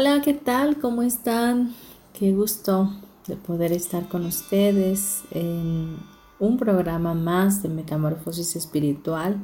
Hola, 0.00 0.22
¿qué 0.22 0.32
tal? 0.32 0.78
¿Cómo 0.78 1.02
están? 1.02 1.74
Qué 2.18 2.32
gusto 2.32 2.90
de 3.26 3.36
poder 3.36 3.70
estar 3.70 4.08
con 4.08 4.24
ustedes 4.24 5.24
en 5.30 5.98
un 6.38 6.56
programa 6.56 7.12
más 7.12 7.62
de 7.62 7.68
Metamorfosis 7.68 8.56
Espiritual 8.56 9.36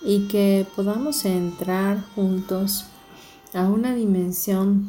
y 0.00 0.26
que 0.28 0.66
podamos 0.74 1.22
entrar 1.26 2.02
juntos 2.14 2.86
a 3.52 3.64
una 3.64 3.94
dimensión 3.94 4.88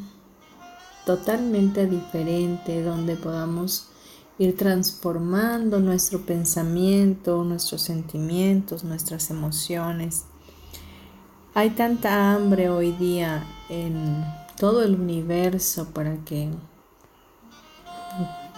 totalmente 1.06 1.86
diferente 1.86 2.82
donde 2.82 3.18
podamos 3.18 3.90
ir 4.38 4.56
transformando 4.56 5.82
nuestro 5.82 6.22
pensamiento, 6.22 7.44
nuestros 7.44 7.82
sentimientos, 7.82 8.86
nuestras 8.86 9.30
emociones. 9.30 10.24
Hay 11.54 11.72
tanta 11.72 12.32
hambre 12.32 12.70
hoy 12.70 12.94
día 12.94 13.44
en 13.68 14.24
todo 14.60 14.84
el 14.84 14.96
universo 14.96 15.88
para 15.94 16.18
que 16.26 16.50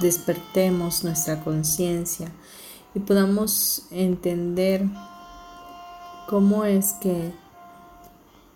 despertemos 0.02 1.03
nuestra 1.03 1.44
conciencia 1.44 2.31
y 2.95 2.99
podamos 2.99 3.85
entender 3.91 4.83
cómo 6.27 6.66
es 6.66 6.94
que 6.94 7.31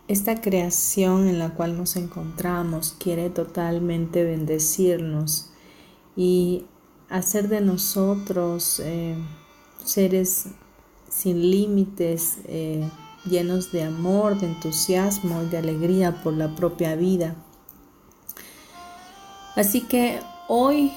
esta 0.07 0.41
creación 0.41 1.27
en 1.27 1.37
la 1.37 1.51
cual 1.51 1.77
nos 1.77 1.95
encontramos 1.95 2.95
quiere 2.99 3.29
totalmente 3.29 4.23
bendecirnos 4.23 5.51
y 6.15 6.65
hacer 7.09 7.47
de 7.47 7.61
nosotros 7.61 8.79
eh, 8.83 9.15
seres 9.83 10.47
sin 11.09 11.51
límites, 11.51 12.39
eh, 12.45 12.89
llenos 13.25 13.71
de 13.71 13.83
amor, 13.83 14.39
de 14.39 14.47
entusiasmo 14.47 15.43
y 15.43 15.47
de 15.47 15.57
alegría 15.57 16.23
por 16.23 16.33
la 16.33 16.55
propia 16.55 16.95
vida. 16.95 17.35
Así 19.55 19.81
que 19.81 20.19
hoy 20.47 20.91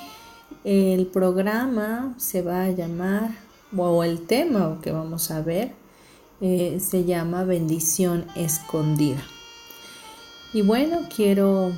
el 0.65 1.07
programa 1.07 2.15
se 2.17 2.43
va 2.43 2.65
a 2.65 2.71
llamar, 2.71 3.31
o 3.77 4.03
el 4.03 4.27
tema 4.27 4.79
que 4.83 4.91
vamos 4.91 5.31
a 5.31 5.43
ver, 5.43 5.73
eh, 6.41 6.79
se 6.81 7.05
llama 7.05 7.45
bendición 7.45 8.27
escondida. 8.37 9.23
Y 10.53 10.63
bueno, 10.63 11.01
quiero 11.15 11.73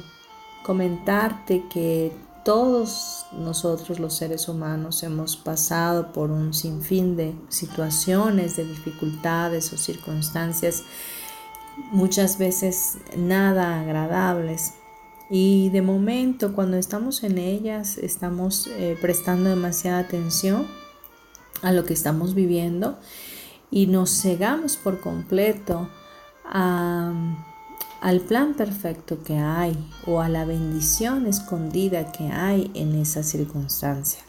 comentarte 0.62 1.64
que 1.72 2.12
todos 2.44 3.26
nosotros 3.32 4.00
los 4.00 4.14
seres 4.14 4.48
humanos 4.48 5.02
hemos 5.02 5.36
pasado 5.36 6.12
por 6.12 6.30
un 6.30 6.54
sinfín 6.54 7.16
de 7.16 7.34
situaciones, 7.48 8.56
de 8.56 8.64
dificultades 8.64 9.72
o 9.72 9.76
circunstancias, 9.76 10.84
muchas 11.92 12.38
veces 12.38 12.98
nada 13.16 13.80
agradables. 13.80 14.74
Y 15.30 15.68
de 15.70 15.82
momento, 15.82 16.54
cuando 16.54 16.76
estamos 16.76 17.22
en 17.22 17.38
ellas, 17.38 17.98
estamos 17.98 18.66
eh, 18.66 18.98
prestando 19.00 19.50
demasiada 19.50 20.00
atención 20.00 20.66
a 21.62 21.72
lo 21.72 21.84
que 21.84 21.92
estamos 21.92 22.34
viviendo 22.34 22.98
y 23.70 23.86
nos 23.86 24.22
cegamos 24.22 24.76
por 24.76 25.00
completo 25.00 25.88
a 26.44 27.12
al 28.00 28.21
plan 28.21 28.55
perfecto 28.55 29.22
que 29.22 29.37
hay 29.37 29.77
o 30.06 30.21
a 30.21 30.28
la 30.28 30.44
bendición 30.44 31.27
escondida 31.27 32.12
que 32.12 32.25
hay 32.25 32.71
en 32.75 32.94
esa 32.94 33.22
circunstancia. 33.22 34.21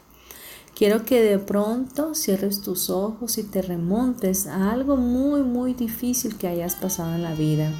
Quiero 0.74 1.04
que 1.04 1.22
de 1.22 1.38
pronto 1.38 2.14
cierres 2.14 2.62
tus 2.62 2.90
ojos 2.90 3.38
y 3.38 3.44
te 3.44 3.62
remontes 3.62 4.46
a 4.46 4.72
algo 4.72 4.96
muy, 4.96 5.42
muy 5.42 5.74
difícil 5.74 6.36
que 6.36 6.48
hayas 6.48 6.76
pasado 6.76 7.14
en 7.14 7.22
la 7.22 7.34
vida. 7.34 7.70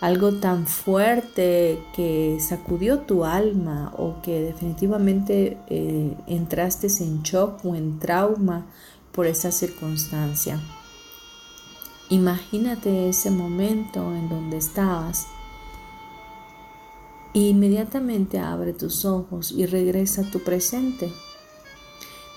Algo 0.00 0.32
tan 0.34 0.66
fuerte 0.66 1.78
que 1.94 2.38
sacudió 2.40 3.00
tu 3.00 3.24
alma 3.24 3.92
o 3.96 4.22
que 4.22 4.40
definitivamente 4.40 5.58
eh, 5.68 6.16
entraste 6.26 6.86
en 7.00 7.22
shock 7.22 7.64
o 7.64 7.74
en 7.74 7.98
trauma 7.98 8.66
por 9.12 9.26
esa 9.26 9.52
circunstancia. 9.52 10.60
Imagínate 12.10 13.10
ese 13.10 13.30
momento 13.30 14.14
en 14.14 14.30
donde 14.30 14.56
estabas 14.56 15.26
e 17.34 17.40
inmediatamente 17.40 18.38
abre 18.38 18.72
tus 18.72 19.04
ojos 19.04 19.52
y 19.52 19.66
regresa 19.66 20.22
a 20.22 20.30
tu 20.30 20.40
presente. 20.40 21.12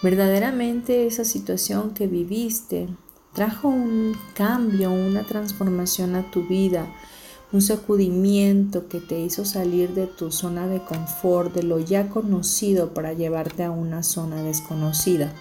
Verdaderamente 0.03 1.07
esa 1.07 1.23
situación 1.23 1.91
que 1.91 2.07
viviste 2.07 2.89
trajo 3.31 3.69
un 3.69 4.17
cambio, 4.33 4.91
una 4.91 5.23
transformación 5.23 6.15
a 6.15 6.29
tu 6.31 6.45
vida, 6.45 6.93
un 7.53 7.61
sacudimiento 7.61 8.89
que 8.89 8.99
te 8.99 9.21
hizo 9.21 9.45
salir 9.45 9.93
de 9.93 10.07
tu 10.07 10.33
zona 10.33 10.67
de 10.67 10.83
confort, 10.83 11.53
de 11.53 11.63
lo 11.63 11.79
ya 11.79 12.09
conocido 12.09 12.93
para 12.93 13.13
llevarte 13.13 13.63
a 13.63 13.71
una 13.71 14.03
zona 14.03 14.43
desconocida 14.43 15.33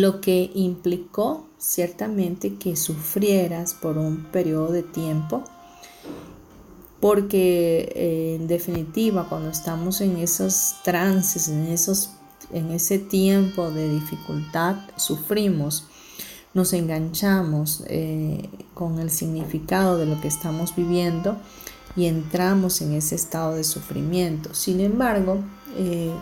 lo 0.00 0.20
que 0.20 0.50
implicó 0.54 1.46
ciertamente 1.58 2.54
que 2.56 2.76
sufrieras 2.76 3.74
por 3.74 3.98
un 3.98 4.24
periodo 4.24 4.72
de 4.72 4.82
tiempo, 4.82 5.42
porque 7.00 7.92
eh, 7.94 8.36
en 8.40 8.46
definitiva 8.46 9.28
cuando 9.28 9.50
estamos 9.50 10.00
en 10.00 10.16
esos 10.16 10.76
trances, 10.84 11.48
en, 11.48 11.66
esos, 11.66 12.10
en 12.52 12.70
ese 12.70 12.98
tiempo 12.98 13.70
de 13.70 13.88
dificultad, 13.88 14.76
sufrimos, 14.96 15.86
nos 16.54 16.72
enganchamos 16.72 17.84
eh, 17.86 18.48
con 18.74 18.98
el 18.98 19.10
significado 19.10 19.98
de 19.98 20.06
lo 20.06 20.20
que 20.20 20.28
estamos 20.28 20.74
viviendo 20.74 21.36
y 21.96 22.06
entramos 22.06 22.80
en 22.80 22.92
ese 22.92 23.14
estado 23.14 23.54
de 23.54 23.64
sufrimiento. 23.64 24.54
Sin 24.54 24.80
embargo, 24.80 25.38
eh, 25.76 26.12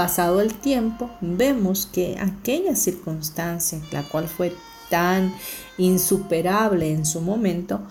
Pasado 0.00 0.40
el 0.40 0.54
tiempo, 0.54 1.10
vemos 1.20 1.84
que 1.84 2.16
aquella 2.18 2.74
circunstancia, 2.74 3.82
la 3.92 4.02
cual 4.02 4.28
fue 4.28 4.56
tan 4.88 5.34
insuperable 5.76 6.90
en 6.90 7.04
su 7.04 7.20
momento, 7.20 7.82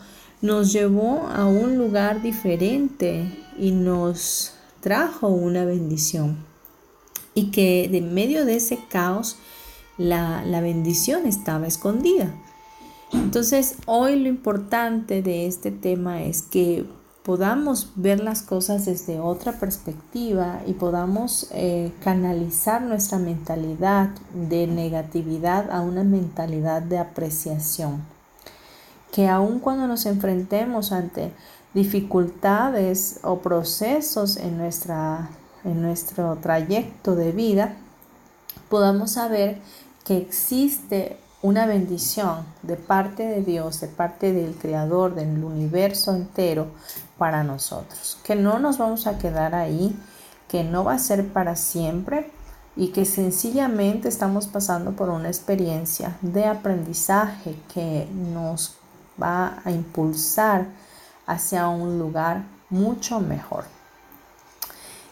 nos 0.41 0.73
llevó 0.73 1.27
a 1.27 1.45
un 1.45 1.77
lugar 1.77 2.23
diferente 2.23 3.31
y 3.59 3.73
nos 3.73 4.53
trajo 4.79 5.27
una 5.27 5.65
bendición. 5.65 6.43
Y 7.35 7.51
que 7.51 7.87
de 7.91 8.01
medio 8.01 8.43
de 8.43 8.55
ese 8.55 8.79
caos, 8.89 9.37
la, 9.99 10.43
la 10.43 10.61
bendición 10.61 11.27
estaba 11.27 11.67
escondida. 11.67 12.33
Entonces, 13.13 13.75
hoy 13.85 14.19
lo 14.19 14.29
importante 14.29 15.21
de 15.21 15.45
este 15.45 15.69
tema 15.69 16.23
es 16.23 16.41
que 16.41 16.87
podamos 17.29 17.91
ver 17.93 18.21
las 18.21 18.41
cosas 18.41 18.87
desde 18.87 19.19
otra 19.19 19.51
perspectiva 19.59 20.61
y 20.65 20.73
podamos 20.73 21.47
eh, 21.51 21.91
canalizar 22.03 22.81
nuestra 22.81 23.19
mentalidad 23.19 24.09
de 24.33 24.65
negatividad 24.65 25.69
a 25.69 25.81
una 25.81 26.03
mentalidad 26.03 26.81
de 26.81 26.97
apreciación. 26.97 28.01
Que 29.11 29.27
aun 29.27 29.59
cuando 29.59 29.85
nos 29.85 30.07
enfrentemos 30.07 30.91
ante 30.91 31.31
dificultades 31.75 33.19
o 33.21 33.37
procesos 33.37 34.35
en, 34.35 34.57
nuestra, 34.57 35.29
en 35.63 35.83
nuestro 35.83 36.35
trayecto 36.37 37.13
de 37.15 37.31
vida, 37.31 37.75
podamos 38.69 39.11
saber 39.11 39.61
que 40.03 40.17
existe 40.17 41.19
una 41.43 41.67
bendición 41.67 42.43
de 42.63 42.75
parte 42.75 43.23
de 43.23 43.43
Dios, 43.43 43.79
de 43.81 43.87
parte 43.87 44.33
del 44.33 44.55
Creador 44.55 45.13
del 45.13 45.43
universo 45.43 46.15
entero, 46.15 46.67
para 47.19 47.43
nosotros, 47.43 48.17
que 48.23 48.35
no 48.35 48.57
nos 48.57 48.79
vamos 48.79 49.05
a 49.05 49.19
quedar 49.19 49.53
ahí, 49.53 49.95
que 50.47 50.63
no 50.63 50.83
va 50.83 50.93
a 50.93 50.99
ser 50.99 51.27
para 51.27 51.55
siempre 51.55 52.31
y 52.75 52.87
que 52.87 53.05
sencillamente 53.05 54.07
estamos 54.07 54.47
pasando 54.47 54.93
por 54.93 55.09
una 55.09 55.27
experiencia 55.27 56.17
de 56.21 56.45
aprendizaje 56.45 57.55
que 57.71 58.07
nos 58.33 58.75
va 59.21 59.59
a 59.63 59.69
impulsar 59.69 60.65
hacia 61.27 61.67
un 61.67 61.99
lugar 61.99 62.43
mucho 62.69 63.19
mejor. 63.19 63.65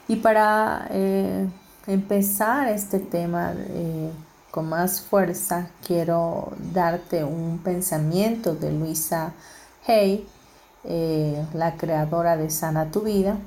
Y 0.07 0.15
para 0.15 0.87
eh, 0.89 1.47
empezar 1.85 2.69
este 2.69 2.99
tema 2.99 3.53
eh, 3.55 4.11
con 4.49 4.69
más 4.69 5.01
fuerza, 5.01 5.67
quiero 5.85 6.53
darte 6.73 7.23
un 7.23 7.59
pensamiento 7.59 8.55
de 8.55 8.71
Luisa 8.71 9.33
Hay, 9.85 10.27
eh, 10.87 11.45
la 11.53 11.75
creadora 11.75 12.37
de 12.37 12.49
Sana 12.49 12.91
Tu 12.91 13.01
Vida. 13.01 13.37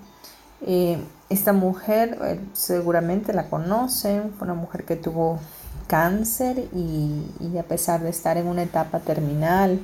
esta 1.31 1.53
mujer 1.53 2.41
seguramente 2.53 3.33
la 3.33 3.49
conocen, 3.49 4.33
fue 4.37 4.47
una 4.47 4.55
mujer 4.55 4.85
que 4.85 4.97
tuvo 4.97 5.39
cáncer 5.87 6.69
y, 6.75 7.25
y, 7.41 7.59
a 7.59 7.63
pesar 7.63 8.03
de 8.03 8.11
estar 8.11 8.37
en 8.37 8.47
una 8.47 8.63
etapa 8.63 9.01
terminal, 9.01 9.81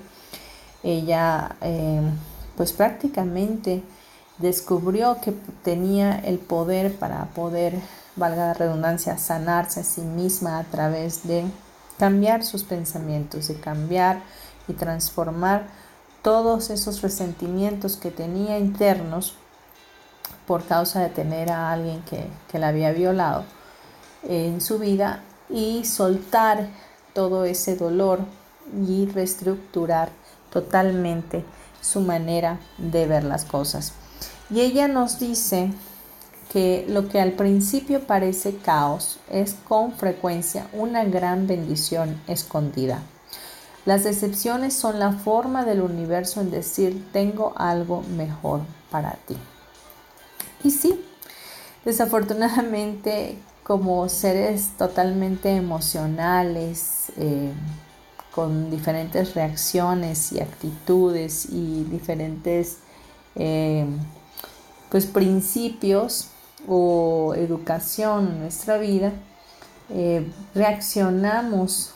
ella 0.82 1.56
pues 2.56 2.72
prácticamente 2.72 3.82
descubrió 4.38 5.18
que 5.20 5.32
tenía 5.62 6.18
el 6.18 6.38
poder 6.38 6.94
para 6.96 7.24
poder, 7.26 7.74
valga 8.16 8.48
la 8.48 8.54
redundancia, 8.54 9.18
sanarse 9.18 9.80
a 9.80 9.84
sí 9.84 10.02
misma 10.02 10.58
a 10.58 10.64
través 10.64 11.26
de 11.26 11.44
cambiar 11.98 12.44
sus 12.44 12.64
pensamientos, 12.64 13.48
de 13.48 13.54
cambiar 13.58 14.20
y 14.68 14.74
transformar 14.74 15.66
todos 16.26 16.70
esos 16.70 17.02
resentimientos 17.02 17.96
que 17.96 18.10
tenía 18.10 18.58
internos 18.58 19.34
por 20.44 20.64
causa 20.64 21.00
de 21.00 21.08
tener 21.08 21.52
a 21.52 21.70
alguien 21.70 22.02
que, 22.02 22.26
que 22.50 22.58
la 22.58 22.66
había 22.66 22.90
violado 22.90 23.44
en 24.24 24.60
su 24.60 24.80
vida 24.80 25.22
y 25.48 25.84
soltar 25.84 26.66
todo 27.14 27.44
ese 27.44 27.76
dolor 27.76 28.18
y 28.88 29.06
reestructurar 29.06 30.08
totalmente 30.50 31.44
su 31.80 32.00
manera 32.00 32.58
de 32.76 33.06
ver 33.06 33.22
las 33.22 33.44
cosas. 33.44 33.92
Y 34.50 34.62
ella 34.62 34.88
nos 34.88 35.20
dice 35.20 35.70
que 36.52 36.86
lo 36.88 37.08
que 37.08 37.20
al 37.20 37.34
principio 37.34 38.04
parece 38.04 38.56
caos 38.56 39.20
es 39.30 39.54
con 39.68 39.92
frecuencia 39.92 40.66
una 40.72 41.04
gran 41.04 41.46
bendición 41.46 42.20
escondida. 42.26 43.00
Las 43.86 44.04
decepciones 44.04 44.74
son 44.74 44.98
la 44.98 45.12
forma 45.12 45.64
del 45.64 45.80
universo 45.80 46.40
en 46.40 46.50
decir 46.50 47.08
tengo 47.12 47.54
algo 47.56 48.02
mejor 48.02 48.60
para 48.90 49.12
ti. 49.26 49.36
Y 50.64 50.70
sí, 50.72 51.00
desafortunadamente 51.84 53.38
como 53.62 54.08
seres 54.08 54.70
totalmente 54.76 55.50
emocionales, 55.56 57.12
eh, 57.16 57.52
con 58.32 58.70
diferentes 58.70 59.34
reacciones 59.34 60.30
y 60.32 60.40
actitudes 60.40 61.46
y 61.50 61.84
diferentes 61.84 62.78
eh, 63.34 63.86
pues 64.90 65.06
principios 65.06 66.28
o 66.68 67.34
educación 67.34 68.28
en 68.28 68.40
nuestra 68.40 68.78
vida, 68.78 69.12
eh, 69.90 70.30
reaccionamos 70.54 71.95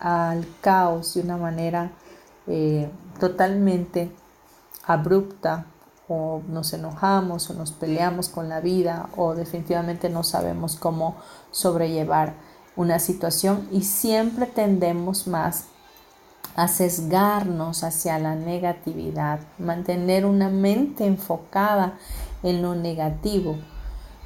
al 0.00 0.46
caos 0.60 1.14
de 1.14 1.22
una 1.22 1.36
manera 1.36 1.92
eh, 2.46 2.90
totalmente 3.18 4.10
abrupta 4.84 5.66
o 6.08 6.42
nos 6.48 6.72
enojamos 6.72 7.50
o 7.50 7.54
nos 7.54 7.72
peleamos 7.72 8.28
con 8.28 8.48
la 8.48 8.60
vida 8.60 9.10
o 9.16 9.34
definitivamente 9.34 10.08
no 10.08 10.22
sabemos 10.22 10.76
cómo 10.76 11.16
sobrellevar 11.50 12.34
una 12.76 12.98
situación 12.98 13.68
y 13.70 13.82
siempre 13.82 14.46
tendemos 14.46 15.26
más 15.26 15.66
a 16.56 16.66
sesgarnos 16.68 17.84
hacia 17.84 18.18
la 18.18 18.34
negatividad, 18.34 19.40
mantener 19.58 20.24
una 20.24 20.48
mente 20.48 21.06
enfocada 21.06 21.98
en 22.42 22.62
lo 22.62 22.74
negativo. 22.74 23.56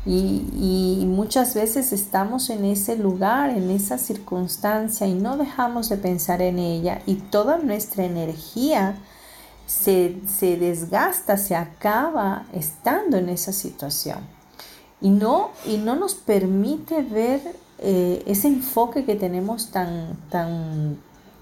Y, 0.04 1.04
muchas 1.06 1.54
veces 1.54 1.92
estamos 1.92 2.50
en 2.50 2.64
ese 2.64 2.96
lugar, 2.96 3.50
en 3.50 3.70
esa 3.70 3.98
circunstancia 3.98 5.06
y 5.06 5.14
no 5.14 5.36
dejamos 5.36 5.88
de 5.88 5.96
pensar 5.96 6.42
en 6.42 6.58
ella 6.58 7.02
y 7.06 7.16
toda 7.16 7.58
nuestra 7.58 8.04
energía 8.04 8.96
se, 9.66 10.16
desgasta, 10.40 11.36
se 11.36 11.54
acaba 11.54 12.46
estando 12.52 13.16
en 13.16 13.28
esa 13.28 13.52
situación. 13.52 14.18
Y 15.00 15.10
no, 15.10 15.50
y 15.66 15.76
no 15.76 15.94
nos 15.94 16.14
permite 16.14 17.02
ver 17.02 17.40
eh, 17.78 18.22
ese 18.26 18.48
enfoque 18.48 19.04
que 19.04 19.14
tenemos 19.14 19.70
tan, 19.70 20.16
tan 20.30 20.98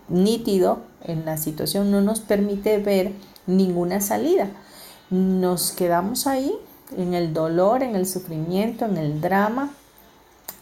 nítido 0.08 0.80
en 1.04 1.24
la 1.24 1.38
situación, 1.38 1.90
no 1.90 2.02
nos 2.02 2.20
permite 2.20 2.78
ver 2.78 3.12
ninguna 3.46 4.00
salida. 4.00 4.50
Nos 5.10 5.72
quedamos 5.72 6.26
ahí 6.26 6.54
en 6.96 7.14
el 7.14 7.32
dolor, 7.32 7.82
en 7.82 7.96
el 7.96 8.06
sufrimiento, 8.06 8.84
en 8.84 8.96
el 8.96 9.20
drama, 9.20 9.70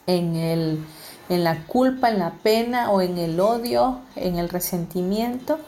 en, 0.06 0.36
el, 0.36 0.84
en 1.28 1.44
la 1.44 1.66
culpa, 1.66 2.10
en 2.10 2.18
la 2.18 2.32
pena 2.42 2.90
o 2.90 3.00
en 3.00 3.18
el 3.18 3.38
odio, 3.40 4.00
en 4.16 4.36
el 4.36 4.48
resentimiento 4.48 5.58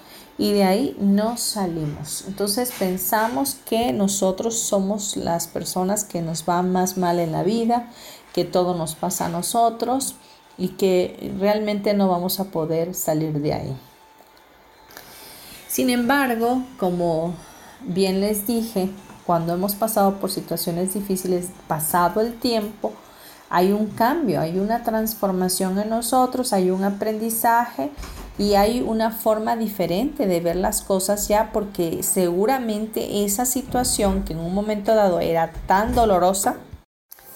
y 0.40 0.52
de 0.52 0.64
ahí 0.64 0.96
no 0.98 1.36
salimos. 1.36 2.24
Entonces 2.26 2.72
pensamos 2.78 3.58
que 3.66 3.92
nosotros 3.92 4.58
somos 4.58 5.18
las 5.18 5.46
personas 5.46 6.02
que 6.02 6.22
nos 6.22 6.46
van 6.46 6.72
más 6.72 6.96
mal 6.96 7.18
en 7.18 7.32
la 7.32 7.42
vida, 7.42 7.90
que 8.32 8.46
todo 8.46 8.74
nos 8.74 8.94
pasa 8.94 9.26
a 9.26 9.28
nosotros 9.28 10.14
y 10.56 10.68
que 10.68 11.34
realmente 11.38 11.92
no 11.92 12.08
vamos 12.08 12.40
a 12.40 12.44
poder 12.44 12.94
salir 12.94 13.40
de 13.40 13.52
ahí. 13.52 13.76
Sin 15.68 15.90
embargo, 15.90 16.62
como 16.78 17.34
bien 17.82 18.22
les 18.22 18.46
dije, 18.46 18.88
cuando 19.30 19.54
hemos 19.54 19.76
pasado 19.76 20.16
por 20.16 20.28
situaciones 20.28 20.92
difíciles, 20.92 21.50
pasado 21.68 22.20
el 22.20 22.34
tiempo, 22.34 22.92
hay 23.48 23.70
un 23.70 23.86
cambio, 23.86 24.40
hay 24.40 24.58
una 24.58 24.82
transformación 24.82 25.78
en 25.78 25.88
nosotros, 25.88 26.52
hay 26.52 26.72
un 26.72 26.82
aprendizaje 26.82 27.92
y 28.38 28.54
hay 28.54 28.80
una 28.80 29.12
forma 29.12 29.54
diferente 29.54 30.26
de 30.26 30.40
ver 30.40 30.56
las 30.56 30.82
cosas 30.82 31.28
ya 31.28 31.52
porque 31.52 32.02
seguramente 32.02 33.24
esa 33.24 33.44
situación 33.44 34.24
que 34.24 34.32
en 34.32 34.40
un 34.40 34.52
momento 34.52 34.96
dado 34.96 35.20
era 35.20 35.52
tan 35.68 35.94
dolorosa, 35.94 36.56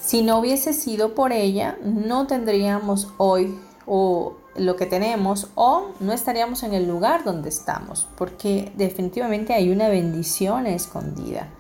si 0.05 0.23
no 0.23 0.41
hubiese 0.41 0.73
sido 0.73 1.15
por 1.15 1.31
ella, 1.31 1.79
no 1.85 2.27
tendríamos 2.27 3.07
hoy 3.19 3.57
o 3.87 4.35
lo 4.57 4.75
que 4.75 4.87
tenemos 4.87 5.47
o 5.55 5.93
no 6.01 6.13
estaríamos 6.13 6.65
en 6.65 6.75
el 6.75 6.89
lugar 6.89 7.23
donde 7.23 7.51
estamos, 7.51 8.09
porque 8.17 8.73
definitivamente 8.75 9.55
hay 9.55 9.71
una 9.71 9.89
bendición 9.89 10.67
escondida. 10.67 11.51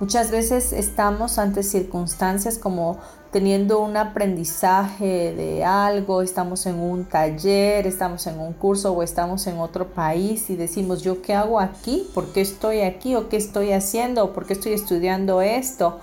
Muchas 0.00 0.30
veces 0.30 0.72
estamos 0.72 1.38
ante 1.38 1.62
circunstancias 1.62 2.58
como 2.58 2.98
teniendo 3.30 3.80
un 3.80 3.96
aprendizaje 3.96 5.32
de 5.34 5.64
algo, 5.64 6.22
estamos 6.22 6.66
en 6.66 6.80
un 6.80 7.04
taller, 7.04 7.86
estamos 7.86 8.26
en 8.26 8.38
un 8.38 8.52
curso 8.52 8.92
o 8.92 9.02
estamos 9.02 9.46
en 9.46 9.58
otro 9.58 9.88
país 9.88 10.50
y 10.50 10.56
decimos, 10.56 11.02
¿yo 11.02 11.22
qué 11.22 11.34
hago 11.34 11.60
aquí? 11.60 12.08
¿Por 12.12 12.32
qué 12.32 12.40
estoy 12.40 12.80
aquí? 12.80 13.14
¿O 13.14 13.28
qué 13.28 13.36
estoy 13.36 13.72
haciendo? 13.72 14.24
¿O 14.24 14.32
por 14.32 14.46
qué 14.46 14.52
estoy 14.52 14.72
estudiando 14.72 15.40
esto? 15.42 16.00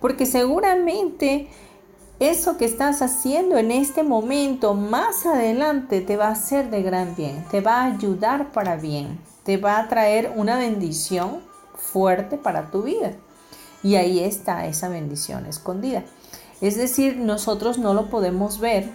porque 0.00 0.26
seguramente 0.26 1.48
eso 2.20 2.56
que 2.56 2.64
estás 2.64 3.02
haciendo 3.02 3.58
en 3.58 3.70
este 3.70 4.02
momento 4.02 4.74
más 4.74 5.24
adelante 5.26 6.00
te 6.00 6.16
va 6.16 6.28
a 6.28 6.32
hacer 6.32 6.70
de 6.70 6.82
gran 6.82 7.14
bien, 7.14 7.44
te 7.50 7.60
va 7.60 7.82
a 7.82 7.86
ayudar 7.86 8.52
para 8.52 8.76
bien, 8.76 9.20
te 9.44 9.56
va 9.56 9.78
a 9.78 9.88
traer 9.88 10.32
una 10.36 10.58
bendición 10.58 11.42
fuerte 11.74 12.36
para 12.36 12.70
tu 12.70 12.82
vida. 12.82 13.12
Y 13.82 13.96
ahí 13.96 14.20
está 14.20 14.66
esa 14.66 14.88
bendición 14.88 15.46
escondida. 15.46 16.04
Es 16.60 16.76
decir, 16.76 17.16
nosotros 17.16 17.78
no 17.78 17.94
lo 17.94 18.10
podemos 18.10 18.58
ver, 18.58 18.90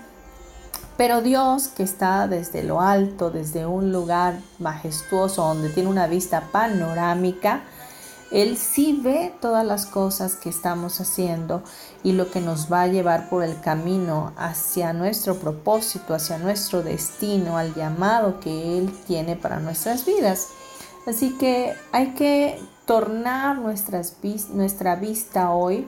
pero 0.97 1.21
Dios 1.21 1.69
que 1.69 1.83
está 1.83 2.27
desde 2.27 2.63
lo 2.63 2.81
alto, 2.81 3.31
desde 3.31 3.65
un 3.65 3.91
lugar 3.91 4.39
majestuoso, 4.59 5.43
donde 5.43 5.69
tiene 5.69 5.89
una 5.89 6.07
vista 6.07 6.49
panorámica, 6.51 7.63
él 8.33 8.57
sí 8.57 8.99
ve 8.99 9.31
todas 9.39 9.63
las 9.63 9.85
cosas 9.85 10.35
que 10.35 10.49
estamos 10.49 10.99
haciendo 10.99 11.61
y 12.01 12.13
lo 12.13 12.31
que 12.31 12.41
nos 12.41 12.71
va 12.71 12.81
a 12.81 12.87
llevar 12.87 13.29
por 13.29 13.43
el 13.43 13.59
camino 13.61 14.33
hacia 14.37 14.91
nuestro 14.91 15.35
propósito, 15.35 16.15
hacia 16.15 16.39
nuestro 16.39 16.81
destino, 16.81 17.59
al 17.59 17.75
llamado 17.75 18.39
que 18.39 18.79
Él 18.79 18.91
tiene 19.05 19.35
para 19.35 19.59
nuestras 19.59 20.03
vidas. 20.03 20.47
Así 21.05 21.37
que 21.37 21.75
hay 21.91 22.15
que 22.15 22.59
tornar 22.85 23.57
nuestras, 23.57 24.17
nuestra 24.51 24.95
vista 24.95 25.51
hoy 25.51 25.87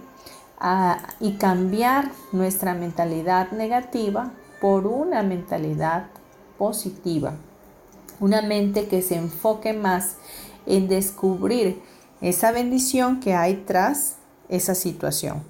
y 1.20 1.34
cambiar 1.34 2.12
nuestra 2.32 2.74
mentalidad 2.74 3.52
negativa 3.52 4.32
por 4.62 4.88
una 4.88 5.22
mentalidad 5.22 6.08
positiva. 6.58 7.34
Una 8.20 8.42
mente 8.42 8.88
que 8.88 9.02
se 9.02 9.16
enfoque 9.16 9.74
más 9.74 10.16
en 10.66 10.88
descubrir 10.88 11.82
esa 12.22 12.52
bendición 12.52 13.20
que 13.20 13.34
hay 13.34 13.64
tras 13.68 14.16
esa 14.48 14.74
situación. 14.74 15.44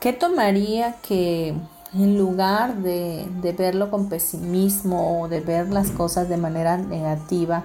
¿Qué 0.00 0.12
tomaría 0.12 0.96
que 1.02 1.54
en 1.94 2.18
lugar 2.18 2.76
de, 2.76 3.26
verlo 3.56 3.90
con 3.90 4.08
pesimismo 4.08 5.20
o 5.20 5.28
de 5.28 5.40
ver 5.40 5.70
las 5.70 5.90
cosas 5.90 6.28
de 6.28 6.36
manera 6.36 6.76
negativa, 6.76 7.64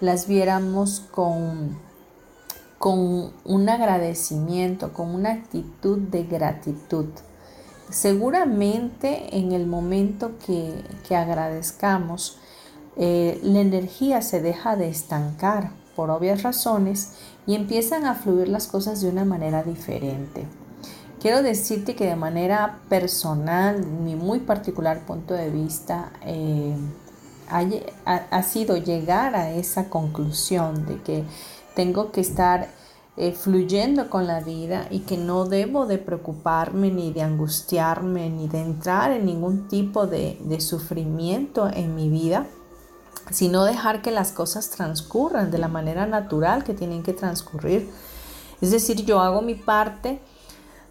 las 0.00 0.26
viéramos 0.26 1.00
con, 1.00 1.76
con 2.84 3.32
un 3.46 3.68
agradecimiento, 3.70 4.92
con 4.92 5.14
una 5.14 5.32
actitud 5.32 5.96
de 5.96 6.24
gratitud. 6.24 7.06
Seguramente 7.88 9.38
en 9.38 9.52
el 9.52 9.66
momento 9.66 10.32
que, 10.44 11.16
agradezcamos, 11.16 12.36
eh, 12.98 13.40
la 13.42 13.60
energía 13.60 14.20
se 14.20 14.42
deja 14.42 14.76
de 14.76 14.90
estancar 14.90 15.70
por 15.96 16.10
obvias 16.10 16.42
razones 16.42 17.12
y 17.46 17.54
empiezan 17.54 18.04
a 18.04 18.16
fluir 18.16 18.48
las 18.48 18.66
cosas 18.66 19.00
de 19.00 19.08
una 19.08 19.24
manera 19.24 19.62
diferente. 19.62 20.44
Quiero 21.22 21.42
decirte 21.42 21.96
que 21.96 22.04
de 22.04 22.16
manera 22.16 22.80
personal, 22.90 23.86
mi 23.86 24.14
muy 24.14 24.40
particular 24.40 25.06
punto 25.06 25.32
de 25.32 25.48
vista, 25.48 26.12
eh, 26.20 26.76
ha, 27.48 28.42
sido 28.42 28.76
llegar 28.76 29.34
a 29.36 29.52
esa 29.52 29.88
conclusión 29.88 30.86
de 30.86 31.00
que 31.02 31.24
tengo 31.74 32.12
que 32.12 32.20
estar 32.20 32.68
eh, 33.16 33.30
fluyendo 33.30 34.10
con 34.10 34.26
la 34.26 34.40
vida 34.40 34.88
y 34.90 35.00
que 35.00 35.16
no 35.16 35.44
debo 35.44 35.86
de 35.86 35.98
preocuparme 35.98 36.90
ni 36.90 37.12
de 37.12 37.22
angustiarme 37.22 38.28
ni 38.28 38.48
de 38.48 38.60
entrar 38.60 39.12
en 39.12 39.24
ningún 39.24 39.68
tipo 39.68 40.08
de, 40.08 40.36
sufrimiento 40.60 41.70
en 41.72 41.94
mi 41.94 42.08
vida, 42.08 42.48
sino 43.30 43.64
dejar 43.64 44.02
que 44.02 44.10
las 44.10 44.32
cosas 44.32 44.70
transcurran 44.70 45.52
de 45.52 45.58
la 45.58 45.68
manera 45.68 46.06
natural 46.06 46.64
que 46.64 46.74
tienen 46.74 47.04
que 47.04 47.12
transcurrir. 47.12 47.88
Es 48.60 48.72
decir, 48.72 49.04
yo 49.04 49.20
hago 49.20 49.42
mi 49.42 49.54
parte, 49.54 50.20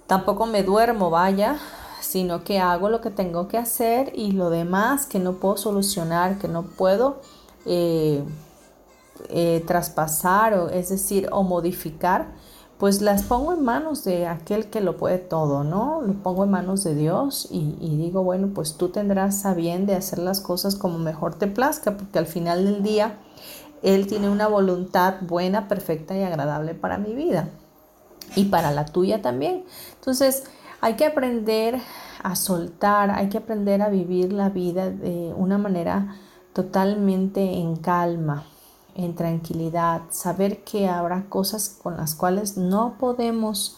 tampoco 0.08 0.46
me 0.46 0.64
duermo, 0.64 1.10
vaya, 1.10 1.58
sino 2.00 2.46
que 2.46 2.60
hago 2.60 2.88
lo 2.88 3.02
que 3.02 3.10
tengo 3.10 3.50
que 3.50 3.58
hacer 3.58 4.14
y 4.16 4.32
lo 4.32 4.50
demás 4.50 5.08
que 5.08 5.20
no 5.20 5.34
puedo 5.34 5.58
solucionar, 5.58 6.38
que 6.38 6.48
no 6.48 6.64
puedo 6.64 7.20
eh, 7.66 8.24
eh, 9.30 9.64
traspasar, 9.66 10.54
o, 10.54 10.70
es 10.70 10.90
decir, 10.90 11.30
o 11.32 11.44
modificar, 11.44 12.34
pues 12.78 13.02
las 13.02 13.24
pongo 13.24 13.54
en 13.54 13.64
manos 13.64 14.04
de 14.04 14.28
aquel 14.28 14.70
que 14.70 14.82
lo 14.82 14.98
puede 14.98 15.18
todo, 15.18 15.64
¿no? 15.64 16.02
Lo 16.02 16.14
pongo 16.14 16.44
en 16.44 16.52
manos 16.52 16.84
de 16.84 16.96
Dios 16.96 17.48
y, 17.50 17.78
y, 17.80 17.98
digo, 17.98 18.24
bueno, 18.24 18.50
pues 18.54 18.76
tú 18.76 18.90
tendrás 18.90 19.46
a 19.46 19.54
bien 19.54 19.86
de 19.86 19.96
hacer 19.96 20.20
las 20.20 20.42
cosas 20.42 20.76
como 20.76 20.98
mejor 20.98 21.36
te 21.36 21.48
plazca, 21.48 21.96
porque 21.98 22.20
al 22.20 22.26
final 22.26 22.66
del 22.66 22.84
día 22.84 23.20
Él 23.84 24.08
tiene 24.08 24.30
una 24.30 24.48
voluntad 24.48 25.16
buena, 25.22 25.68
perfecta 25.68 26.16
y 26.18 26.24
agradable 26.24 26.74
para 26.74 26.98
mi 26.98 27.14
vida 27.14 27.50
y 28.36 28.46
para 28.46 28.72
la 28.72 28.86
tuya 28.86 29.22
también. 29.22 29.64
Entonces, 29.96 30.44
hay 30.82 30.96
que 30.96 31.06
aprender 31.06 31.80
a 32.24 32.36
soltar, 32.36 33.12
hay 33.12 33.30
que 33.30 33.38
aprender 33.38 33.82
a 33.82 33.90
vivir 33.90 34.34
la 34.34 34.50
vida 34.50 34.90
de 34.90 35.34
una 35.38 35.58
manera 35.58 36.16
totalmente 36.54 37.42
en 37.42 37.78
calma, 37.78 38.44
en 38.96 39.16
tranquilidad, 39.16 40.02
saber 40.10 40.64
que 40.64 40.88
habrá 40.88 41.26
cosas 41.30 41.78
con 41.82 41.98
las 41.98 42.16
cuales 42.16 42.58
no 42.58 42.96
podemos 43.00 43.78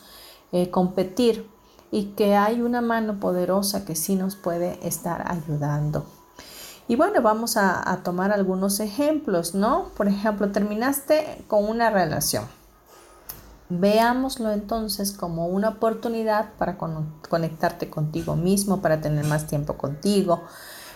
eh, 0.52 0.70
competir 0.70 1.50
y 1.92 2.08
que 2.16 2.36
hay 2.36 2.62
una 2.62 2.82
mano 2.82 3.20
poderosa 3.20 3.86
que 3.86 3.96
sí 3.96 4.16
nos 4.16 4.36
puede 4.36 4.86
estar 4.86 5.32
ayudando. 5.32 6.06
Y 6.88 6.96
bueno, 6.96 7.22
vamos 7.22 7.58
a, 7.58 7.90
a 7.90 8.04
tomar 8.04 8.32
algunos 8.32 8.80
ejemplos, 8.80 9.56
¿no? 9.56 9.90
Por 9.98 10.08
ejemplo, 10.08 10.52
terminaste 10.52 11.44
con 11.48 11.66
una 11.66 11.90
relación. 11.90 12.46
Veámoslo 13.70 14.52
entonces 14.52 15.12
como 15.12 15.48
una 15.48 15.70
oportunidad 15.70 16.50
para 16.60 16.78
conectarte 16.78 17.90
contigo 17.90 18.36
mismo, 18.36 18.82
para 18.82 19.02
tener 19.02 19.26
más 19.26 19.48
tiempo 19.48 19.74
contigo, 19.76 20.44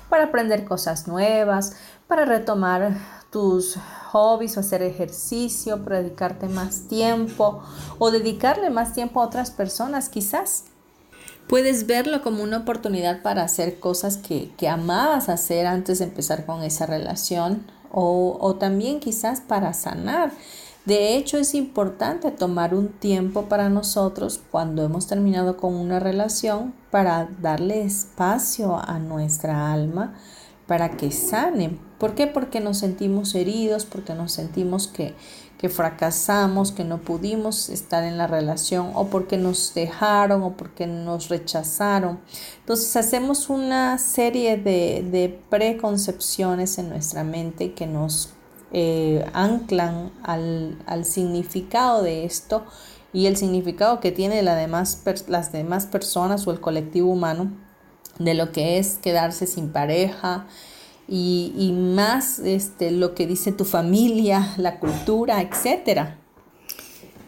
para 0.09 0.25
aprender 0.25 0.65
cosas 0.65 1.07
nuevas, 1.07 1.75
para 2.07 2.25
retomar 2.25 2.97
tus 3.31 3.77
hobbies 4.11 4.57
o 4.57 4.61
hacer 4.61 4.81
ejercicio, 4.81 5.83
para 5.83 6.01
dedicarte 6.01 6.47
más 6.47 6.87
tiempo 6.87 7.61
o 7.99 8.11
dedicarle 8.11 8.69
más 8.69 8.93
tiempo 8.93 9.21
a 9.21 9.25
otras 9.25 9.51
personas 9.51 10.09
quizás. 10.09 10.65
Puedes 11.47 11.87
verlo 11.87 12.21
como 12.21 12.43
una 12.43 12.57
oportunidad 12.57 13.21
para 13.21 13.43
hacer 13.43 13.79
cosas 13.79 14.17
que, 14.17 14.51
que 14.55 14.67
amabas 14.67 15.29
hacer 15.29 15.65
antes 15.65 15.99
de 15.99 16.05
empezar 16.05 16.45
con 16.45 16.63
esa 16.63 16.85
relación 16.85 17.65
o, 17.91 18.37
o 18.39 18.55
también 18.55 18.99
quizás 18.99 19.41
para 19.41 19.73
sanar. 19.73 20.31
De 20.85 21.15
hecho, 21.15 21.37
es 21.37 21.55
importante 21.55 22.31
tomar 22.31 22.73
un 22.73 22.89
tiempo 22.89 23.43
para 23.43 23.69
nosotros 23.69 24.39
cuando 24.51 24.83
hemos 24.83 25.07
terminado 25.07 25.57
con 25.57 25.75
una 25.75 25.99
relación 25.99 26.73
para 26.89 27.29
darle 27.41 27.83
espacio 27.83 28.77
a 28.77 28.97
nuestra 28.99 29.71
alma 29.71 30.15
para 30.67 30.97
que 30.97 31.11
sane. 31.11 31.88
¿Por 31.99 32.15
qué? 32.15 32.27
Porque 32.27 32.61
nos 32.61 32.77
sentimos 32.77 33.35
heridos, 33.35 33.85
porque 33.85 34.13
nos 34.13 34.31
sentimos 34.31 34.87
que, 34.87 35.13
fracasamos, 35.69 36.71
que 36.71 36.85
no 36.85 36.99
pudimos 36.99 37.67
estar 37.67 38.05
en 38.05 38.17
la 38.17 38.27
relación 38.27 38.91
o 38.95 39.07
porque 39.07 39.35
nos 39.37 39.73
dejaron 39.73 40.41
o 40.41 40.53
porque 40.53 40.87
nos 40.87 41.27
rechazaron. 41.27 42.19
Entonces 42.61 42.95
hacemos 42.95 43.49
una 43.49 43.97
serie 43.97 44.55
de, 44.55 45.05
de 45.11 45.37
preconcepciones 45.49 46.77
en 46.77 46.87
nuestra 46.87 47.25
mente 47.25 47.73
que 47.73 47.85
nos 47.85 48.29
eh, 48.71 49.25
anclan 49.33 50.13
al, 50.23 50.77
al, 50.85 51.03
significado 51.03 52.03
de 52.03 52.23
esto 52.23 52.63
y 53.11 53.25
el 53.25 53.35
significado 53.35 53.99
que 53.99 54.13
tiene 54.13 54.41
las 54.43 55.51
demás 55.51 55.85
personas 55.87 56.47
o 56.47 56.51
el 56.51 56.61
colectivo 56.61 57.11
humano 57.11 57.51
de 58.19 58.33
lo 58.33 58.51
que 58.51 58.77
es 58.77 58.99
quedarse 59.01 59.47
sin 59.47 59.71
pareja 59.71 60.45
y, 61.09 61.71
más 61.73 62.39
este, 62.39 62.91
lo 62.91 63.15
que 63.15 63.27
dice 63.27 63.51
tu 63.51 63.65
familia, 63.65 64.53
la 64.57 64.79
cultura, 64.79 65.41
etc. 65.41 66.09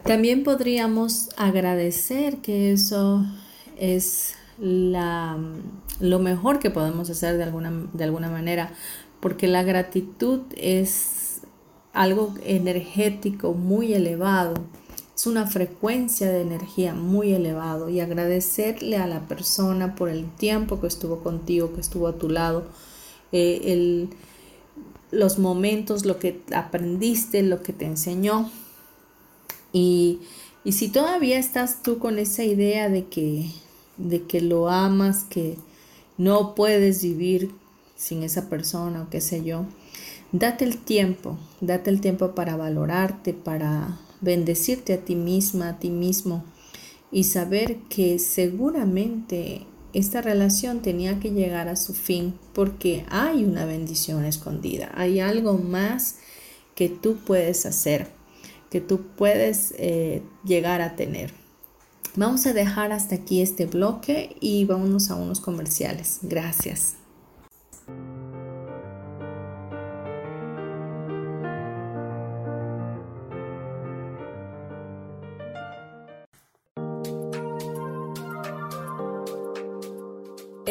También 0.04 0.44
podríamos 0.44 1.30
agradecer 1.36 2.38
que 2.38 2.72
eso 2.72 3.24
es 3.76 4.34
la, 4.58 5.38
lo 6.00 6.18
mejor 6.18 6.58
que 6.58 6.70
podemos 6.70 7.10
hacer 7.10 7.36
de 7.36 7.44
alguna, 7.44 7.88
de 7.92 8.04
alguna 8.04 8.30
manera, 8.30 8.72
porque 9.20 9.48
la 9.48 9.62
gratitud 9.62 10.40
es 10.56 11.40
algo 11.92 12.34
energético 12.44 13.52
muy 13.52 13.92
elevado 13.92 14.54
es 15.22 15.26
una 15.26 15.46
frecuencia 15.46 16.30
de 16.30 16.40
energía 16.40 16.94
muy 16.94 17.32
elevado 17.32 17.88
y 17.88 18.00
agradecerle 18.00 18.96
a 18.96 19.06
la 19.06 19.28
persona 19.28 19.94
por 19.94 20.08
el 20.08 20.28
tiempo 20.36 20.80
que 20.80 20.88
estuvo 20.88 21.22
contigo, 21.22 21.72
que 21.74 21.80
estuvo 21.80 22.08
a 22.08 22.18
tu 22.18 22.28
lado, 22.28 22.64
eh, 23.32 24.08
los 25.10 25.38
momentos, 25.38 26.04
lo 26.04 26.18
que 26.18 26.40
aprendiste, 26.54 27.42
lo 27.42 27.62
que 27.62 27.72
te 27.72 27.84
enseñó. 27.84 28.50
Y, 29.72 30.20
y, 30.64 30.72
si 30.72 30.88
todavía 30.88 31.38
estás 31.38 31.82
tú 31.82 31.98
con 31.98 32.18
esa 32.18 32.44
idea 32.44 32.88
de 32.88 33.06
que, 33.06 33.46
de 33.96 34.22
que 34.22 34.40
lo 34.40 34.68
amas, 34.68 35.24
que 35.24 35.56
no 36.18 36.54
puedes 36.54 37.02
vivir 37.02 37.50
sin 37.96 38.22
esa 38.22 38.48
persona 38.48 39.02
o 39.02 39.10
qué 39.10 39.20
sé 39.20 39.44
yo, 39.44 39.64
date 40.32 40.64
el 40.64 40.78
tiempo, 40.78 41.38
date 41.60 41.90
el 41.90 42.00
tiempo 42.00 42.34
para 42.34 42.56
valorarte, 42.56 43.32
para 43.32 43.98
bendecirte 44.20 44.94
a 44.94 45.04
ti 45.04 45.16
misma, 45.16 45.70
a 45.70 45.78
ti 45.78 45.90
mismo 45.90 46.44
y 47.10 47.24
saber 47.24 47.76
que 47.90 48.18
seguramente 48.18 49.66
esta 49.92 50.22
relación 50.22 50.80
tenía 50.80 51.20
que 51.20 51.30
llegar 51.30 51.68
a 51.68 51.76
su 51.76 51.94
fin 51.94 52.34
porque 52.54 53.04
hay 53.10 53.44
una 53.44 53.64
bendición 53.64 54.24
escondida, 54.24 54.90
hay 54.94 55.20
algo 55.20 55.54
más 55.58 56.16
que 56.74 56.88
tú 56.88 57.16
puedes 57.16 57.66
hacer, 57.66 58.08
que 58.70 58.80
tú 58.80 59.02
puedes 59.16 59.74
eh, 59.78 60.22
llegar 60.44 60.80
a 60.80 60.96
tener. 60.96 61.32
Vamos 62.14 62.46
a 62.46 62.52
dejar 62.52 62.92
hasta 62.92 63.14
aquí 63.14 63.40
este 63.40 63.66
bloque 63.66 64.36
y 64.40 64.64
vámonos 64.64 65.10
a 65.10 65.14
unos 65.14 65.40
comerciales. 65.40 66.18
Gracias. 66.22 66.96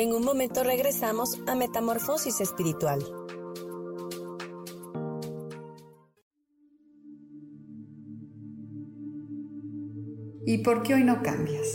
En 0.02 0.14
un 0.14 0.26
momento 0.26 0.64
regresamos 0.64 1.40
a 1.46 1.54
Metamorfosis 1.54 2.42
Espiritual. 2.42 3.06
¿Y 10.44 10.64
por 10.64 10.82
qué 10.82 10.96
hoy 10.96 11.04
no 11.04 11.22
cambias? 11.22 11.68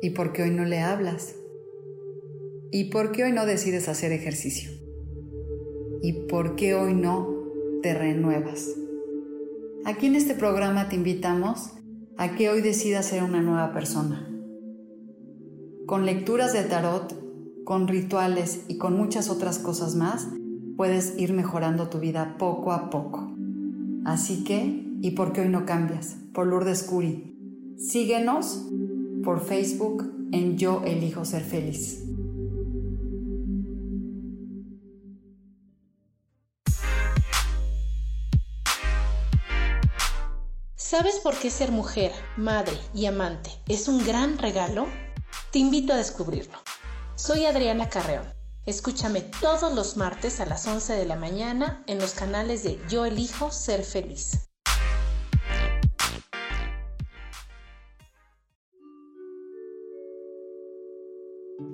¿Y 0.00 0.10
por 0.10 0.32
qué 0.32 0.44
hoy 0.44 0.52
no 0.52 0.64
le 0.64 0.78
hablas? 0.78 1.34
¿Y 2.70 2.84
por 2.84 3.10
qué 3.10 3.24
hoy 3.24 3.32
no 3.32 3.44
decides 3.46 3.88
hacer 3.88 4.12
ejercicio? 4.12 4.70
¿Y 6.02 6.28
por 6.28 6.54
qué 6.54 6.76
hoy 6.76 6.94
no 6.94 7.34
te 7.82 7.94
renuevas? 7.94 8.76
Aquí 9.84 10.06
en 10.06 10.14
este 10.14 10.34
programa 10.34 10.88
te 10.88 10.94
invitamos 10.94 11.72
a 12.16 12.36
que 12.36 12.48
hoy 12.48 12.60
decidas 12.60 13.06
ser 13.06 13.24
una 13.24 13.42
nueva 13.42 13.72
persona. 13.72 14.28
Con 15.86 16.06
lecturas 16.06 16.52
de 16.52 16.62
tarot, 16.62 17.19
con 17.64 17.88
rituales 17.88 18.64
y 18.68 18.78
con 18.78 18.96
muchas 18.96 19.28
otras 19.28 19.58
cosas 19.58 19.94
más, 19.94 20.28
puedes 20.76 21.18
ir 21.18 21.32
mejorando 21.32 21.88
tu 21.88 21.98
vida 21.98 22.36
poco 22.38 22.72
a 22.72 22.90
poco. 22.90 23.30
Así 24.04 24.44
que, 24.44 24.86
¿y 25.02 25.10
por 25.12 25.32
qué 25.32 25.42
hoy 25.42 25.48
no 25.48 25.66
cambias? 25.66 26.16
Por 26.32 26.46
Lourdes 26.46 26.82
Curi. 26.84 27.36
Síguenos 27.76 28.66
por 29.24 29.40
Facebook 29.40 30.10
en 30.32 30.56
Yo 30.56 30.82
Elijo 30.84 31.24
Ser 31.24 31.42
Feliz. 31.42 32.04
¿Sabes 40.76 41.20
por 41.20 41.38
qué 41.38 41.50
ser 41.50 41.70
mujer, 41.70 42.10
madre 42.36 42.76
y 42.92 43.06
amante 43.06 43.50
es 43.68 43.86
un 43.86 44.04
gran 44.04 44.38
regalo? 44.38 44.86
Te 45.52 45.60
invito 45.60 45.92
a 45.92 45.96
descubrirlo. 45.96 46.58
Soy 47.22 47.44
Adriana 47.44 47.90
Carreón. 47.90 48.24
Escúchame 48.64 49.20
todos 49.20 49.74
los 49.74 49.98
martes 49.98 50.40
a 50.40 50.46
las 50.46 50.66
11 50.66 50.94
de 50.94 51.04
la 51.04 51.16
mañana 51.16 51.84
en 51.86 51.98
los 51.98 52.14
canales 52.14 52.62
de 52.62 52.78
Yo 52.88 53.04
elijo 53.04 53.50
ser 53.50 53.82
feliz. 53.82 54.48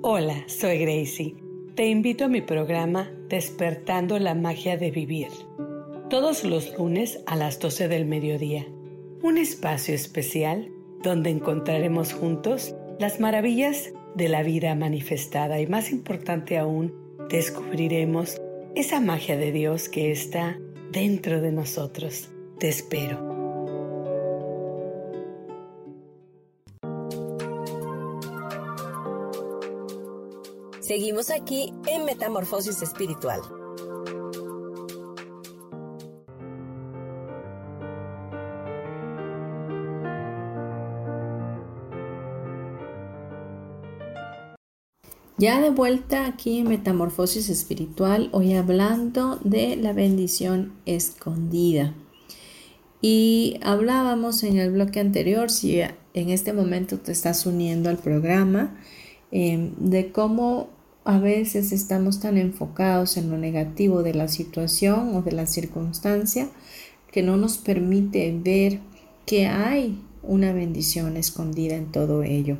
Hola, 0.01 0.43
soy 0.47 0.79
Gracie. 0.79 1.37
Te 1.75 1.87
invito 1.87 2.25
a 2.25 2.27
mi 2.27 2.41
programa 2.41 3.09
Despertando 3.29 4.19
la 4.19 4.35
Magia 4.35 4.75
de 4.75 4.91
Vivir. 4.91 5.29
Todos 6.09 6.43
los 6.43 6.77
lunes 6.77 7.19
a 7.25 7.37
las 7.37 7.57
12 7.61 7.87
del 7.87 8.05
mediodía 8.05 8.67
un 9.23 9.37
espacio 9.37 9.95
especial 9.95 10.69
donde 11.01 11.29
encontraremos 11.29 12.11
juntos 12.11 12.75
las 12.99 13.21
maravillas 13.21 13.93
de 14.17 14.27
la 14.27 14.41
vida 14.41 14.73
manifestada 14.75 15.61
y 15.61 15.67
más 15.67 15.91
importante 15.91 16.57
aún, 16.57 16.93
descubriremos 17.29 18.41
esa 18.75 18.99
magia 18.99 19.37
de 19.37 19.51
Dios 19.51 19.89
que 19.89 20.11
está 20.11 20.57
dentro 20.91 21.39
de 21.39 21.51
nosotros. 21.51 22.29
Te 22.59 22.67
espero. 22.67 23.37
Seguimos 30.81 31.29
aquí 31.29 31.73
en 31.85 32.05
Metamorfosis 32.05 32.81
Espiritual. 32.81 33.41
Ya 45.39 45.61
de 45.61 45.69
vuelta 45.69 46.25
aquí 46.25 46.57
en 46.57 46.69
Metamorfosis 46.69 47.49
Espiritual, 47.49 48.29
hoy 48.31 48.55
hablando 48.55 49.39
de 49.43 49.75
la 49.75 49.93
bendición 49.93 50.73
escondida. 50.87 51.93
Y 53.01 53.59
hablábamos 53.61 54.41
en 54.41 54.57
el 54.57 54.71
bloque 54.71 54.99
anterior, 54.99 55.51
si 55.51 55.79
en 55.79 56.29
este 56.31 56.53
momento 56.53 56.97
te 56.97 57.11
estás 57.11 57.45
uniendo 57.45 57.91
al 57.91 57.99
programa, 57.99 58.79
em, 59.29 59.75
de 59.77 60.11
cómo 60.11 60.69
a 61.05 61.19
veces 61.19 61.71
estamos 61.71 62.19
tan 62.19 62.39
enfocados 62.39 63.15
en 63.15 63.29
lo 63.29 63.37
negativo 63.37 64.01
de 64.01 64.15
la 64.15 64.29
situación 64.29 65.15
o 65.15 65.21
de 65.21 65.33
la 65.33 65.45
circunstancia 65.45 66.49
que 67.11 67.21
no 67.21 67.37
nos 67.37 67.59
permite 67.59 68.35
ver 68.43 68.79
que 69.27 69.45
hay 69.45 70.01
una 70.23 70.51
bendición 70.51 71.15
escondida 71.15 71.75
en 71.75 71.91
todo 71.91 72.23
ello. 72.23 72.57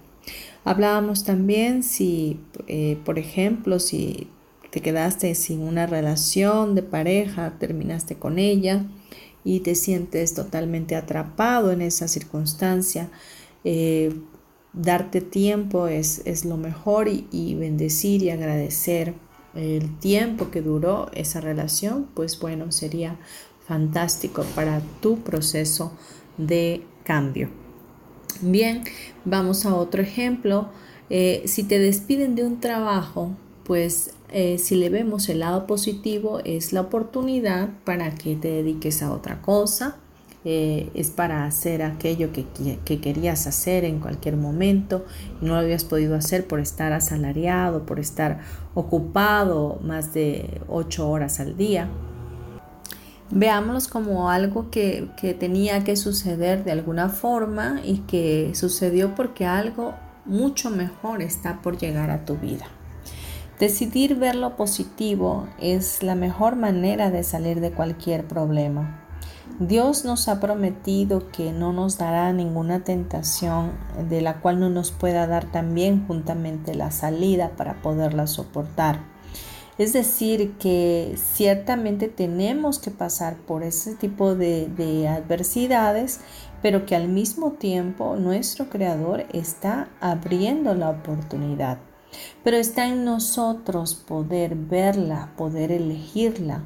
Hablábamos 0.67 1.23
también 1.23 1.81
si, 1.81 2.41
eh, 2.67 2.97
por 3.05 3.19
ejemplo, 3.19 3.79
si 3.79 4.27
te 4.69 4.81
quedaste 4.81 5.33
sin 5.33 5.61
una 5.61 5.87
relación 5.87 6.75
de 6.75 6.83
pareja, 6.83 7.57
terminaste 7.57 8.15
con 8.15 8.37
ella 8.37 8.85
y 9.45 9.61
te 9.61 9.75
sientes 9.75 10.33
totalmente 10.33 10.97
atrapado 10.97 11.71
en 11.71 11.81
esa 11.81 12.09
circunstancia, 12.09 13.09
eh, 13.63 14.13
darte 14.73 15.21
tiempo 15.21 15.87
es, 15.87 16.21
es 16.25 16.43
lo 16.43 16.57
mejor 16.57 17.07
y, 17.07 17.27
y, 17.31 17.55
bendecir 17.55 18.21
y 18.23 18.29
agradecer 18.31 19.13
el 19.55 19.97
tiempo 19.99 20.51
que 20.51 20.61
duró 20.61 21.09
esa 21.13 21.39
relación, 21.39 22.09
pues 22.13 22.41
bueno, 22.41 22.73
sería 22.73 23.17
fantástico 23.65 24.43
para 24.53 24.81
tu 24.99 25.19
proceso 25.19 25.93
de 26.37 26.83
cambio. 27.05 27.66
Bien, 28.41 28.83
vamos 29.25 29.65
a 29.65 29.75
otro 29.75 30.01
ejemplo. 30.01 30.69
Eh, 31.09 31.43
si 31.45 31.63
te 31.63 31.79
despiden 31.79 32.35
de 32.35 32.45
un 32.45 32.59
trabajo, 32.59 33.31
pues 33.63 34.11
eh, 34.31 34.57
si 34.59 34.75
le 34.75 34.89
vemos 34.89 35.29
el 35.29 35.39
lado 35.39 35.67
positivo, 35.67 36.39
es 36.43 36.73
la 36.73 36.81
oportunidad 36.81 37.69
para 37.85 38.13
que 38.15 38.35
te 38.35 38.49
dediques 38.49 39.01
a 39.01 39.11
otra 39.11 39.41
cosa. 39.41 39.97
Eh, 40.45 40.89
es 40.93 41.09
para 41.09 41.45
hacer 41.45 41.81
aquello 41.81 42.31
que, 42.31 42.45
que, 42.85 43.01
querías 43.01 43.47
hacer 43.47 43.83
en 43.83 43.99
cualquier 43.99 44.37
momento 44.37 45.03
y 45.41 45.45
no 45.45 45.55
lo 45.55 45.59
habías 45.59 45.83
podido 45.83 46.15
hacer 46.15 46.47
por 46.47 46.61
estar 46.61 46.93
asalariado, 46.93 47.85
por 47.85 47.99
estar 47.99 48.39
ocupado 48.73 49.79
más 49.83 50.13
de 50.13 50.61
ocho 50.69 51.09
horas 51.09 51.41
al 51.41 51.57
día. 51.57 51.89
Veámoslos 53.29 53.87
como 53.87 54.29
algo 54.29 54.69
que, 54.71 55.09
tenía 55.39 55.83
que 55.83 55.97
suceder 55.97 56.63
de 56.63 56.71
alguna 56.71 57.09
forma 57.09 57.81
y 57.83 57.99
que 57.99 58.51
sucedió 58.55 59.15
porque 59.15 59.45
algo 59.45 59.93
mucho 60.25 60.69
mejor 60.69 61.21
está 61.21 61.61
por 61.61 61.77
llegar 61.77 62.09
a 62.09 62.25
tu 62.25 62.37
vida. 62.37 62.65
Decidir 63.59 64.15
ver 64.15 64.35
lo 64.35 64.55
positivo 64.55 65.47
es 65.59 66.03
la 66.03 66.15
mejor 66.15 66.55
manera 66.55 67.09
de 67.09 67.23
salir 67.23 67.59
de 67.59 67.71
cualquier 67.71 68.25
problema. 68.27 69.03
Dios 69.59 70.05
nos 70.05 70.27
ha 70.27 70.39
prometido 70.39 71.31
que 71.31 71.51
no 71.51 71.73
nos 71.73 71.97
dará 71.97 72.31
ninguna 72.31 72.83
tentación 72.83 73.71
de 74.07 74.21
la 74.21 74.39
cual 74.39 74.59
no 74.59 74.69
nos 74.69 74.91
pueda 74.91 75.25
dar 75.25 75.51
también 75.51 76.05
juntamente 76.05 76.75
la 76.75 76.91
salida 76.91 77.51
para 77.57 77.81
poderla 77.81 78.27
soportar. 78.27 79.16
Es 79.77 79.93
decir, 79.93 80.57
que 80.57 81.15
ciertamente 81.17 82.07
tenemos 82.07 82.79
que 82.79 82.89
pasar 82.89 83.37
por 83.37 83.63
ese 83.63 83.93
tipo 83.95 84.33
de, 84.33 85.07
adversidades, 85.07 86.19
pero 86.63 86.85
que 86.85 86.95
al 86.95 87.07
mismo 87.07 87.51
tiempo 87.51 88.15
nuestro 88.15 88.69
Creador 88.69 89.25
está 89.33 89.89
abriendo 90.01 90.73
la 90.73 90.89
oportunidad. 90.89 91.77
Pero 92.43 92.57
está 92.57 92.87
en 92.87 93.05
nosotros 93.05 93.93
poder 93.93 94.55
verla, 94.55 95.33
poder 95.37 95.71
elegirla. 95.71 96.63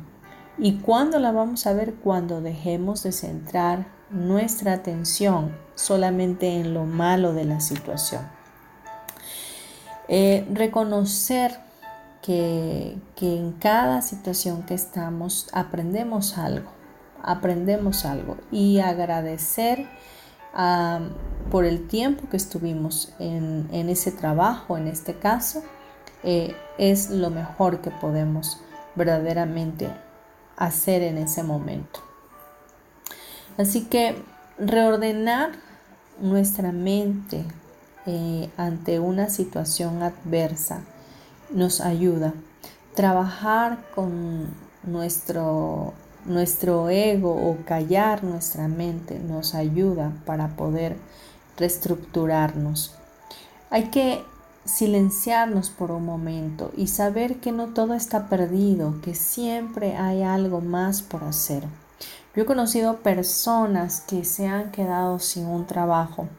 ¿Y 0.58 0.78
cuándo 0.78 1.20
la 1.20 1.34
vamos 1.34 1.68
a 1.68 1.74
ver? 1.74 1.96
Cuando 1.96 2.40
dejemos 2.40 3.04
de 3.04 3.12
centrar 3.12 3.88
nuestra 4.10 4.74
atención 4.74 5.58
solamente 5.76 6.48
en 6.48 6.74
lo 6.74 6.86
malo 6.86 7.34
de 7.34 7.46
la 7.46 7.60
situación. 7.60 8.22
Eh, 10.08 10.48
reconocer 10.54 11.71
que, 12.22 12.98
en 13.22 13.52
cada 13.54 14.02
situación 14.02 14.64
que 14.64 14.74
estamos 14.74 15.48
aprendemos 15.54 16.38
algo, 16.38 16.72
aprendemos 17.24 18.06
algo 18.06 18.38
y 18.52 18.80
agradecer 18.80 19.88
por 21.50 21.66
el 21.66 21.88
tiempo 21.88 22.28
que 22.30 22.38
estuvimos 22.38 23.14
en, 23.20 23.90
ese 23.90 24.12
trabajo, 24.12 24.78
en 24.78 24.88
este 24.88 25.16
caso, 25.18 25.64
eh, 26.24 26.56
es 26.78 27.10
lo 27.10 27.30
mejor 27.30 27.82
que 27.82 27.90
podemos 27.90 28.60
verdaderamente 28.96 29.90
hacer 30.58 31.02
en 31.02 31.18
ese 31.18 31.44
momento. 31.44 32.02
Así 33.58 33.86
que 33.86 34.22
reordenar 34.60 35.52
nuestra 36.20 36.72
mente 36.72 37.46
eh, 38.06 38.50
ante 38.58 39.00
una 39.00 39.30
situación 39.30 40.04
adversa 40.04 40.82
nos 41.54 41.82
ayuda. 41.82 42.34
Trabajar 42.96 43.86
con 43.96 44.48
nuestro, 44.84 45.94
nuestro 46.26 46.90
ego 46.90 47.32
o 47.32 47.58
callar 47.66 48.24
nuestra 48.24 48.68
mente 48.68 49.20
nos 49.20 49.56
ayuda 49.56 50.12
para 50.26 50.56
poder 50.56 50.98
reestructurarnos. 51.58 52.96
Hay 53.70 53.86
que 53.86 54.24
silenciarnos 54.66 55.70
por 55.70 55.92
un 55.92 56.06
momento 56.06 56.72
y 56.76 56.88
saber 56.88 57.40
que 57.40 57.52
no 57.52 57.68
todo 57.68 57.94
está 57.94 58.28
perdido, 58.28 59.02
que 59.02 59.16
siempre 59.16 59.96
hay 59.96 60.24
algo 60.24 60.62
más 60.62 61.02
por 61.02 61.24
hacer. 61.24 61.64
Yo 62.36 62.44
he 62.44 62.46
conocido 62.46 62.98
personas 62.98 64.02
que 64.02 64.24
se 64.24 64.48
han 64.48 64.72
quedado 64.72 65.20
sin 65.20 65.46
un 65.48 65.68
trabajo 65.68 66.30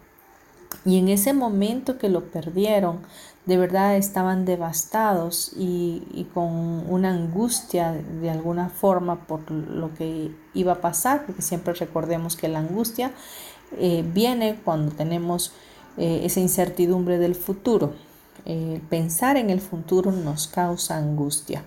Y 0.87 0.99
en 0.99 1.09
ese 1.09 1.35
momento 1.35 1.99
que 1.99 2.09
lo 2.09 2.31
perdieron, 2.31 3.01
de 3.47 3.57
verdad 3.57 3.97
estaban 3.97 4.45
devastados 4.45 5.53
y, 5.57 6.27
con 6.33 6.85
una 6.89 7.11
angustia 7.11 7.93
de 7.93 8.31
alguna 8.31 8.69
forma 8.69 9.27
por 9.27 9.51
lo 9.51 9.93
que 9.95 10.31
iba 10.55 10.73
a 10.73 10.81
pasar, 10.81 11.27
porque 11.27 11.43
siempre 11.43 11.75
recordemos 11.75 12.37
que 12.37 12.49
la 12.49 12.61
angustia 12.61 13.13
eh, 13.79 14.05
viene 14.07 14.59
cuando 14.65 14.93
tenemos 14.93 15.53
eh, 15.97 16.21
esa 16.25 16.41
incertidumbre 16.41 17.19
del 17.19 17.35
futuro. 17.35 17.95
pensar 18.89 19.37
en 19.37 19.51
el 19.51 19.61
futuro 19.61 20.11
nos 20.11 20.49
causa 20.49 20.97
angustia 20.97 21.63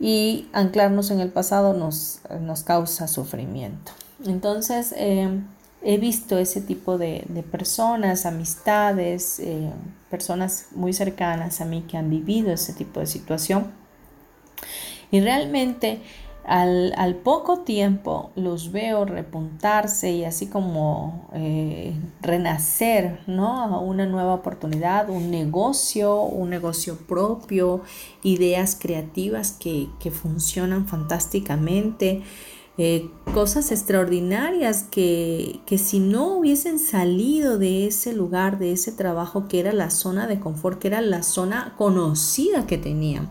y 0.00 0.48
anclarnos 0.52 1.10
en 1.10 1.20
el 1.20 1.30
pasado 1.30 1.72
nos, 1.72 2.20
nos 2.40 2.62
causa 2.62 3.08
sufrimiento. 3.08 3.92
Entonces, 4.24 4.94
eh, 4.96 5.28
he 5.82 5.98
visto 5.98 6.38
ese 6.38 6.60
tipo 6.60 6.98
de, 6.98 7.24
personas, 7.50 8.26
amistades, 8.26 9.38
eh, 9.40 9.70
personas 10.10 10.66
muy 10.72 10.92
cercanas 10.92 11.60
a 11.60 11.64
mí 11.64 11.82
que 11.82 11.96
han 11.96 12.10
vivido 12.10 12.52
ese 12.52 12.72
tipo 12.72 13.00
de 13.00 13.06
situación. 13.06 13.72
Y 15.10 15.20
realmente 15.20 16.00
al, 16.46 17.16
poco 17.24 17.60
tiempo 17.60 18.30
los 18.36 18.70
veo 18.70 19.04
repuntarse 19.04 20.12
y 20.12 20.24
así 20.24 20.46
como 20.46 21.28
eh, 21.32 21.92
renacer, 22.20 23.20
¿no? 23.26 23.62
A 23.62 23.80
una 23.80 24.06
nueva 24.06 24.34
oportunidad, 24.34 25.10
un 25.10 25.30
negocio, 25.30 26.20
un 26.22 26.50
negocio 26.50 26.98
propio, 26.98 27.82
ideas 28.22 28.76
creativas 28.80 29.52
que, 29.52 29.88
que 29.98 30.10
funcionan 30.10 30.86
fantásticamente. 30.86 32.22
Eh, 32.78 33.10
cosas 33.32 33.72
extraordinarias 33.72 34.82
que, 34.82 35.60
que, 35.64 35.78
si 35.78 35.98
no 35.98 36.36
hubiesen 36.36 36.78
salido 36.78 37.56
de 37.56 37.86
ese 37.86 38.12
lugar, 38.12 38.58
de 38.58 38.72
ese 38.72 38.92
trabajo 38.92 39.48
que 39.48 39.60
era 39.60 39.72
la 39.72 39.88
zona 39.88 40.26
de 40.26 40.40
confort, 40.40 40.78
que 40.78 40.88
era 40.88 41.00
la 41.00 41.22
zona 41.22 41.74
conocida 41.78 42.66
que 42.66 42.76
tenían. 42.76 43.30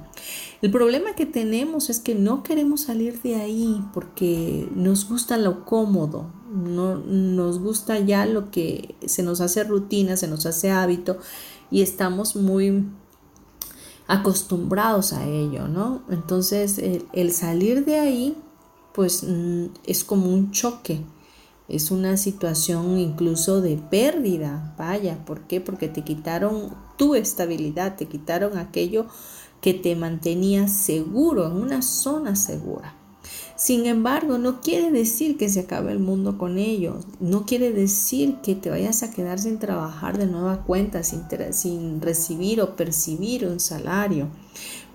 El 0.64 0.72
problema 0.72 1.14
que 1.14 1.28
tenemos 1.28 1.92
es 1.92 2.00
que 2.00 2.16
no 2.16 2.42
queremos 2.42 2.82
salir 2.82 3.22
de 3.22 3.36
ahí 3.36 3.84
porque 3.94 4.68
nos 4.74 5.08
gusta 5.08 5.38
lo 5.38 5.64
cómodo, 5.64 6.32
no, 6.52 6.96
nos 6.96 7.60
gusta 7.60 8.00
ya 8.00 8.26
lo 8.26 8.50
que 8.50 8.96
se 9.06 9.22
nos 9.22 9.42
hace 9.42 9.64
rutina, 9.64 10.18
se 10.18 10.28
nos 10.28 10.48
hace 10.48 10.72
hábito 10.72 11.18
y 11.70 11.84
estamos 11.84 12.36
muy 12.36 12.88
acostumbrados 14.08 15.14
a 15.14 15.28
ello, 15.28 15.68
¿no? 15.68 16.02
Entonces 16.10 16.82
el 17.14 17.32
salir 17.32 17.86
de 17.86 18.00
ahí 18.00 18.38
pues 18.96 19.24
mm, 19.24 19.66
es 19.86 20.04
como 20.06 20.34
un 20.34 20.52
choque, 20.52 21.02
es 21.68 21.92
una 21.92 22.16
situación 22.16 22.98
incluso 22.98 23.60
de 23.60 23.76
pérdida, 23.78 24.74
vaya, 24.78 25.26
¿por 25.26 25.42
qué? 25.42 25.60
Porque 25.60 25.90
te 25.90 26.04
quitaron 26.04 26.74
tu 26.98 27.14
estabilidad, 27.16 27.98
te 27.98 28.06
quitaron 28.06 28.58
aquello 28.58 29.08
que 29.62 29.74
te 29.74 29.96
mantenía 29.96 30.68
seguro, 30.68 31.48
en 31.48 31.54
una 31.54 31.82
zona 31.82 32.36
segura. 32.36 32.96
Sin 33.56 33.86
embargo, 33.86 34.38
no 34.38 34.62
quiere 34.62 34.92
decir 34.92 35.38
que 35.38 35.50
se 35.50 35.62
acabe 35.62 35.92
el 35.92 36.00
mundo 36.00 36.38
con 36.38 36.58
ello. 36.58 37.00
No 37.20 37.46
quiere 37.46 37.72
decir 37.72 38.36
que 38.44 38.54
te 38.54 38.70
vayas 38.70 39.02
a 39.02 39.12
quedar 39.12 39.40
sin 39.40 39.60
trabajar 39.60 40.18
de 40.18 40.28
nueva 40.28 40.64
cuenta, 40.64 41.04
sin, 41.04 41.24
sin 41.52 42.02
recibir 42.02 42.62
o 42.62 42.76
percibir 42.76 43.48
un 43.48 43.60
salario. 43.60 44.28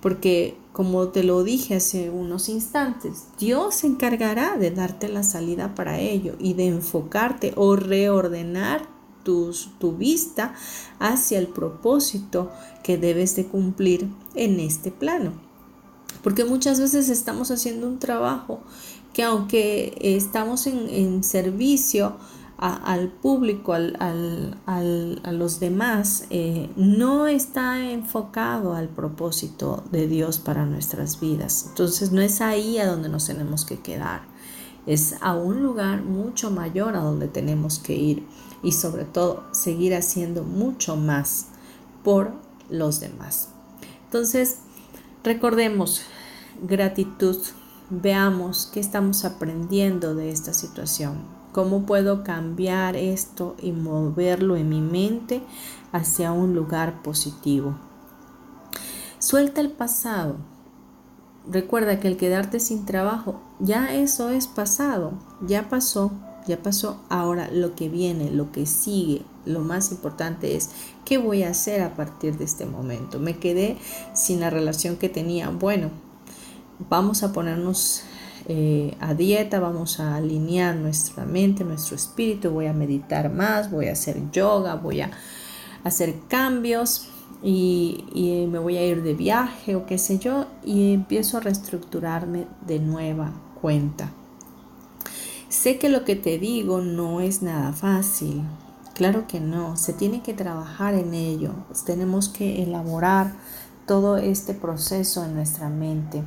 Porque, 0.01 0.57
como 0.73 1.09
te 1.09 1.25
lo 1.25 1.43
dije 1.43 1.77
hace 1.77 2.11
unos 2.11 2.49
instantes, 2.49 3.25
Dios 3.39 3.77
se 3.77 3.87
encargará 3.87 4.57
de 4.57 4.71
darte 4.71 5.09
la 5.09 5.23
salida 5.23 5.75
para 5.75 5.99
ello 5.99 6.37
y 6.39 6.55
de 6.55 6.67
enfocarte 6.67 7.53
o 7.57 7.77
reordenar 7.77 8.89
tu 9.23 9.97
vista 9.97 10.55
hacia 10.99 11.39
el 11.39 11.47
propósito 11.47 12.51
que 12.83 12.99
debes 12.99 13.37
de 13.37 13.47
cumplir 13.47 14.09
en 14.35 14.59
este 14.59 14.91
plano. 14.91 15.33
Porque 16.23 16.45
muchas 16.45 16.81
veces 16.81 17.09
estamos 17.09 17.51
haciendo 17.51 17.87
un 17.87 17.99
trabajo 17.99 18.61
que 19.13 19.23
aunque 19.23 19.97
estamos 20.01 20.67
en, 20.67 21.25
servicio 21.25 22.17
al 22.61 23.09
público, 23.09 23.73
al, 23.73 24.59
a 24.67 25.33
los 25.33 25.61
demás, 25.61 26.27
eh, 26.29 26.71
no 26.77 27.27
está 27.27 27.91
enfocado 27.91 28.75
al 28.75 28.89
propósito 28.89 29.83
de 29.91 30.07
Dios 30.07 30.39
para 30.39 30.67
nuestras 30.67 31.21
vidas. 31.21 31.67
Entonces 31.71 32.13
no 32.13 32.21
es 32.21 32.43
ahí 32.43 32.77
a 32.77 32.87
donde 32.87 33.09
nos 33.09 33.27
tenemos 33.27 33.65
que 33.65 33.81
quedar, 33.81 34.23
es 34.87 35.17
a 35.23 35.35
un 35.35 35.63
lugar 35.63 36.03
mucho 36.03 36.51
mayor 36.51 36.97
a 36.97 37.01
donde 37.01 37.29
tenemos 37.29 37.79
que 37.79 37.95
ir 37.95 38.27
y 38.63 38.73
sobre 38.73 39.07
todo 39.07 39.45
seguir 39.53 39.95
haciendo 39.95 40.45
mucho 40.45 40.97
más 40.97 41.47
por 42.05 42.33
los 42.69 43.01
demás. 43.01 43.49
Entonces, 44.05 44.59
recordemos 45.25 46.03
gratitud, 46.63 47.39
veamos 47.89 48.69
qué 48.71 48.81
estamos 48.81 49.25
aprendiendo 49.25 50.15
de 50.15 50.31
esta 50.31 50.53
situación, 50.53 51.40
cómo 51.53 51.87
puedo 51.87 52.25
cambiar 52.25 52.97
esto 52.97 53.57
y 53.61 53.73
moverlo 53.73 54.57
en 54.57 54.69
mi 54.69 54.81
mente 54.81 55.43
hacia 55.93 56.33
un 56.33 56.55
lugar 56.55 57.03
positivo. 57.03 57.77
Suelta 59.19 59.61
el 59.61 59.71
pasado. 59.71 60.37
Recuerda 61.49 62.01
que 62.01 62.09
el 62.09 62.17
quedarte 62.17 62.61
sin 62.61 62.85
trabajo, 62.85 63.41
ya 63.59 63.95
eso 63.95 64.31
es 64.31 64.47
pasado, 64.47 65.13
ya 65.47 65.69
pasó, 65.69 66.13
ya 66.47 66.63
pasó, 66.63 67.01
ahora 67.09 67.51
lo 67.51 67.75
que 67.75 67.89
viene, 67.89 68.31
lo 68.31 68.53
que 68.53 68.67
sigue, 68.67 69.23
lo 69.47 69.61
más 69.61 69.91
importante 69.91 70.57
es 70.57 70.71
qué 71.05 71.19
voy 71.19 71.43
a 71.43 71.51
hacer 71.51 71.83
a 71.83 71.95
partir 71.95 72.37
de 72.37 72.45
este 72.45 72.67
momento. 72.67 73.19
Me 73.19 73.39
quedé 73.39 73.79
sin 74.15 74.41
la 74.41 74.51
relación 74.51 74.97
que 74.97 75.09
tenía. 75.09 75.49
Bueno, 75.49 75.91
vamos 76.89 77.23
a 77.23 77.33
ponernos 77.33 78.03
eh, 78.49 78.97
a 79.01 79.15
dieta, 79.15 79.61
vamos 79.61 80.01
a 80.01 80.17
alinear 80.17 80.75
nuestra 80.77 81.25
mente, 81.25 81.65
nuestro 81.65 81.97
espíritu, 81.97 82.51
voy 82.51 82.67
a 82.67 82.73
meditar 82.73 83.33
más, 83.33 83.71
voy 83.71 83.89
a 83.89 83.93
hacer 83.93 84.31
yoga, 84.31 84.75
voy 84.75 85.03
a 85.03 85.11
hacer 85.85 86.15
cambios 86.29 87.09
y, 87.43 88.05
y 88.15 88.47
me 88.47 88.59
voy 88.59 88.77
a 88.77 88.87
ir 88.87 89.03
de 89.03 89.15
viaje 89.15 89.77
o 89.77 89.87
qué 89.87 89.99
sé 89.99 90.19
yo 90.19 90.47
y 90.65 90.95
empiezo 90.95 91.39
a 91.39 91.41
reestructurarme 91.41 92.47
de 92.67 92.79
nueva 92.79 93.33
cuenta. 93.61 94.13
Sé 95.49 95.79
que 95.79 95.89
lo 95.89 96.05
que 96.05 96.15
te 96.15 96.39
digo 96.39 96.81
no 96.81 97.21
es 97.21 97.43
nada 97.43 97.73
fácil. 97.73 98.43
Claro 98.95 99.27
que 99.27 99.41
no, 99.41 99.77
se 99.77 99.93
tiene 99.93 100.23
que 100.23 100.35
trabajar 100.35 100.95
en 100.95 101.13
ello. 101.15 101.53
Tenemos 101.85 102.29
que 102.29 102.63
elaborar 102.63 103.33
todo 103.87 104.17
este 104.17 104.55
proceso 104.55 105.25
en 105.25 105.35
nuestra 105.35 105.69
mente. 105.69 106.23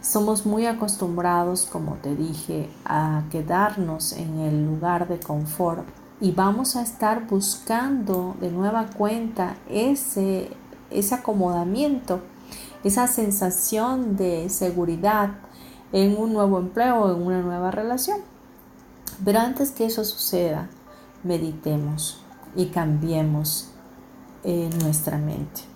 Somos 0.00 0.46
muy 0.46 0.64
acostumbrados, 0.66 1.66
como 1.66 1.96
te 1.96 2.16
dije, 2.16 2.70
a 2.86 3.24
quedarnos 3.30 4.12
en 4.14 4.40
el 4.40 4.66
lugar 4.66 5.08
de 5.08 5.20
confort 5.20 5.86
y 6.22 6.32
vamos 6.32 6.74
a 6.76 6.82
estar 6.82 7.26
buscando 7.26 8.34
de 8.40 8.50
nueva 8.50 8.86
cuenta 8.96 9.56
ese, 9.68 10.50
ese 10.90 11.14
acomodamiento, 11.14 12.20
esa 12.82 13.06
sensación 13.08 14.16
de 14.16 14.48
seguridad 14.48 15.32
en 15.92 16.16
un 16.16 16.32
nuevo 16.32 16.58
empleo 16.58 17.02
o 17.02 17.14
en 17.14 17.22
una 17.22 17.42
nueva 17.42 17.70
relación. 17.70 18.20
Pero 19.22 19.40
antes 19.40 19.70
que 19.70 19.84
eso 19.84 20.04
suceda, 20.04 20.70
meditemos 21.24 22.22
y 22.56 22.66
cambiemos 22.66 23.70
eh, 24.44 24.70
nuestra 24.82 25.18
mente. 25.18 25.69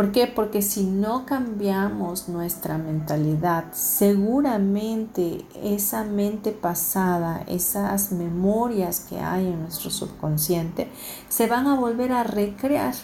¿Por 0.00 0.12
qué? 0.12 0.26
Porque 0.26 0.62
si 0.62 0.84
no 0.84 1.26
cambiamos 1.26 2.30
nuestra 2.30 2.78
mentalidad, 2.78 3.64
seguramente 3.72 5.44
esa 5.62 6.04
mente 6.04 6.52
pasada, 6.52 7.44
esas 7.46 8.10
memorias 8.10 9.00
que 9.00 9.20
hay 9.20 9.48
en 9.48 9.60
nuestro 9.60 9.90
subconsciente, 9.90 10.90
se 11.28 11.48
van 11.48 11.66
a 11.66 11.74
volver 11.74 12.12
a 12.12 12.24
recrear 12.24 12.94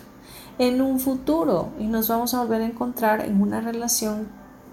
en 0.58 0.80
un 0.80 0.98
futuro 0.98 1.68
y 1.78 1.86
nos 1.86 2.08
vamos 2.08 2.32
a 2.32 2.40
volver 2.40 2.62
a 2.62 2.66
encontrar 2.66 3.20
en 3.26 3.42
una 3.42 3.60
relación 3.60 4.28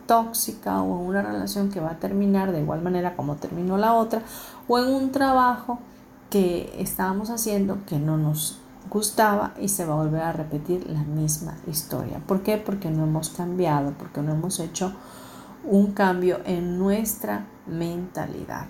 tóxica 0.07 0.81
o 0.81 1.01
en 1.01 1.05
una 1.05 1.23
relación 1.23 1.71
que 1.71 1.81
va 1.81 1.91
a 1.91 1.99
terminar 1.99 2.53
de 2.53 2.61
igual 2.61 2.81
manera 2.81 3.17
como 3.17 3.35
terminó 3.35 3.77
la 3.77 3.95
otra 3.95 4.21
o 4.69 4.79
en 4.79 4.85
un 4.85 5.11
trabajo 5.11 5.79
que 6.29 6.73
estábamos 6.79 7.29
haciendo 7.29 7.79
que 7.85 7.99
no 7.99 8.15
nos 8.15 8.62
gustaba 8.89 9.53
y 9.59 9.69
se 9.69 9.85
va 9.85 9.93
a 9.93 9.97
volver 9.97 10.21
a 10.21 10.31
repetir 10.31 10.89
la 10.89 11.03
misma 11.03 11.57
historia. 11.67 12.19
¿Por 12.25 12.41
qué? 12.43 12.57
Porque 12.57 12.89
no 12.89 13.03
hemos 13.03 13.29
cambiado, 13.29 13.93
porque 13.97 14.21
no 14.21 14.33
hemos 14.33 14.59
hecho 14.59 14.93
un 15.65 15.91
cambio 15.93 16.39
en 16.45 16.77
nuestra 16.77 17.47
mentalidad. 17.67 18.65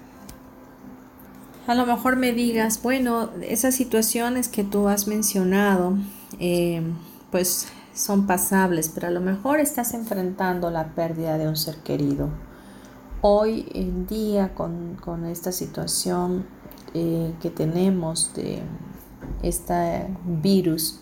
A 1.65 1.76
lo 1.76 1.86
mejor 1.86 2.17
me 2.17 2.34
digas, 2.34 2.82
bueno, 2.84 3.30
esas 3.41 3.73
situaciones 3.73 4.49
que 4.49 4.63
tú 4.63 4.88
has 4.89 5.08
mencionado, 5.08 5.97
eh, 6.39 6.84
pues 7.32 7.67
son 7.93 8.28
pasables, 8.28 8.89
pero 8.89 9.08
a 9.08 9.12
lo 9.12 9.21
mejor 9.21 9.60
estás 9.60 9.93
enfrentando 9.93 10.69
la 10.71 10.89
pérdida 10.93 11.38
de 11.38 11.47
un 11.47 11.56
ser 11.56 11.78
querido. 11.78 12.30
Hoy 13.21 13.69
en 13.73 14.06
día 14.06 14.54
con, 14.54 15.26
esta 15.26 15.54
situación 15.54 16.45
eh, 16.93 17.34
que 17.41 17.49
tenemos 17.49 18.34
de 18.34 18.62
este 19.42 20.08
virus 20.26 21.02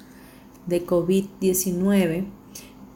de 0.67 0.85
COVID-19, 0.85 2.25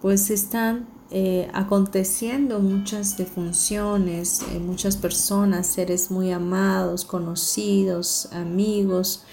pues 0.02 0.30
están 0.30 0.88
eh, 1.12 1.50
aconteciendo 1.54 2.60
muchas 2.60 3.16
defunciones, 3.16 4.42
eh, 4.52 4.60
muchas 4.60 4.98
personas, 4.98 5.68
seres 5.68 6.10
muy 6.10 6.32
amados, 6.32 7.06
conocidos, 7.06 8.30
amigos 8.32 9.24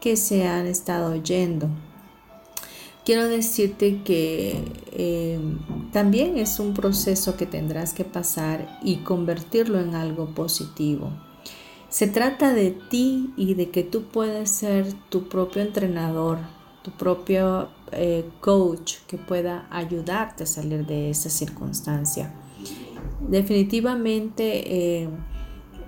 que 0.00 0.16
se 0.16 0.46
han 0.48 0.66
estado 0.66 1.14
yendo. 1.22 1.68
Quiero 3.04 3.28
decirte 3.28 4.02
que 4.02 4.64
eh, 4.92 5.40
también 5.92 6.38
es 6.38 6.60
un 6.60 6.74
proceso 6.74 7.36
que 7.36 7.46
tendrás 7.46 7.94
que 7.94 8.04
pasar 8.04 8.78
y 8.82 8.98
convertirlo 8.98 9.80
en 9.80 9.94
algo 9.94 10.34
positivo. 10.34 11.10
Se 11.92 12.06
trata 12.06 12.54
de 12.54 12.70
ti 12.70 13.34
y 13.36 13.52
de 13.52 13.68
que 13.68 13.82
tú 13.82 14.04
puedes 14.04 14.48
ser 14.50 14.94
tu 15.10 15.28
propio 15.28 15.60
entrenador, 15.60 16.38
tu 16.82 16.90
propio 16.92 17.68
eh, 17.92 18.24
coach 18.40 18.94
que 19.06 19.18
pueda 19.18 19.68
ayudarte 19.70 20.44
a 20.44 20.46
salir 20.46 20.86
de 20.86 21.10
esa 21.10 21.28
circunstancia. 21.28 22.32
Definitivamente 23.28 25.02
eh, 25.02 25.08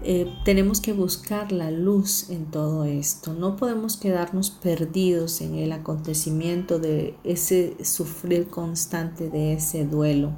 eh, 0.03 0.31
tenemos 0.45 0.83
que 0.83 0.93
buscar 0.93 1.53
la 1.53 1.71
luz 1.71 2.29
en 2.29 2.51
todo 2.51 2.85
esto. 2.85 3.33
No 3.33 3.57
podemos 3.57 3.97
quedarnos 3.97 4.51
perdidos 4.51 5.41
en 5.41 5.55
el 5.55 5.73
acontecimiento 5.73 6.79
de 6.79 7.15
ese 7.25 7.83
sufrir 7.83 8.49
constante 8.49 9.31
de 9.31 9.55
ese 9.55 9.87
duelo. 9.87 10.33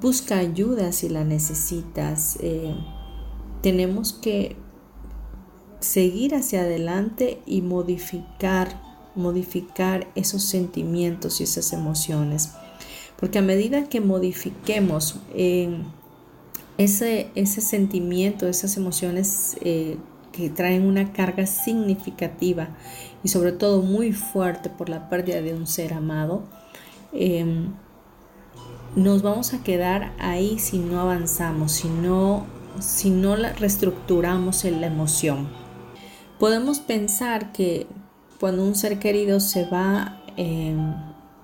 Busca 0.00 0.38
ayuda 0.38 0.92
si 0.92 1.10
la 1.10 1.24
necesitas. 1.24 2.38
tenemos 3.60 4.14
que 4.14 4.56
seguir 5.80 6.34
hacia 6.34 6.62
adelante 6.62 7.40
y 7.46 7.62
modificar 7.62 8.88
modificar 9.18 10.06
esos 10.14 10.42
sentimientos 10.42 11.40
y 11.40 11.44
esas 11.44 11.72
emociones. 11.72 12.52
Porque 13.18 13.40
a 13.40 13.42
medida 13.42 13.88
que 13.88 14.00
modifiquemos 14.00 15.16
eh, 15.34 15.76
ese, 16.78 17.30
ese, 17.34 17.60
sentimiento, 17.60 18.46
esas 18.46 18.76
emociones 18.76 19.58
eh, 19.60 19.96
que 20.32 20.48
traen 20.48 20.86
una 20.86 21.12
carga 21.12 21.46
significativa 21.46 22.68
y 23.24 23.28
sobre 23.28 23.50
todo 23.50 23.82
muy 23.82 24.12
fuerte 24.12 24.70
por 24.70 24.88
la 24.88 25.10
pérdida 25.10 25.42
de 25.42 25.52
un 25.52 25.66
ser 25.66 25.94
amado, 25.94 26.44
em, 27.12 27.72
nos 28.94 29.22
vamos 29.22 29.52
a 29.52 29.64
quedar 29.64 30.12
ahí 30.20 30.60
si 30.60 30.78
no 30.78 31.00
avanzamos, 31.00 31.72
si 31.72 31.88
no, 31.88 32.46
si 32.78 33.10
no 33.10 33.34
reestructuramos 33.34 34.64
en 34.64 34.80
la 34.80 34.86
emoción. 34.86 35.67
Podemos 36.38 36.78
pensar 36.78 37.52
que 37.52 37.86
cuando 38.38 38.64
un 38.64 38.76
ser 38.76 39.00
querido 39.00 39.40
se 39.40 39.64
va, 39.64 40.22
em, 40.36 40.94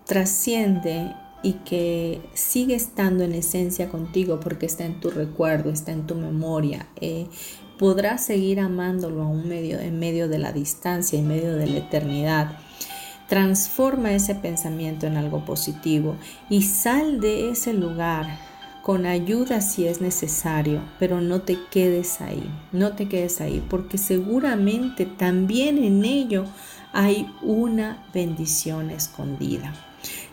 trasciende 0.07 1.13
y 1.43 1.55
que 1.65 2.21
sigue 2.35 2.77
estando 2.77 3.25
en 3.25 3.33
esencia 3.33 3.89
contigo 3.89 4.39
porque 4.39 4.67
está 4.67 4.85
en 4.85 5.01
tu 5.01 5.11
recuerdo, 5.11 5.71
está 5.71 5.93
en 5.93 6.07
tu 6.07 6.15
memoria, 6.15 6.87
eh, 7.01 7.27
podrás 7.79 8.25
seguir 8.25 8.61
amándolo 8.61 9.23
aún 9.23 9.49
medio, 9.49 9.81
en 9.81 9.99
medio 9.99 10.29
de 10.29 10.39
la 10.39 10.53
distancia, 10.53 11.19
en 11.19 11.27
medio 11.27 11.57
de 11.57 11.67
la 11.67 11.79
eternidad. 11.79 12.59
Transforma 13.29 14.13
ese 14.13 14.37
pensamiento 14.37 15.07
en 15.07 15.17
algo 15.17 15.45
positivo 15.45 16.17
y 16.49 16.63
sal 16.63 17.21
de 17.21 17.51
ese 17.51 17.73
lugar 17.73 18.54
con 18.85 19.07
ayuda 19.07 19.63
si 19.63 19.87
es 19.87 20.03
necesario, 20.03 20.83
pero 20.99 21.23
no 21.23 21.41
te 21.41 21.57
quedes 21.71 22.21
ahí, 22.21 22.45
no 22.71 22.93
te 22.93 23.09
quedes 23.09 23.41
ahí, 23.41 23.65
porque 23.71 23.97
seguramente 23.97 25.07
también 25.07 25.83
en 25.83 26.05
ello 26.05 26.45
hay 26.93 27.27
una 27.41 28.05
bendición 28.13 28.91
escondida. 28.91 29.73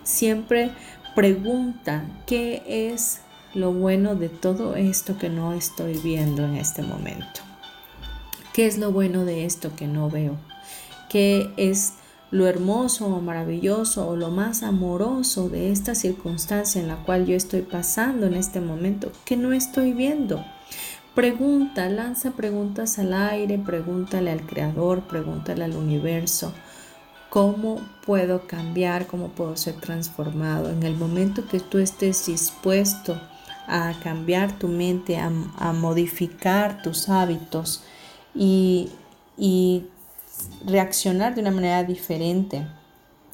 Siempre 0.04 0.72
pregunta, 1.16 2.04
¿qué 2.28 2.62
es 2.68 3.22
lo 3.54 3.72
bueno 3.72 4.16
de 4.16 4.28
todo 4.28 4.76
esto 4.76 5.18
que 5.18 5.30
no 5.30 5.54
estoy 5.54 5.98
viendo 6.00 6.44
en 6.44 6.58
este 6.58 6.82
momento? 6.82 7.40
¿Qué 8.52 8.68
es 8.68 8.78
lo 8.78 8.92
bueno 8.92 9.24
de 9.24 9.46
esto 9.46 9.74
que 9.78 9.88
no 9.88 10.10
veo? 10.10 10.36
¿Qué 11.10 11.54
es 11.56 11.94
lo 12.32 12.48
hermoso 12.48 13.08
o 13.08 13.22
maravilloso 13.22 14.08
o 14.08 14.16
lo 14.16 14.32
más 14.32 14.64
amoroso 14.64 15.50
de 15.50 15.72
esta 15.72 15.96
circunstancia 15.96 16.82
en 16.82 16.88
la 16.88 17.04
cual 17.04 17.26
yo 17.26 17.36
estoy 17.36 17.62
pasando 17.62 18.26
en 18.26 18.34
este 18.34 18.62
momento 18.62 19.12
que 19.26 19.36
no 19.36 19.52
estoy 19.52 19.94
viendo? 19.94 20.44
Pregunta, 21.14 21.90
lanza 21.90 22.32
preguntas 22.32 22.98
al 22.98 23.14
aire, 23.14 23.58
pregúntale 23.60 24.32
al 24.32 24.46
Creador, 24.46 25.02
pregúntale 25.02 25.66
al 25.66 25.76
universo. 25.76 26.54
¿Cómo 27.30 27.82
puedo 28.06 28.48
cambiar? 28.48 29.08
¿Cómo 29.08 29.28
puedo 29.30 29.58
ser 29.58 29.76
transformado? 29.76 30.70
En 30.70 30.84
el 30.84 30.96
momento 30.96 31.46
que 31.50 31.60
tú 31.60 31.80
estés 31.80 32.28
dispuesto 32.28 33.20
a 33.68 33.94
cambiar 34.02 34.58
tu 34.58 34.70
mente, 34.70 35.18
a, 35.18 35.30
modificar 35.74 36.82
tus 36.82 37.10
hábitos 37.10 37.84
y, 38.34 38.90
y 39.38 39.86
reaccionar 40.66 41.36
de 41.36 41.42
una 41.42 41.52
manera 41.52 41.84
diferente 41.84 42.68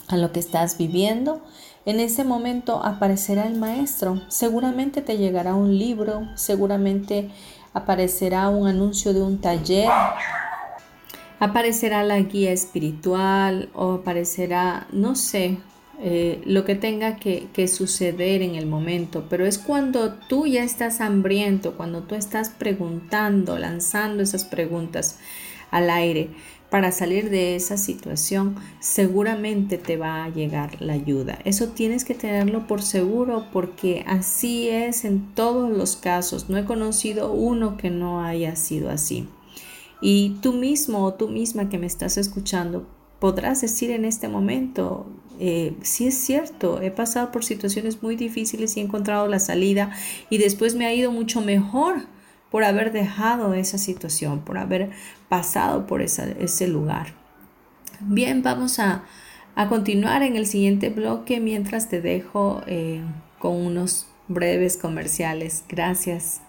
a 0.08 0.18
lo 0.18 0.32
que 0.32 0.40
estás 0.40 0.78
viviendo, 0.78 1.42
en 1.86 2.00
ese 2.00 2.24
momento 2.24 2.84
aparecerá 2.84 3.48
el 3.48 3.58
maestro. 3.58 4.22
Seguramente 4.28 5.02
te 5.02 5.18
llegará 5.18 5.56
un 5.56 5.78
libro, 5.78 6.28
seguramente 6.36 7.30
aparecerá 7.74 8.50
un 8.50 8.68
anuncio 8.68 9.14
de 9.14 9.22
un 9.22 9.40
taller, 9.40 9.90
aparecerá 11.40 12.04
la 12.04 12.20
guía 12.20 12.52
espiritual 12.52 13.70
o 13.74 13.94
aparecerá, 13.94 14.88
no 14.92 15.16
sé, 15.16 15.60
eh, 16.00 16.42
lo 16.46 16.66
que 16.66 16.76
tenga 16.76 17.16
que, 17.16 17.48
que, 17.54 17.68
suceder 17.68 18.42
en 18.42 18.56
el 18.56 18.68
momento, 18.68 19.26
pero 19.30 19.46
es 19.46 19.58
cuando 19.58 20.14
tú 20.14 20.46
ya 20.46 20.64
estás 20.64 21.02
hambriento, 21.02 21.76
cuando 21.76 22.04
tú 22.04 22.16
estás 22.16 22.50
preguntando, 22.50 23.58
lanzando 23.58 24.22
esas 24.22 24.46
preguntas 24.46 25.20
al 25.72 25.90
aire 25.90 26.30
para 26.70 26.92
salir 26.92 27.30
de 27.30 27.56
esa 27.56 27.78
situación, 27.78 28.56
seguramente 28.80 29.78
te 29.78 29.96
va 29.96 30.26
a 30.26 30.30
llegar 30.30 30.82
la 30.82 30.94
ayuda. 30.94 31.40
Eso 31.46 31.70
tienes 31.70 32.04
que 32.04 32.14
tenerlo 32.14 32.68
por 32.68 32.82
seguro 32.82 33.46
porque 33.54 34.04
así 34.06 34.68
es 34.68 35.06
en 35.06 35.34
todos 35.34 35.70
los 35.70 35.96
casos. 35.96 36.50
No 36.50 36.58
he 36.58 36.66
conocido 36.66 37.32
uno 37.32 37.78
que 37.78 37.90
no 37.90 38.22
haya 38.22 38.56
sido 38.56 38.90
así. 38.90 39.28
Y 40.02 40.38
tú 40.42 40.54
mismo 40.54 41.04
o 41.06 41.14
tú 41.14 41.30
misma 41.30 41.70
que 41.70 41.80
me 41.80 41.88
estás 41.88 42.18
escuchando, 42.18 42.86
podrás 43.20 43.62
decir 43.62 43.90
en 43.92 44.06
este 44.06 44.28
momento, 44.28 45.08
eh, 45.40 45.76
sí 45.82 46.08
es 46.08 46.18
cierto, 46.18 46.82
he 46.82 46.92
pasado 46.92 47.32
por 47.32 47.44
situaciones 47.44 48.04
muy 48.04 48.16
difíciles 48.16 48.76
y 48.76 48.82
he 48.82 48.84
encontrado 48.84 49.28
la 49.28 49.40
salida 49.40 49.92
y 50.30 50.38
después 50.38 50.76
me 50.76 50.86
ha 50.86 50.94
ido 50.94 51.12
mucho 51.12 51.42
mejor 51.42 52.08
por 52.52 52.64
haber 52.64 52.92
dejado 52.92 53.54
esa 53.54 53.78
situación, 53.78 54.42
por 54.42 54.58
haber 54.58 54.92
pasado 55.30 55.88
por 55.88 56.02
ese 56.02 56.68
lugar. 56.68 57.08
Bien, 58.00 58.44
vamos 58.44 58.80
a, 58.80 59.04
continuar 59.70 60.22
en 60.22 60.36
el 60.36 60.46
siguiente 60.46 60.90
bloque 60.90 61.40
mientras 61.40 61.90
te 61.90 62.00
dejo 62.00 62.62
eh, 62.68 63.02
con 63.40 63.56
unos 63.56 64.08
breves 64.28 64.78
comerciales. 64.78 65.64
Gracias. 65.68 66.42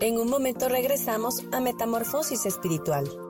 En 0.00 0.16
un 0.18 0.30
momento 0.30 0.68
regresamos 0.68 1.44
a 1.52 1.60
Metamorfosis 1.60 2.46
Espiritual. 2.46 3.27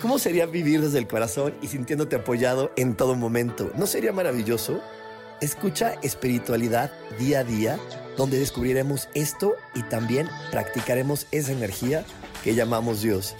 ¿Cómo 0.00 0.18
sería 0.18 0.46
vivir 0.46 0.80
desde 0.80 0.98
el 0.98 1.06
corazón 1.06 1.54
y 1.60 1.68
sintiéndote 1.68 2.16
apoyado 2.16 2.72
en 2.76 2.96
todo 2.96 3.14
momento? 3.16 3.70
¿No 3.76 3.86
sería 3.86 4.14
maravilloso? 4.14 4.80
Escucha 5.42 5.92
espiritualidad 6.02 6.90
día 7.18 7.40
a 7.40 7.44
día, 7.44 7.78
donde 8.16 8.38
descubriremos 8.38 9.10
esto 9.14 9.56
y 9.74 9.82
también 9.82 10.26
practicaremos 10.50 11.26
esa 11.32 11.52
energía 11.52 12.06
que 12.42 12.54
llamamos 12.54 13.02
Dios. 13.02 13.34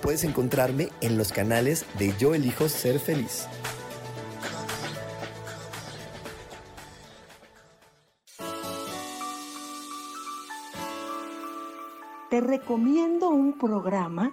Puedes 0.00 0.24
encontrarme 0.24 0.88
en 1.02 1.18
los 1.18 1.30
canales 1.30 1.84
de 1.98 2.14
Yo 2.18 2.34
elijo 2.34 2.70
ser 2.70 2.98
feliz. 3.00 3.46
te 12.28 12.40
recomiendo 12.42 13.30
un 13.30 13.58
programa 13.58 14.32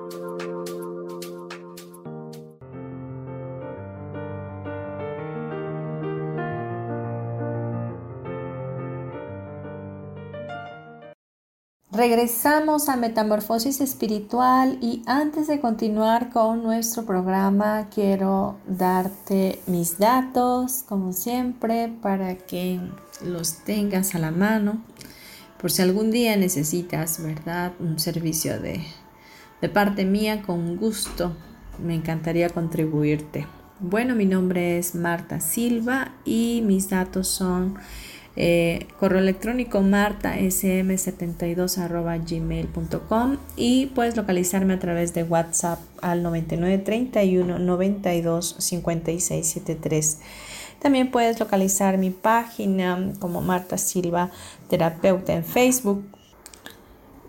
Regresamos 12.01 12.89
a 12.89 12.95
Metamorfosis 12.95 13.79
Espiritual 13.79 14.79
y 14.81 15.03
antes 15.05 15.45
de 15.45 15.59
continuar 15.59 16.31
con 16.31 16.63
nuestro 16.63 17.05
programa 17.05 17.89
quiero 17.93 18.57
darte 18.65 19.59
mis 19.67 19.99
datos 19.99 20.83
como 20.89 21.13
siempre 21.13 21.93
para 22.01 22.37
que 22.37 22.79
los 23.23 23.57
tengas 23.65 24.15
a 24.15 24.17
la 24.17 24.31
mano 24.31 24.81
por 25.59 25.69
si 25.69 25.83
algún 25.83 26.09
día 26.09 26.35
necesitas, 26.37 27.21
¿verdad? 27.21 27.73
Un 27.79 27.99
servicio 27.99 28.59
de, 28.59 28.83
de 29.61 29.69
parte 29.69 30.03
mía 30.03 30.41
con 30.41 30.77
gusto. 30.77 31.37
Me 31.77 31.93
encantaría 31.93 32.49
contribuirte. 32.49 33.45
Bueno, 33.79 34.15
mi 34.15 34.25
nombre 34.25 34.79
es 34.79 34.95
Marta 34.95 35.39
Silva 35.39 36.15
y 36.25 36.63
mis 36.65 36.89
datos 36.89 37.27
son 37.27 37.77
eh, 38.37 38.87
correo 38.97 39.19
electrónico 39.19 39.81
martasm72 39.81 42.25
gmail.com 42.25 43.37
y 43.57 43.87
puedes 43.87 44.15
localizarme 44.15 44.75
a 44.75 44.79
través 44.79 45.13
de 45.13 45.23
WhatsApp 45.23 45.79
al 46.01 46.23
9931 46.23 47.59
92 47.59 48.55
56 48.57 49.47
73. 49.47 50.19
También 50.79 51.11
puedes 51.11 51.37
localizar 51.39 51.97
mi 51.97 52.09
página 52.09 53.11
como 53.19 53.41
Marta 53.41 53.77
Silva 53.77 54.31
Terapeuta 54.69 55.33
en 55.33 55.43
Facebook. 55.43 56.05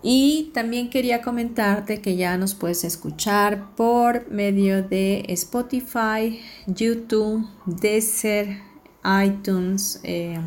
Y 0.04 0.50
también 0.54 0.90
quería 0.90 1.22
comentarte 1.22 2.00
que 2.00 2.16
ya 2.16 2.36
nos 2.36 2.54
puedes 2.54 2.82
escuchar 2.82 3.76
por 3.76 4.28
medio 4.30 4.82
de 4.82 5.24
Spotify, 5.28 6.40
YouTube, 6.66 7.46
Deezer, 7.66 8.62
iTunes. 9.04 10.00
Eh, 10.02 10.40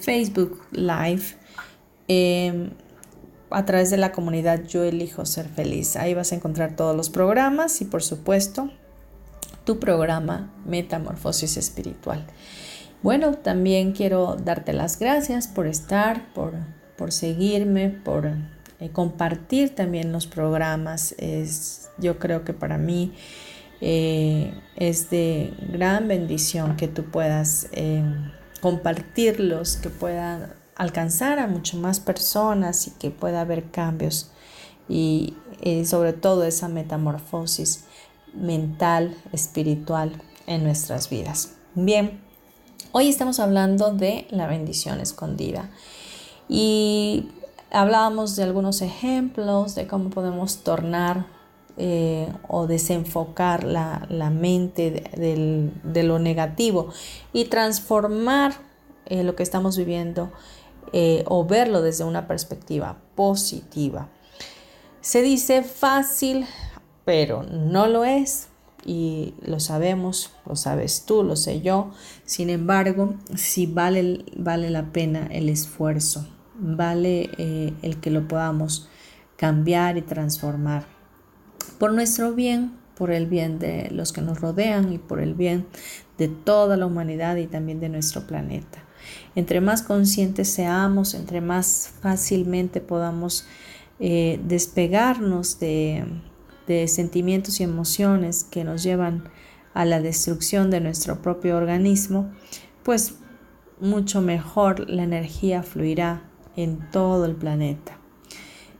Facebook 0.00 0.60
Live 0.72 1.36
em, 2.08 2.70
a 3.50 3.64
través 3.64 3.90
de 3.90 3.96
la 3.96 4.12
comunidad 4.12 4.64
Yo 4.64 4.84
elijo 4.84 5.24
ser 5.26 5.48
feliz. 5.48 5.96
Ahí 5.96 6.14
vas 6.14 6.32
a 6.32 6.36
encontrar 6.36 6.76
todos 6.76 6.96
los 6.96 7.10
programas 7.10 7.80
y 7.80 7.84
por 7.84 8.02
supuesto 8.02 8.70
tu 9.64 9.78
programa 9.78 10.52
Metamorfosis 10.66 11.56
Espiritual. 11.56 12.26
Bueno, 13.02 13.34
también 13.34 13.92
quiero 13.92 14.36
darte 14.36 14.72
las 14.72 14.98
gracias 14.98 15.46
por 15.48 15.66
estar, 15.66 16.32
por, 16.32 16.54
por 16.96 17.12
seguirme, 17.12 17.90
por 17.90 18.26
eh, 18.80 18.90
compartir 18.90 19.74
también 19.74 20.10
los 20.10 20.26
programas. 20.26 21.14
Es, 21.18 21.90
yo 21.98 22.18
creo 22.18 22.44
que 22.44 22.54
para 22.54 22.78
mí 22.78 23.12
eh, 23.80 24.54
es 24.76 25.10
de 25.10 25.52
gran 25.70 26.08
bendición 26.08 26.76
que 26.76 26.88
tú 26.88 27.04
puedas 27.04 27.68
em, 27.72 28.30
compartirlos, 28.64 29.76
que 29.76 29.90
puedan 29.90 30.54
alcanzar 30.74 31.38
a 31.38 31.46
mucho 31.46 31.76
más 31.76 32.00
personas 32.00 32.86
y 32.86 32.92
que 32.92 33.10
pueda 33.10 33.42
haber 33.42 33.70
cambios 33.70 34.30
y 34.88 35.34
eh, 35.60 35.84
sobre 35.84 36.14
todo 36.14 36.44
esa 36.44 36.68
metamorfosis 36.68 37.84
mental, 38.32 39.14
espiritual 39.32 40.12
en 40.46 40.64
nuestras 40.64 41.10
vidas. 41.10 41.56
Bien, 41.74 42.22
hoy 42.92 43.10
estamos 43.10 43.38
hablando 43.38 43.92
de 43.92 44.26
la 44.30 44.46
bendición 44.46 44.98
escondida 44.98 45.68
y 46.48 47.28
hablábamos 47.70 48.34
de 48.34 48.44
algunos 48.44 48.80
ejemplos 48.80 49.74
de 49.74 49.86
cómo 49.86 50.08
podemos 50.08 50.64
tornar 50.64 51.26
eh, 51.76 52.32
o 52.46 52.68
desenfocar 52.68 53.64
la, 53.64 54.30
mente 54.30 55.10
de, 55.16 56.02
lo 56.04 56.20
negativo 56.20 56.90
y 57.32 57.46
transformar 57.46 58.54
eh, 59.06 59.24
lo 59.24 59.34
que 59.34 59.42
estamos 59.42 59.76
viviendo 59.76 60.30
eh, 60.92 61.24
o 61.26 61.44
verlo 61.44 61.82
desde 61.82 62.04
una 62.04 62.28
perspectiva 62.28 62.98
positiva. 63.16 64.08
Se 65.00 65.22
dice 65.22 65.64
fácil, 65.64 66.46
pero 67.04 67.42
no 67.42 67.88
lo 67.88 68.04
es 68.04 68.46
y 68.86 69.34
lo 69.40 69.58
sabemos, 69.58 70.30
lo 70.46 70.54
sabes 70.54 71.04
tú, 71.04 71.24
lo 71.24 71.34
sé 71.34 71.60
yo. 71.60 71.90
Sin 72.24 72.50
embargo, 72.50 73.14
si 73.34 73.66
vale, 73.66 74.24
vale 74.36 74.70
la 74.70 74.92
pena 74.92 75.26
el 75.26 75.48
esfuerzo, 75.48 76.24
vale 76.54 77.30
el 77.82 77.98
que 78.00 78.10
lo 78.10 78.28
podamos 78.28 78.88
cambiar 79.36 79.96
y 79.96 80.02
transformar 80.02 80.93
por 81.84 81.92
nuestro 81.92 82.32
bien, 82.32 82.72
por 82.96 83.10
el 83.10 83.26
bien 83.26 83.58
de 83.58 83.90
los 83.90 84.14
que 84.14 84.22
nos 84.22 84.40
rodean 84.40 84.90
y 84.90 84.96
por 84.96 85.20
el 85.20 85.34
bien 85.34 85.66
de 86.16 86.28
toda 86.28 86.78
la 86.78 86.86
humanidad 86.86 87.36
y 87.36 87.46
también 87.46 87.78
de 87.78 87.90
nuestro 87.90 88.26
planeta. 88.26 88.78
Entre 89.34 89.60
más 89.60 89.82
conscientes 89.82 90.48
seamos, 90.48 91.12
entre 91.12 91.42
más 91.42 91.92
fácilmente 92.00 92.80
podamos 92.80 93.46
eh, 94.00 94.40
despegarnos 94.46 95.60
de, 95.60 96.06
de 96.66 96.88
sentimientos 96.88 97.60
y 97.60 97.64
emociones 97.64 98.44
que 98.44 98.64
nos 98.64 98.82
llevan 98.82 99.28
a 99.74 99.84
la 99.84 100.00
destrucción 100.00 100.70
de 100.70 100.80
nuestro 100.80 101.20
propio 101.20 101.54
organismo, 101.54 102.32
pues 102.82 103.16
mucho 103.78 104.22
mejor 104.22 104.88
la 104.88 105.02
energía 105.02 105.62
fluirá 105.62 106.22
en 106.56 106.90
todo 106.90 107.26
el 107.26 107.34
planeta. 107.34 107.98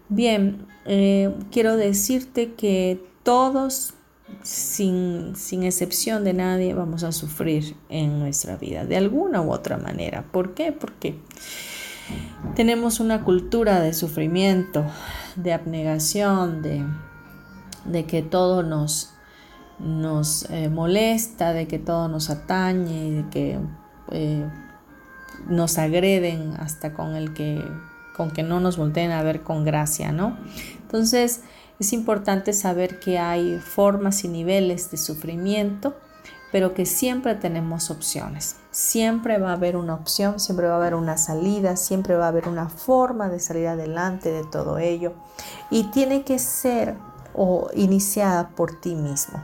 Bien, 0.08 0.66
eh, 0.84 1.34
quiero 1.50 1.76
decirte 1.76 2.52
que 2.54 3.02
todos, 3.22 3.94
sin, 4.42 5.34
excepción 5.62 6.24
de 6.24 6.34
nadie, 6.34 6.74
vamos 6.74 7.04
a 7.04 7.12
sufrir 7.12 7.76
en 7.88 8.18
nuestra 8.18 8.56
vida, 8.56 8.84
de 8.84 8.96
alguna 8.96 9.40
u 9.42 9.52
otra 9.52 9.78
manera. 9.78 10.24
¿Por 10.30 10.54
qué? 10.54 10.72
Porque 10.72 11.18
tenemos 12.54 13.00
una 13.00 13.24
cultura 13.24 13.80
de 13.80 13.94
sufrimiento, 13.94 14.84
de 15.36 15.54
abnegación, 15.54 16.62
de, 16.62 18.04
que 18.04 18.22
todo 18.22 18.62
nos, 18.62 19.14
nos 19.78 20.50
eh, 20.50 20.68
molesta, 20.68 21.52
de 21.52 21.66
que 21.66 21.78
todo 21.78 22.08
nos 22.08 22.28
atañe, 22.28 23.10
de 23.10 23.30
que 23.30 23.58
eh, 24.10 24.46
nos 25.48 25.78
agreden 25.78 26.54
hasta 26.58 26.92
con 26.92 27.16
el 27.16 27.32
que 27.32 27.62
con 28.16 28.30
que 28.30 28.42
no 28.42 28.60
nos 28.60 28.76
volteen 28.76 29.10
a 29.10 29.22
ver 29.22 29.42
con 29.42 29.64
gracia, 29.64 30.12
¿no? 30.12 30.38
Entonces 30.82 31.42
es 31.78 31.92
importante 31.92 32.52
saber 32.52 33.00
que 33.00 33.18
hay 33.18 33.58
formas 33.58 34.24
y 34.24 34.28
niveles 34.28 34.90
de 34.90 34.96
sufrimiento, 34.96 35.94
pero 36.52 36.72
que 36.72 36.86
siempre 36.86 37.34
tenemos 37.34 37.90
opciones. 37.90 38.56
Siempre 38.70 39.38
va 39.38 39.50
a 39.50 39.54
haber 39.54 39.76
una 39.76 39.94
opción, 39.94 40.38
siempre 40.38 40.68
va 40.68 40.74
a 40.74 40.76
haber 40.76 40.94
una 40.94 41.16
salida, 41.16 41.76
siempre 41.76 42.16
va 42.16 42.26
a 42.26 42.28
haber 42.28 42.48
una 42.48 42.68
forma 42.68 43.28
de 43.28 43.40
salir 43.40 43.66
adelante 43.66 44.30
de 44.30 44.44
todo 44.44 44.78
ello. 44.78 45.14
Y 45.70 45.90
tiene 45.90 46.22
que 46.22 46.38
ser 46.38 46.94
o 47.34 47.68
iniciada 47.74 48.50
por 48.50 48.80
ti 48.80 48.94
mismo. 48.94 49.42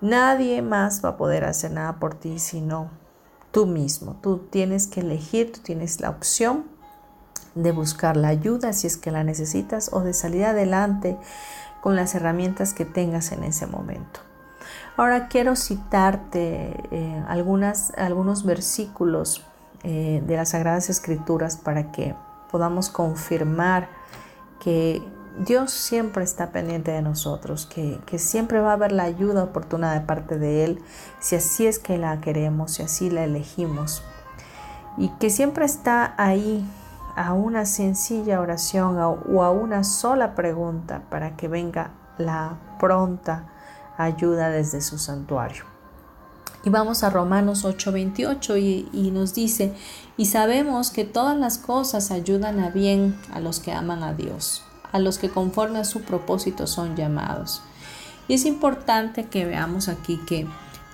Nadie 0.00 0.62
más 0.62 1.04
va 1.04 1.10
a 1.10 1.16
poder 1.18 1.44
hacer 1.44 1.72
nada 1.72 1.98
por 1.98 2.14
ti 2.14 2.38
sino 2.38 2.90
tú 3.52 3.66
mismo. 3.66 4.16
Tú 4.22 4.38
tienes 4.50 4.86
que 4.86 5.00
elegir, 5.00 5.52
tú 5.52 5.60
tienes 5.60 6.00
la 6.00 6.08
opción 6.08 6.73
de 7.54 7.72
buscar 7.72 8.16
la 8.16 8.28
ayuda 8.28 8.72
si 8.72 8.86
es 8.86 8.96
que 8.96 9.10
la 9.10 9.24
necesitas 9.24 9.90
o 9.92 10.00
de 10.00 10.14
salir 10.14 10.44
adelante 10.44 11.16
con 11.80 11.96
las 11.96 12.14
herramientas 12.14 12.72
que 12.72 12.84
tengas 12.84 13.32
en 13.32 13.44
ese 13.44 13.66
momento. 13.66 14.20
Ahora 14.96 15.28
quiero 15.28 15.56
citarte 15.56 16.74
eh, 16.90 17.24
algunas, 17.28 17.92
algunos 17.96 18.44
versículos 18.44 19.44
eh, 19.82 20.22
de 20.26 20.36
las 20.36 20.50
Sagradas 20.50 20.88
Escrituras 20.88 21.56
para 21.56 21.90
que 21.90 22.14
podamos 22.50 22.88
confirmar 22.88 23.88
que 24.60 25.02
Dios 25.44 25.72
siempre 25.72 26.22
está 26.22 26.52
pendiente 26.52 26.92
de 26.92 27.02
nosotros, 27.02 27.66
que, 27.66 27.98
que, 28.06 28.20
siempre 28.20 28.60
va 28.60 28.70
a 28.70 28.74
haber 28.74 28.92
la 28.92 29.02
ayuda 29.02 29.42
oportuna 29.42 29.92
de 29.92 30.00
parte 30.00 30.38
de 30.38 30.64
Él, 30.64 30.82
si 31.18 31.34
así 31.34 31.66
es 31.66 31.80
que 31.80 31.98
la 31.98 32.20
queremos, 32.20 32.74
si 32.74 32.84
así 32.84 33.10
la 33.10 33.24
elegimos, 33.24 34.04
y 34.96 35.08
que 35.18 35.28
siempre 35.30 35.64
está 35.64 36.14
ahí 36.18 36.64
a 37.16 37.32
una 37.32 37.66
sencilla 37.66 38.40
oración 38.40 38.98
o 38.98 39.42
a 39.42 39.50
una 39.50 39.84
sola 39.84 40.34
pregunta 40.34 41.02
para 41.10 41.36
que 41.36 41.48
venga 41.48 41.92
la 42.18 42.58
pronta 42.78 43.46
ayuda 43.96 44.50
desde 44.50 44.80
su 44.80 44.98
santuario. 44.98 45.64
Y 46.64 46.70
vamos 46.70 47.04
a 47.04 47.10
Romanos 47.10 47.64
8:28 47.64 48.58
y, 48.58 48.88
y, 48.92 49.10
nos 49.10 49.34
dice, 49.34 49.74
y 50.16 50.26
sabemos 50.26 50.90
que 50.90 51.04
todas 51.04 51.36
las 51.36 51.58
cosas 51.58 52.10
ayudan 52.10 52.58
a 52.58 52.70
bien 52.70 53.18
a 53.32 53.40
los 53.40 53.60
que 53.60 53.72
aman 53.72 54.02
a 54.02 54.14
Dios, 54.14 54.64
a 54.90 54.98
los 54.98 55.18
que 55.18 55.28
conforme 55.28 55.78
a 55.78 55.84
su 55.84 56.02
propósito 56.02 56.66
son 56.66 56.96
llamados. 56.96 57.62
Y 58.28 58.34
es 58.34 58.46
importante 58.46 59.24
que 59.24 59.44
veamos 59.44 59.88
aquí 59.88 60.16
que 60.26 60.46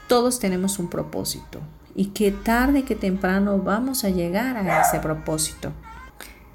todos 0.09 0.41
tenemos 0.41 0.81
un 0.81 0.89
propósito 0.89 1.61
y 1.95 2.07
que 2.07 2.33
tarde 2.33 2.85
que 2.85 2.97
temprano 2.97 3.59
vamos 3.59 4.03
a 4.03 4.11
llegar 4.11 4.57
a 4.57 4.81
ese 4.81 4.99
propósito. 4.99 5.71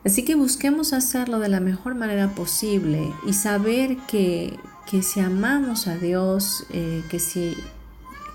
Así 0.05 0.23
que 0.23 0.35
busquemos 0.35 0.93
hacerlo 0.93 1.39
de 1.39 1.49
la 1.49 1.59
mejor 1.59 1.95
manera 1.95 2.29
posible 2.29 3.11
y 3.25 3.33
saber 3.33 3.97
que, 4.07 4.59
que 4.89 5.01
si 5.01 5.19
amamos 5.19 5.87
a 5.87 5.97
Dios, 5.97 6.67
eh, 6.69 7.03
que 7.09 7.17
si 7.17 7.57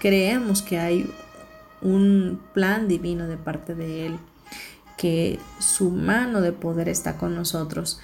creemos 0.00 0.62
que 0.62 0.80
hay 0.80 1.08
un 1.80 2.40
plan 2.54 2.88
divino 2.88 3.28
de 3.28 3.36
parte 3.36 3.76
de 3.76 4.06
Él, 4.06 4.18
que 4.96 5.38
su 5.60 5.90
mano 5.90 6.40
de 6.40 6.52
poder 6.52 6.88
está 6.88 7.16
con 7.16 7.36
nosotros, 7.36 8.00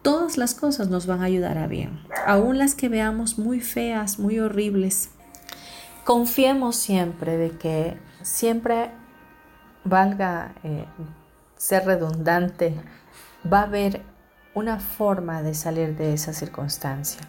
todas 0.00 0.38
las 0.38 0.54
cosas 0.54 0.88
nos 0.88 1.06
van 1.06 1.20
a 1.20 1.26
ayudar 1.26 1.58
a 1.58 1.66
bien, 1.66 2.00
aún 2.26 2.56
las 2.56 2.74
que 2.74 2.88
veamos 2.88 3.38
muy 3.38 3.60
feas, 3.60 4.18
muy 4.18 4.38
horribles. 4.38 5.10
Confiemos 6.04 6.76
siempre 6.76 7.36
de 7.36 7.50
que 7.50 7.98
siempre 8.22 8.90
valga 9.84 10.54
eh, 10.64 10.86
ser 11.56 11.84
redundante, 11.84 12.74
va 13.50 13.60
a 13.60 13.64
haber 13.64 14.02
una 14.54 14.80
forma 14.80 15.42
de 15.42 15.54
salir 15.54 15.96
de 15.96 16.12
esa 16.12 16.32
circunstancia 16.32 17.20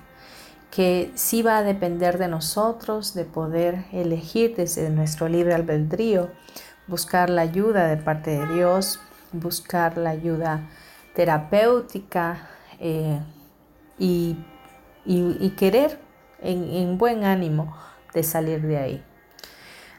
que 0.72 1.12
sí 1.16 1.44
va 1.44 1.58
a 1.58 1.64
depender 1.64 2.18
de 2.18 2.30
nosotros, 2.30 3.14
de 3.14 3.26
poder 3.26 3.86
elegir 3.92 4.56
desde 4.56 4.90
nuestro 4.90 5.28
libre 5.28 5.54
albedrío, 5.54 6.32
buscar 6.88 7.30
la 7.30 7.42
ayuda 7.42 7.88
de 7.88 7.98
parte 7.98 8.32
de 8.32 8.54
Dios, 8.56 9.02
buscar 9.34 9.98
la 9.98 10.12
ayuda 10.12 10.70
terapéutica 11.14 12.48
eh, 12.80 13.20
y, 14.00 14.38
querer 15.58 16.00
en, 16.40 16.98
buen 16.98 17.26
ánimo 17.26 17.76
de 18.14 18.24
salir 18.24 18.62
de 18.62 18.78
ahí. 18.78 19.06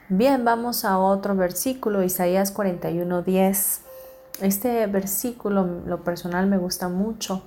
Bien, 0.08 0.44
vamos 0.44 0.84
a 0.84 0.98
otro 0.98 1.36
versículo, 1.36 2.02
Isaías 2.02 2.54
41:10. 2.54 3.81
Este 4.40 4.86
versículo, 4.86 5.82
lo 5.86 6.02
personal, 6.04 6.46
me 6.46 6.58
gusta 6.58 6.88
mucho 6.88 7.42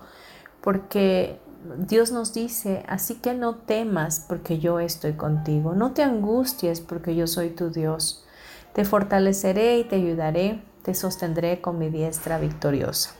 porque 0.62 1.40
Dios 1.78 2.12
nos 2.12 2.34
dice, 2.34 2.84
así 2.88 3.16
que 3.16 3.34
no 3.34 3.56
temas 3.56 4.20
porque 4.20 4.60
yo 4.60 4.80
estoy 4.80 5.14
contigo, 5.14 5.74
no 5.74 5.94
te 5.94 6.04
angusties 6.04 6.80
porque 6.82 7.16
yo 7.16 7.28
soy 7.28 7.50
tu 7.50 7.72
Dios. 7.72 8.26
Te 8.74 8.86
fortaleceré 8.86 9.80
y 9.80 9.84
te 9.86 9.96
ayudaré, 9.96 10.64
te 10.84 10.94
sostendré 10.94 11.62
con 11.62 11.80
mi 11.80 11.90
diestra 11.90 12.38
victoriosa. 12.38 13.12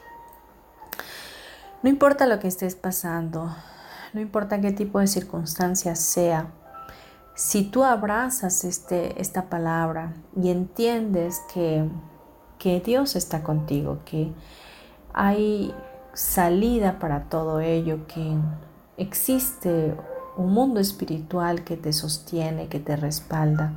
No 1.82 1.90
importa 1.90 2.28
lo 2.28 2.40
que 2.40 2.48
estés 2.48 2.76
pasando, 2.76 3.56
no 4.14 4.22
importa 4.22 4.62
qué 4.62 4.72
tipo 4.72 5.00
de 5.00 5.08
circunstancias 5.08 6.00
sea, 6.00 6.52
si 7.36 7.64
tú 7.64 7.84
abrazas 7.84 8.64
este, 8.64 9.22
esta 9.22 9.50
palabra 9.50 10.14
y 10.42 10.50
entiendes 10.50 11.42
que, 11.54 11.88
que 12.66 12.80
Dios 12.80 13.16
está 13.16 13.44
contigo, 13.44 14.00
que 14.06 14.32
hay 15.14 15.72
salida 16.16 16.98
para 16.98 17.26
todo 17.26 17.60
ello, 17.60 18.08
que 18.08 18.38
existe 18.98 19.94
un 20.36 20.52
mundo 20.52 20.80
espiritual 20.80 21.64
que 21.64 21.78
te 21.78 21.94
sostiene, 21.94 22.68
que 22.68 22.80
te 22.80 22.96
respalda 22.96 23.74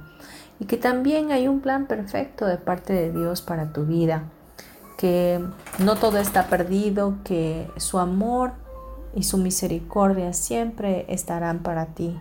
y 0.58 0.64
que 0.64 0.78
también 0.78 1.32
hay 1.32 1.48
un 1.48 1.60
plan 1.60 1.84
perfecto 1.86 2.46
de 2.46 2.56
parte 2.56 2.94
de 2.94 3.12
Dios 3.12 3.42
para 3.42 3.74
tu 3.74 3.84
vida, 3.84 4.22
que 4.96 5.38
no 5.78 5.96
todo 5.96 6.16
está 6.16 6.46
perdido, 6.46 7.16
que 7.24 7.70
su 7.76 7.98
amor 7.98 8.52
y 9.14 9.24
su 9.24 9.36
misericordia 9.36 10.32
siempre 10.32 11.04
estarán 11.10 11.58
para 11.58 11.88
ti, 11.88 12.18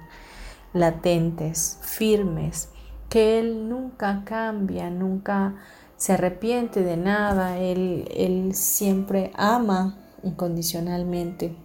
latentes, 0.74 1.80
firmes, 1.82 2.68
que 3.07 3.39
Él 3.39 3.70
nunca 3.70 4.24
cambia, 4.26 4.89
nunca 4.89 5.55
se 5.97 6.13
arrepiente 6.13 6.83
de 6.83 6.97
nada, 6.97 7.59
Él, 7.59 8.07
Él 8.15 8.53
siempre 8.55 9.31
ama 9.35 9.97
incondicionalmente. 10.23 11.55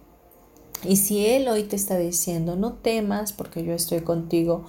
Y 0.83 0.97
si 0.97 1.25
Él 1.25 1.47
hoy 1.47 1.63
te 1.63 1.75
está 1.75 1.97
diciendo, 1.97 2.55
no 2.55 2.73
temas 2.73 3.31
porque 3.31 3.63
yo 3.63 3.73
estoy 3.73 4.01
contigo, 4.01 4.65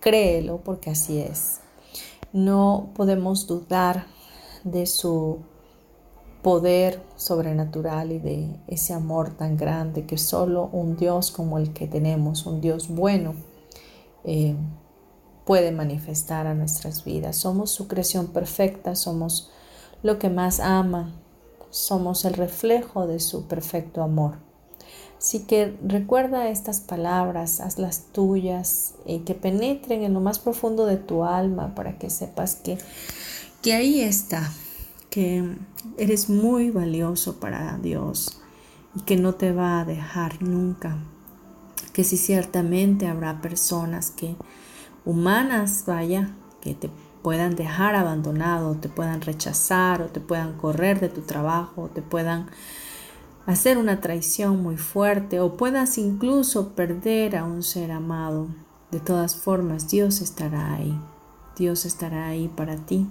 créelo 0.00 0.58
porque 0.64 0.90
así 0.90 1.18
es. 1.18 1.60
No 2.32 2.90
podemos 2.94 3.46
dudar 3.46 4.06
de 4.64 4.86
su 4.86 5.38
poder 6.42 7.02
sobrenatural 7.16 8.12
y 8.12 8.18
de 8.18 8.56
ese 8.66 8.94
amor 8.94 9.36
tan 9.36 9.56
grande 9.56 10.06
que 10.06 10.16
solo 10.16 10.70
un 10.72 10.96
Dios 10.96 11.30
como 11.30 11.58
el 11.58 11.72
que 11.72 11.86
tenemos, 11.86 12.46
un 12.46 12.60
Dios 12.60 12.88
bueno, 12.88 13.34
eh, 14.24 14.56
puede 15.50 15.72
manifestar 15.72 16.46
a 16.46 16.54
nuestras 16.54 17.04
vidas. 17.04 17.34
Somos 17.34 17.72
su 17.72 17.88
creación 17.88 18.28
perfecta, 18.28 18.94
somos 18.94 19.50
lo 20.04 20.16
que 20.16 20.30
más 20.30 20.60
ama, 20.60 21.12
somos 21.70 22.24
el 22.24 22.34
reflejo 22.34 23.08
de 23.08 23.18
su 23.18 23.48
perfecto 23.48 24.00
amor. 24.04 24.36
Así 25.18 25.40
que 25.40 25.76
recuerda 25.84 26.50
estas 26.50 26.78
palabras, 26.78 27.58
hazlas 27.58 28.04
tuyas 28.12 28.94
y 29.04 29.18
que 29.22 29.34
penetren 29.34 30.04
en 30.04 30.14
lo 30.14 30.20
más 30.20 30.38
profundo 30.38 30.86
de 30.86 30.98
tu 30.98 31.24
alma 31.24 31.74
para 31.74 31.98
que 31.98 32.10
sepas 32.10 32.54
que, 32.54 32.78
que 33.60 33.72
ahí 33.72 34.02
está, 34.02 34.52
que 35.10 35.56
eres 35.98 36.30
muy 36.30 36.70
valioso 36.70 37.40
para 37.40 37.76
Dios 37.78 38.40
y 38.94 39.00
que 39.00 39.16
no 39.16 39.34
te 39.34 39.50
va 39.50 39.80
a 39.80 39.84
dejar 39.84 40.44
nunca. 40.44 40.96
Que 41.92 42.04
si 42.04 42.16
ciertamente 42.16 43.08
habrá 43.08 43.42
personas 43.42 44.12
que 44.12 44.36
humanas, 45.04 45.84
vaya, 45.86 46.30
que 46.60 46.74
te 46.74 46.90
puedan 47.22 47.56
dejar 47.56 47.94
abandonado, 47.94 48.76
te 48.76 48.88
puedan 48.88 49.20
rechazar 49.20 50.02
o 50.02 50.06
te 50.06 50.20
puedan 50.20 50.54
correr 50.54 51.00
de 51.00 51.08
tu 51.08 51.22
trabajo, 51.22 51.82
o 51.82 51.88
te 51.88 52.02
puedan 52.02 52.46
hacer 53.46 53.78
una 53.78 54.00
traición 54.00 54.62
muy 54.62 54.76
fuerte 54.76 55.40
o 55.40 55.56
puedas 55.56 55.98
incluso 55.98 56.70
perder 56.70 57.36
a 57.36 57.44
un 57.44 57.62
ser 57.62 57.92
amado. 57.92 58.48
De 58.90 59.00
todas 59.00 59.36
formas, 59.36 59.88
Dios 59.88 60.20
estará 60.20 60.74
ahí. 60.74 60.98
Dios 61.56 61.84
estará 61.84 62.28
ahí 62.28 62.48
para 62.48 62.76
ti. 62.76 63.06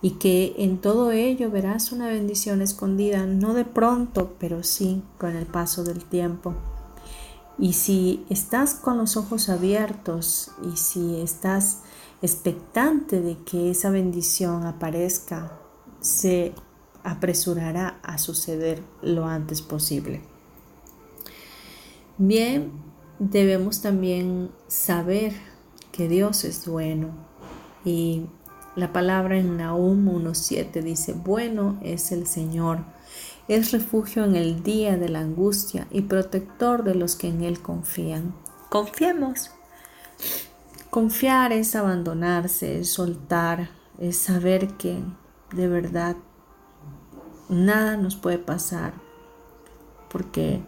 Y 0.00 0.12
que 0.12 0.54
en 0.58 0.78
todo 0.78 1.10
ello 1.10 1.50
verás 1.50 1.92
una 1.92 2.06
bendición 2.06 2.62
escondida, 2.62 3.26
no 3.26 3.52
de 3.52 3.64
pronto, 3.64 4.34
pero 4.38 4.62
sí 4.62 5.02
con 5.18 5.36
el 5.36 5.46
paso 5.46 5.82
del 5.84 6.04
tiempo. 6.04 6.54
Y 7.58 7.72
si 7.72 8.24
estás 8.30 8.74
con 8.74 8.98
los 8.98 9.16
ojos 9.16 9.48
abiertos 9.48 10.52
y 10.72 10.76
si 10.76 11.20
estás 11.20 11.80
expectante 12.22 13.20
de 13.20 13.36
que 13.38 13.70
esa 13.70 13.90
bendición 13.90 14.64
aparezca, 14.64 15.58
se 16.00 16.54
apresurará 17.02 17.98
a 18.02 18.18
suceder 18.18 18.82
lo 19.02 19.26
antes 19.26 19.62
posible. 19.62 20.22
Bien, 22.16 22.70
debemos 23.18 23.80
también 23.80 24.50
saber 24.68 25.32
que 25.92 26.08
Dios 26.08 26.44
es 26.44 26.66
bueno 26.66 27.08
y 27.84 28.26
la 28.76 28.92
palabra 28.92 29.38
en 29.38 29.56
Nahum 29.56 30.08
1.7 30.08 30.82
dice, 30.82 31.12
bueno 31.12 31.78
es 31.82 32.12
el 32.12 32.26
Señor, 32.26 32.84
es 33.48 33.72
refugio 33.72 34.24
en 34.24 34.36
el 34.36 34.62
día 34.62 34.98
de 34.98 35.08
la 35.08 35.20
angustia 35.20 35.86
y 35.90 36.02
protector 36.02 36.84
de 36.84 36.94
los 36.94 37.16
que 37.16 37.28
en 37.28 37.42
Él 37.42 37.60
confían. 37.60 38.34
Confiemos. 38.68 39.50
Confiar 40.90 41.52
es 41.52 41.74
abandonarse, 41.74 42.80
es 42.80 42.90
soltar, 42.90 43.70
es 43.98 44.18
saber 44.18 44.68
que 44.74 44.98
de 45.54 45.66
verdad 45.66 46.16
nada 47.48 47.96
nos 47.96 48.16
puede 48.16 48.38
pasar 48.38 48.92
porque 50.10 50.62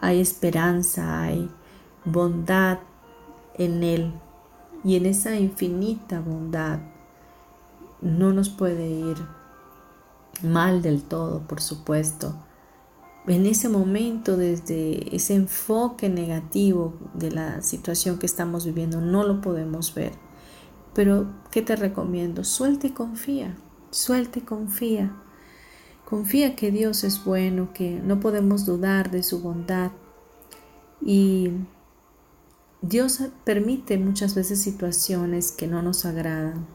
hay 0.00 0.20
esperanza, 0.20 1.22
hay 1.22 1.48
bondad 2.04 2.78
en 3.54 3.84
Él 3.84 4.12
y 4.82 4.96
en 4.96 5.06
esa 5.06 5.36
infinita 5.36 6.20
bondad 6.20 6.80
no 8.00 8.32
nos 8.32 8.48
puede 8.48 8.88
ir 8.88 9.16
mal 10.44 10.82
del 10.82 11.02
todo, 11.02 11.46
por 11.46 11.60
supuesto, 11.60 12.34
en 13.26 13.46
ese 13.46 13.68
momento, 13.68 14.36
desde 14.36 15.14
ese 15.14 15.34
enfoque 15.34 16.08
negativo 16.08 16.94
de 17.14 17.30
la 17.30 17.62
situación 17.62 18.18
que 18.18 18.26
estamos 18.26 18.66
viviendo, 18.66 19.00
no 19.00 19.22
lo 19.22 19.40
podemos 19.40 19.94
ver. 19.94 20.12
Pero, 20.92 21.32
¿qué 21.50 21.62
te 21.62 21.76
recomiendo? 21.76 22.42
Suelta 22.42 22.88
y 22.88 22.90
confía, 22.90 23.56
suelta 23.90 24.40
y 24.40 24.42
confía. 24.42 25.16
Confía 26.04 26.56
que 26.56 26.70
Dios 26.70 27.04
es 27.04 27.24
bueno, 27.24 27.72
que 27.72 28.00
no 28.00 28.20
podemos 28.20 28.66
dudar 28.66 29.10
de 29.10 29.22
su 29.22 29.40
bondad. 29.40 29.92
Y 31.00 31.52
Dios 32.82 33.20
permite 33.44 33.98
muchas 33.98 34.34
veces 34.34 34.60
situaciones 34.60 35.52
que 35.52 35.68
no 35.68 35.80
nos 35.80 36.04
agradan. 36.04 36.66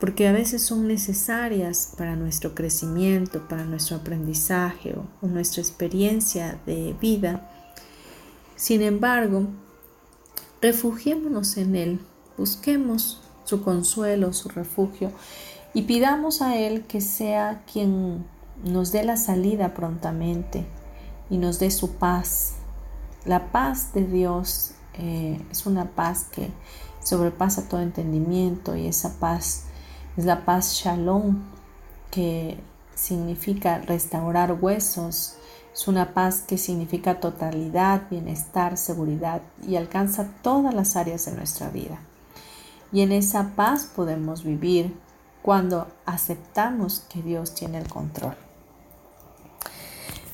Porque 0.00 0.26
a 0.26 0.32
veces 0.32 0.62
son 0.62 0.88
necesarias 0.88 1.92
para 1.96 2.16
nuestro 2.16 2.54
crecimiento, 2.54 3.46
para 3.46 3.64
nuestro 3.64 3.96
aprendizaje 3.96 4.96
o, 4.96 5.26
nuestra 5.26 5.60
experiencia 5.60 6.58
de 6.64 6.96
vida. 6.98 7.50
Sin 8.56 8.80
embargo, 8.80 9.46
refugiémonos 10.62 11.58
en 11.58 11.76
Él, 11.76 12.00
busquemos 12.38 13.20
su 13.44 13.62
consuelo, 13.62 14.32
su 14.32 14.48
refugio 14.48 15.12
y 15.74 15.82
pidamos 15.82 16.40
a 16.40 16.56
Él 16.56 16.86
que 16.86 17.02
sea 17.02 17.62
quien 17.70 18.24
nos 18.64 18.92
dé 18.92 19.04
la 19.04 19.18
salida 19.18 19.74
prontamente 19.74 20.64
y 21.28 21.36
nos 21.36 21.58
dé 21.58 21.70
su 21.70 21.92
paz. 21.96 22.54
La 23.26 23.52
paz 23.52 23.92
de 23.92 24.06
Dios 24.06 24.72
eh, 24.94 25.38
es 25.50 25.66
una 25.66 25.90
paz 25.90 26.24
que 26.24 26.48
sobrepasa 27.04 27.68
todo 27.68 27.82
entendimiento 27.82 28.76
y 28.76 28.86
esa 28.86 29.18
paz 29.18 29.66
es 30.16 30.24
la 30.24 30.44
paz 30.44 30.74
shalom 30.74 31.42
que 32.10 32.58
significa 32.94 33.78
restaurar 33.78 34.52
huesos. 34.60 35.36
Es 35.72 35.88
una 35.88 36.12
paz 36.12 36.42
que 36.46 36.58
significa 36.58 37.20
totalidad, 37.20 38.02
bienestar, 38.10 38.76
seguridad 38.76 39.40
y 39.66 39.76
alcanza 39.76 40.28
todas 40.42 40.74
las 40.74 40.96
áreas 40.96 41.26
de 41.26 41.32
nuestra 41.32 41.70
vida. 41.70 42.00
Y 42.92 43.02
en 43.02 43.12
esa 43.12 43.52
paz 43.54 43.84
podemos 43.94 44.42
vivir 44.42 44.96
cuando 45.42 45.86
aceptamos 46.06 47.06
que 47.08 47.22
Dios 47.22 47.54
tiene 47.54 47.78
el 47.78 47.88
control. 47.88 48.34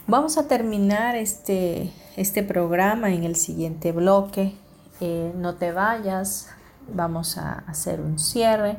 Vamos 0.08 0.38
a 0.38 0.48
terminar 0.48 1.16
este, 1.16 1.92
este 2.16 2.42
programa 2.42 3.10
en 3.10 3.24
el 3.24 3.36
siguiente 3.36 3.92
bloque. 3.92 4.54
Eh, 5.00 5.32
no 5.36 5.56
te 5.56 5.72
vayas, 5.72 6.48
vamos 6.92 7.36
a 7.36 7.64
hacer 7.66 8.00
un 8.00 8.18
cierre 8.18 8.78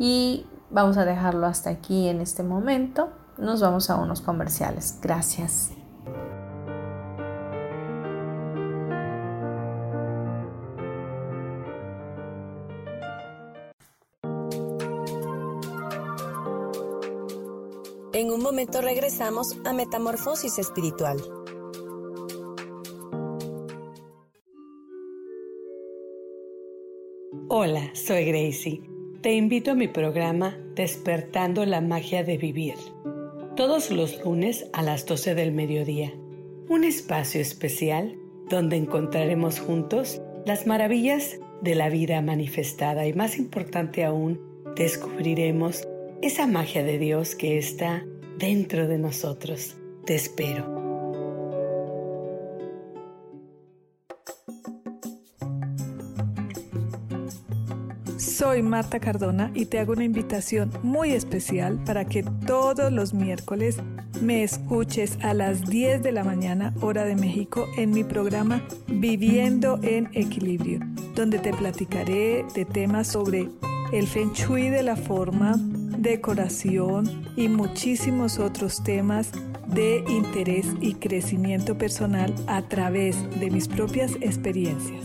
y 0.00 0.46
vamos 0.70 0.96
a 0.96 1.04
dejarlo 1.04 1.46
hasta 1.46 1.68
aquí 1.68 2.08
en 2.08 2.22
este 2.22 2.42
momento. 2.42 3.10
Nos 3.36 3.60
vamos 3.60 3.90
a 3.90 3.96
unos 3.96 4.22
comerciales. 4.22 4.98
Gracias. 5.02 5.72
En 18.14 18.32
un 18.32 18.42
momento 18.42 18.80
regresamos 18.80 19.58
a 19.66 19.74
Metamorfosis 19.74 20.58
Espiritual. 20.58 21.18
Hola, 27.50 27.90
soy 27.94 28.24
Gracie. 28.24 28.99
Te 29.22 29.34
invito 29.34 29.72
a 29.72 29.74
mi 29.74 29.86
programa 29.86 30.56
Despertando 30.74 31.66
la 31.66 31.82
Magia 31.82 32.24
de 32.24 32.38
Vivir, 32.38 32.76
todos 33.54 33.90
los 33.90 34.24
lunes 34.24 34.64
a 34.72 34.82
las 34.82 35.04
12 35.04 35.34
del 35.34 35.52
mediodía. 35.52 36.10
Un 36.70 36.84
espacio 36.84 37.38
especial 37.42 38.16
donde 38.48 38.76
encontraremos 38.76 39.60
juntos 39.60 40.22
las 40.46 40.66
maravillas 40.66 41.38
de 41.60 41.74
la 41.74 41.90
vida 41.90 42.22
manifestada 42.22 43.06
y 43.06 43.12
más 43.12 43.36
importante 43.36 44.06
aún, 44.06 44.40
descubriremos 44.74 45.86
esa 46.22 46.46
magia 46.46 46.82
de 46.82 46.96
Dios 46.96 47.34
que 47.34 47.58
está 47.58 48.06
dentro 48.38 48.88
de 48.88 48.96
nosotros. 48.96 49.76
Te 50.06 50.14
espero. 50.14 50.79
Soy 58.50 58.62
Marta 58.64 58.98
Cardona 58.98 59.52
y 59.54 59.66
te 59.66 59.78
hago 59.78 59.92
una 59.92 60.02
invitación 60.02 60.72
muy 60.82 61.12
especial 61.12 61.78
para 61.84 62.04
que 62.04 62.24
todos 62.24 62.92
los 62.92 63.14
miércoles 63.14 63.76
me 64.20 64.42
escuches 64.42 65.18
a 65.22 65.34
las 65.34 65.70
10 65.70 66.02
de 66.02 66.10
la 66.10 66.24
mañana 66.24 66.74
hora 66.80 67.04
de 67.04 67.14
México 67.14 67.68
en 67.76 67.92
mi 67.92 68.02
programa 68.02 68.60
Viviendo 68.88 69.78
en 69.84 70.08
Equilibrio, 70.14 70.80
donde 71.14 71.38
te 71.38 71.52
platicaré 71.52 72.44
de 72.52 72.64
temas 72.64 73.06
sobre 73.06 73.48
el 73.92 74.08
feng 74.08 74.32
shui 74.32 74.68
de 74.68 74.82
la 74.82 74.96
forma, 74.96 75.54
decoración 75.56 77.30
y 77.36 77.46
muchísimos 77.46 78.40
otros 78.40 78.82
temas 78.82 79.30
de 79.68 80.02
interés 80.08 80.66
y 80.80 80.94
crecimiento 80.94 81.78
personal 81.78 82.34
a 82.48 82.62
través 82.62 83.16
de 83.38 83.48
mis 83.48 83.68
propias 83.68 84.16
experiencias. 84.20 85.04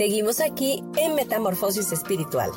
Seguimos 0.00 0.40
aquí 0.40 0.82
en 0.96 1.14
Metamorfosis 1.14 1.92
Espiritual. 1.92 2.48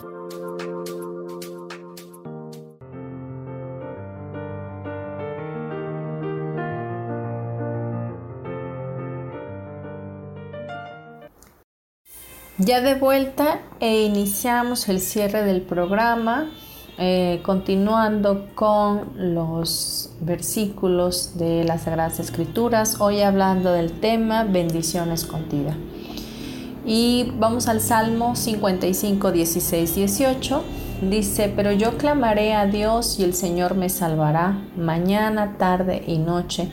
Ya 12.60 12.80
de 12.80 12.96
vuelta 12.96 13.60
e 13.82 14.04
iniciamos 14.04 14.88
el 14.88 15.02
cierre 15.02 15.44
del 15.44 15.64
programa, 15.64 16.50
eh, 16.98 17.41
continuando 17.44 18.56
con 18.56 19.34
los 19.36 20.12
versículos 20.22 21.38
de 21.38 21.66
las 21.66 21.82
Sagradas 21.82 22.22
Escrituras, 22.22 23.02
hoy 23.02 23.20
hablando 23.20 23.74
del 23.74 24.00
tema 24.00 24.46
bendición 24.46 25.12
escondida. 25.12 25.76
Y 26.86 27.32
vamos 27.38 27.68
al 27.68 27.80
Salmo 27.80 28.36
55, 28.36 29.32
16, 29.32 29.96
18. 29.96 30.64
Dice, 31.10 31.52
pero 31.56 31.72
yo 31.72 31.98
clamaré 31.98 32.54
a 32.54 32.66
Dios 32.66 33.20
y 33.20 33.24
el 33.24 33.34
Señor 33.34 33.76
me 33.76 33.90
salvará. 33.90 34.58
Mañana, 34.76 35.58
tarde 35.58 36.04
y 36.06 36.18
noche 36.18 36.70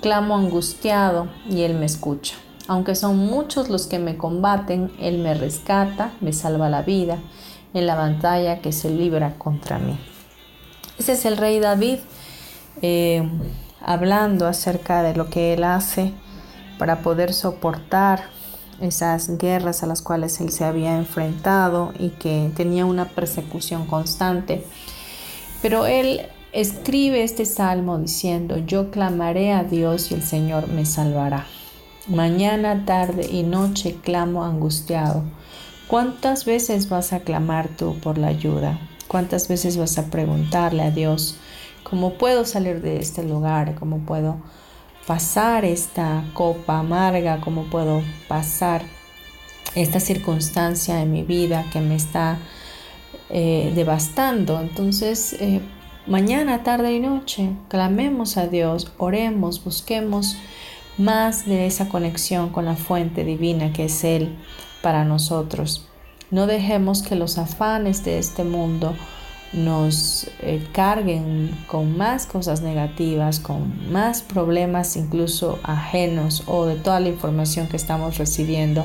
clamo 0.00 0.36
angustiado 0.36 1.28
y 1.48 1.62
Él 1.62 1.74
me 1.74 1.86
escucha. 1.86 2.36
Aunque 2.68 2.94
son 2.94 3.18
muchos 3.18 3.68
los 3.68 3.86
que 3.86 3.98
me 3.98 4.16
combaten, 4.16 4.92
Él 5.00 5.18
me 5.18 5.34
rescata, 5.34 6.12
me 6.20 6.32
salva 6.32 6.68
la 6.68 6.82
vida 6.82 7.18
en 7.74 7.86
la 7.86 7.94
batalla 7.94 8.60
que 8.60 8.72
se 8.72 8.90
libra 8.90 9.34
contra 9.38 9.78
mí. 9.78 9.98
Ese 10.98 11.12
es 11.12 11.24
el 11.24 11.36
rey 11.36 11.60
David 11.60 11.98
eh, 12.82 13.28
hablando 13.80 14.46
acerca 14.46 15.02
de 15.02 15.14
lo 15.14 15.28
que 15.28 15.54
Él 15.54 15.64
hace 15.64 16.12
para 16.78 17.02
poder 17.02 17.34
soportar 17.34 18.24
esas 18.80 19.38
guerras 19.38 19.82
a 19.82 19.86
las 19.86 20.02
cuales 20.02 20.40
él 20.40 20.50
se 20.50 20.64
había 20.64 20.96
enfrentado 20.96 21.92
y 21.98 22.10
que 22.10 22.50
tenía 22.56 22.86
una 22.86 23.06
persecución 23.06 23.86
constante. 23.86 24.64
Pero 25.62 25.86
él 25.86 26.22
escribe 26.52 27.22
este 27.22 27.44
salmo 27.44 27.98
diciendo, 27.98 28.56
yo 28.58 28.90
clamaré 28.90 29.52
a 29.52 29.64
Dios 29.64 30.10
y 30.10 30.14
el 30.14 30.22
Señor 30.22 30.68
me 30.68 30.86
salvará. 30.86 31.46
Mañana, 32.08 32.84
tarde 32.86 33.28
y 33.30 33.42
noche 33.42 33.96
clamo 34.02 34.44
angustiado. 34.44 35.22
¿Cuántas 35.86 36.44
veces 36.44 36.88
vas 36.88 37.12
a 37.12 37.20
clamar 37.20 37.68
tú 37.68 37.96
por 37.98 38.16
la 38.16 38.28
ayuda? 38.28 38.78
¿Cuántas 39.06 39.48
veces 39.48 39.76
vas 39.76 39.98
a 39.98 40.06
preguntarle 40.06 40.82
a 40.82 40.90
Dios 40.90 41.36
cómo 41.82 42.14
puedo 42.14 42.44
salir 42.44 42.80
de 42.80 42.98
este 42.98 43.22
lugar? 43.22 43.74
¿Cómo 43.74 43.98
puedo 43.98 44.36
pasar 45.10 45.64
esta 45.64 46.22
copa 46.34 46.78
amarga, 46.78 47.40
cómo 47.40 47.64
puedo 47.64 48.00
pasar 48.28 48.82
esta 49.74 49.98
circunstancia 49.98 51.02
en 51.02 51.10
mi 51.10 51.24
vida 51.24 51.64
que 51.72 51.80
me 51.80 51.96
está 51.96 52.38
eh, 53.28 53.72
devastando. 53.74 54.60
Entonces, 54.60 55.32
eh, 55.40 55.62
mañana, 56.06 56.62
tarde 56.62 56.92
y 56.92 57.00
noche, 57.00 57.50
clamemos 57.66 58.36
a 58.36 58.46
Dios, 58.46 58.92
oremos, 58.98 59.64
busquemos 59.64 60.36
más 60.96 61.44
de 61.44 61.66
esa 61.66 61.88
conexión 61.88 62.50
con 62.50 62.64
la 62.64 62.76
fuente 62.76 63.24
divina 63.24 63.72
que 63.72 63.86
es 63.86 64.04
Él 64.04 64.38
para 64.80 65.04
nosotros. 65.04 65.88
No 66.30 66.46
dejemos 66.46 67.02
que 67.02 67.16
los 67.16 67.36
afanes 67.36 68.04
de 68.04 68.20
este 68.20 68.44
mundo 68.44 68.94
nos 69.52 70.28
eh, 70.40 70.64
carguen 70.72 71.50
con 71.66 71.96
más 71.96 72.26
cosas 72.26 72.62
negativas, 72.62 73.40
con 73.40 73.92
más 73.92 74.22
problemas 74.22 74.96
incluso 74.96 75.58
ajenos 75.64 76.44
o 76.46 76.66
de 76.66 76.76
toda 76.76 77.00
la 77.00 77.08
información 77.08 77.66
que 77.66 77.76
estamos 77.76 78.18
recibiendo. 78.18 78.84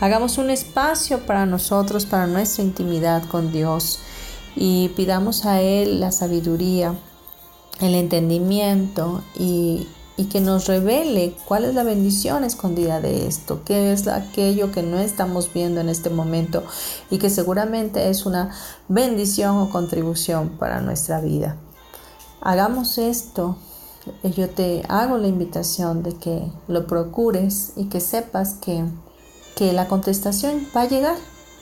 Hagamos 0.00 0.38
un 0.38 0.50
espacio 0.50 1.26
para 1.26 1.44
nosotros, 1.44 2.06
para 2.06 2.26
nuestra 2.26 2.64
intimidad 2.64 3.22
con 3.24 3.52
Dios 3.52 4.00
y 4.56 4.88
pidamos 4.96 5.44
a 5.44 5.60
Él 5.60 6.00
la 6.00 6.10
sabiduría, 6.10 6.94
el 7.80 7.94
entendimiento 7.94 9.22
y, 9.38 9.86
y 10.18 10.24
que 10.24 10.40
nos 10.40 10.66
revele 10.66 11.36
cuál 11.46 11.64
es 11.64 11.76
la 11.76 11.84
bendición 11.84 12.42
escondida 12.42 13.00
de 13.00 13.28
esto, 13.28 13.62
qué 13.64 13.92
es 13.92 14.08
aquello 14.08 14.72
que 14.72 14.82
no 14.82 14.98
estamos 14.98 15.52
viendo 15.54 15.80
en 15.80 15.88
este 15.88 16.10
momento 16.10 16.64
y 17.08 17.18
que 17.18 17.30
seguramente 17.30 18.10
es 18.10 18.26
una 18.26 18.50
bendición 18.88 19.56
o 19.58 19.70
contribución 19.70 20.48
para 20.58 20.80
nuestra 20.80 21.20
vida. 21.20 21.56
Hagamos 22.40 22.98
esto. 22.98 23.56
Yo 24.24 24.50
te 24.50 24.82
hago 24.88 25.18
la 25.18 25.28
invitación 25.28 26.02
de 26.02 26.16
que 26.16 26.50
lo 26.66 26.88
procures 26.88 27.74
y 27.76 27.84
que 27.84 28.00
sepas 28.00 28.54
que, 28.54 28.84
que 29.54 29.72
la 29.72 29.86
contestación 29.86 30.66
va 30.76 30.82
a 30.82 30.88
llegar, 30.88 31.16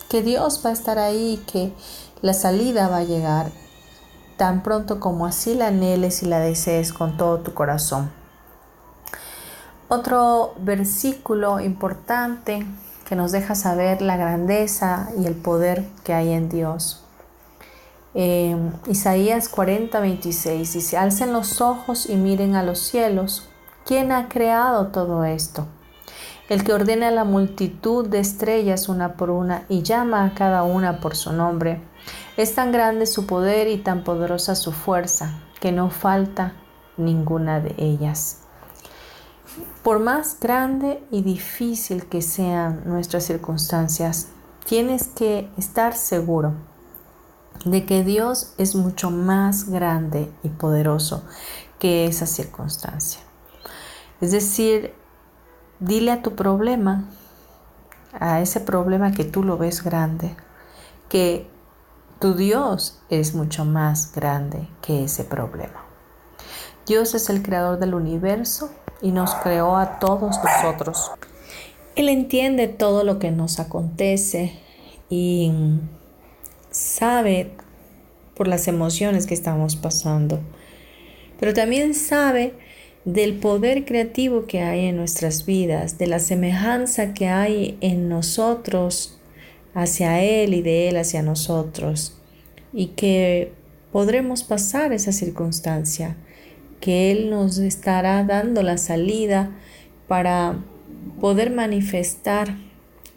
que 0.09 0.23
Dios 0.23 0.63
va 0.65 0.71
a 0.71 0.73
estar 0.73 0.99
ahí, 0.99 1.43
que 1.47 1.73
la 2.23 2.33
salida 2.33 2.89
va 2.89 2.99
a 2.99 3.05
llegar 3.05 3.53
tan 4.39 4.63
pronto 4.63 4.99
como 4.99 5.27
así 5.27 5.55
la 5.55 5.67
anheles 5.67 6.23
y 6.23 6.27
la 6.27 6.41
desees 6.41 6.95
con 6.95 7.19
todo 7.19 7.41
tu 7.41 7.53
corazón. 7.53 8.11
Otro 9.89 10.55
versículo 10.59 11.61
importante 11.61 12.67
que 13.09 13.15
nos 13.15 13.31
deja 13.31 13.55
saber 13.55 14.03
la 14.03 14.17
grandeza 14.17 15.11
y 15.17 15.27
el 15.27 15.35
poder 15.35 15.85
que 16.03 16.13
hay 16.13 16.33
en 16.33 16.49
Dios. 16.49 17.05
Eh, 18.15 18.57
Isaías 18.89 19.49
40, 19.49 20.01
26 20.01 20.73
dice, 20.73 20.97
alcen 20.97 21.33
los 21.33 21.61
ojos 21.61 22.09
y 22.11 22.17
miren 22.17 22.57
a 22.57 22.65
los 22.65 22.81
cielos. 22.81 23.49
¿Quién 23.85 24.11
ha 24.11 24.29
creado 24.29 24.89
todo 24.89 25.25
esto? 25.25 25.67
El 26.49 26.65
que 26.65 26.73
ordena 26.73 27.09
a 27.09 27.13
la 27.13 27.25
multitud 27.25 28.09
de 28.09 28.19
estrellas 28.19 28.89
una 28.89 29.15
por 29.15 29.31
una 29.31 29.67
y 29.69 29.83
llama 29.83 30.25
a 30.25 30.35
cada 30.35 30.65
una 30.65 30.99
por 31.01 31.15
su 31.15 31.33
nombre. 31.33 31.81
Es 32.37 32.57
tan 32.57 32.73
grande 32.73 33.07
su 33.07 33.27
poder 33.27 33.69
y 33.69 33.79
tan 33.79 34.03
poderosa 34.03 34.57
su 34.57 34.73
fuerza 34.73 35.39
que 35.61 35.71
no 35.71 35.91
falta 35.91 36.55
ninguna 36.97 37.61
de 37.61 37.75
ellas. 37.79 38.46
Por 39.83 40.01
más 40.01 40.39
grande 40.41 41.03
y 41.11 41.23
difícil 41.23 42.07
que 42.07 42.23
sean 42.23 42.83
nuestras 42.87 43.25
circunstancias, 43.25 44.29
tienes 44.65 45.09
que 45.09 45.51
estar 45.57 45.95
seguro 45.95 46.55
de 47.65 47.87
que 47.87 48.05
Dios 48.05 48.55
es 48.59 48.75
mucho 48.75 49.11
más 49.11 49.69
grande 49.69 50.33
y 50.43 50.49
poderoso 50.49 51.25
que 51.79 52.07
esa 52.07 52.27
circunstancia. 52.27 53.21
Es 54.21 54.33
decir, 54.33 54.95
dile 55.79 56.13
a 56.13 56.23
tu 56.23 56.35
problema, 56.35 57.05
a 58.13 58.41
ese 58.41 58.61
problema 58.61 59.13
que 59.13 59.25
tú 59.25 59.43
lo 59.43 59.59
ves 59.59 59.83
grande, 59.83 60.37
que 61.09 61.49
tu 62.19 62.35
Dios 62.35 63.03
es 63.09 63.35
mucho 63.35 63.65
más 63.65 64.13
grande 64.13 64.69
que 64.81 65.05
ese 65.05 65.25
problema. 65.25 65.85
Dios 66.87 67.15
es 67.15 67.31
el 67.31 67.43
creador 67.43 67.79
del 67.79 67.95
universo 67.95 68.71
y 69.03 69.13
nos 69.13 69.35
creó 69.35 69.77
a 69.77 69.99
todos 69.99 70.37
nosotros. 70.43 71.11
Él 71.95 72.09
entiende 72.09 72.69
todo 72.69 73.05
lo 73.05 73.19
que 73.19 73.31
nos 73.31 73.59
acontece 73.59 74.59
y 75.09 75.51
sabe 76.71 77.53
por 78.35 78.49
las 78.49 78.69
emociones 78.69 79.27
que 79.27 79.35
estamos 79.35 79.77
pasando, 79.77 80.41
pero 81.41 81.55
también 81.55 81.95
sabe 81.95 82.55
del 83.07 83.39
poder 83.39 83.85
creativo 83.85 84.47
que 84.47 84.61
hay 84.61 84.87
en 84.87 84.97
nuestras 84.97 85.47
vidas, 85.47 85.97
de 85.97 86.07
la 86.07 86.19
semejanza 86.19 87.15
que 87.15 87.29
hay 87.29 87.79
en 87.81 88.09
nosotros 88.09 89.19
hacia 89.75 90.23
Él 90.23 90.55
y 90.55 90.63
de 90.63 90.89
Él 90.89 90.97
hacia 90.97 91.23
nosotros, 91.23 92.19
y 92.73 92.89
que 92.89 93.53
podremos 93.93 94.43
pasar 94.43 94.93
esa 94.93 95.13
circunstancia 95.13 96.17
que 96.81 97.11
Él 97.11 97.31
nos 97.31 97.59
estará 97.59 98.25
dando 98.25 98.63
la 98.63 98.79
salida 98.79 99.51
para 100.09 100.57
poder 101.21 101.51
manifestar 101.51 102.57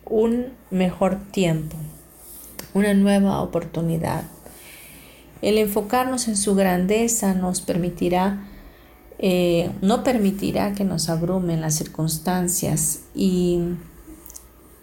un 0.05 0.47
mejor 0.71 1.19
tiempo, 1.31 1.77
una 2.73 2.93
nueva 2.93 3.41
oportunidad. 3.41 4.23
El 5.41 5.57
enfocarnos 5.57 6.27
en 6.27 6.35
su 6.35 6.55
grandeza 6.55 7.33
nos 7.33 7.61
permitirá, 7.61 8.47
eh, 9.19 9.71
no 9.81 10.03
permitirá 10.03 10.73
que 10.73 10.83
nos 10.83 11.09
abrumen 11.09 11.61
las 11.61 11.75
circunstancias 11.75 13.01
y 13.15 13.59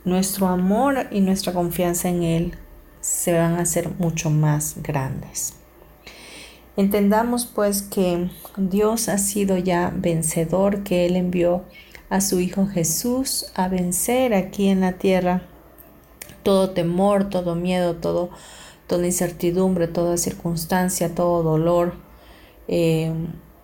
nuestro 0.04 0.46
amor 0.46 1.08
y 1.10 1.20
nuestra 1.20 1.52
confianza 1.52 2.08
en 2.08 2.22
Él 2.22 2.54
se 3.00 3.32
van 3.32 3.54
a 3.54 3.62
hacer 3.62 3.90
mucho 3.98 4.30
más 4.30 4.76
grandes. 4.82 5.54
Entendamos 6.76 7.46
pues 7.46 7.82
que 7.82 8.28
Dios 8.56 9.08
ha 9.08 9.18
sido 9.18 9.56
ya 9.56 9.92
vencedor, 9.96 10.82
que 10.82 11.06
Él 11.06 11.16
envió 11.16 11.64
a 12.10 12.20
su 12.20 12.38
Hijo 12.38 12.66
Jesús 12.66 13.46
a 13.54 13.68
vencer 13.68 14.34
aquí 14.34 14.68
en 14.68 14.82
la 14.82 14.92
tierra 14.92 15.42
todo 16.46 16.70
temor, 16.70 17.28
todo 17.28 17.56
miedo, 17.56 17.96
todo, 17.96 18.30
toda 18.86 19.04
incertidumbre, 19.04 19.88
toda 19.88 20.16
circunstancia, 20.16 21.12
todo 21.12 21.42
dolor. 21.42 21.94
Eh, 22.68 23.12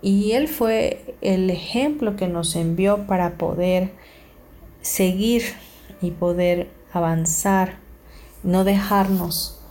y 0.00 0.32
Él 0.32 0.48
fue 0.48 1.14
el 1.20 1.48
ejemplo 1.48 2.16
que 2.16 2.26
nos 2.26 2.56
envió 2.56 3.06
para 3.06 3.38
poder 3.38 3.92
seguir 4.80 5.44
y 6.00 6.10
poder 6.10 6.70
avanzar, 6.92 7.78
no 8.42 8.64
dejarnos 8.64 9.61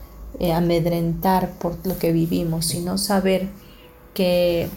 eh, 0.41 0.53
amedrentar 0.53 1.51
por 1.59 1.77
lo 1.85 1.99
que 1.99 2.11
vivimos, 2.11 2.65
sino 2.65 2.97
saber 2.97 3.47
que, 4.15 4.69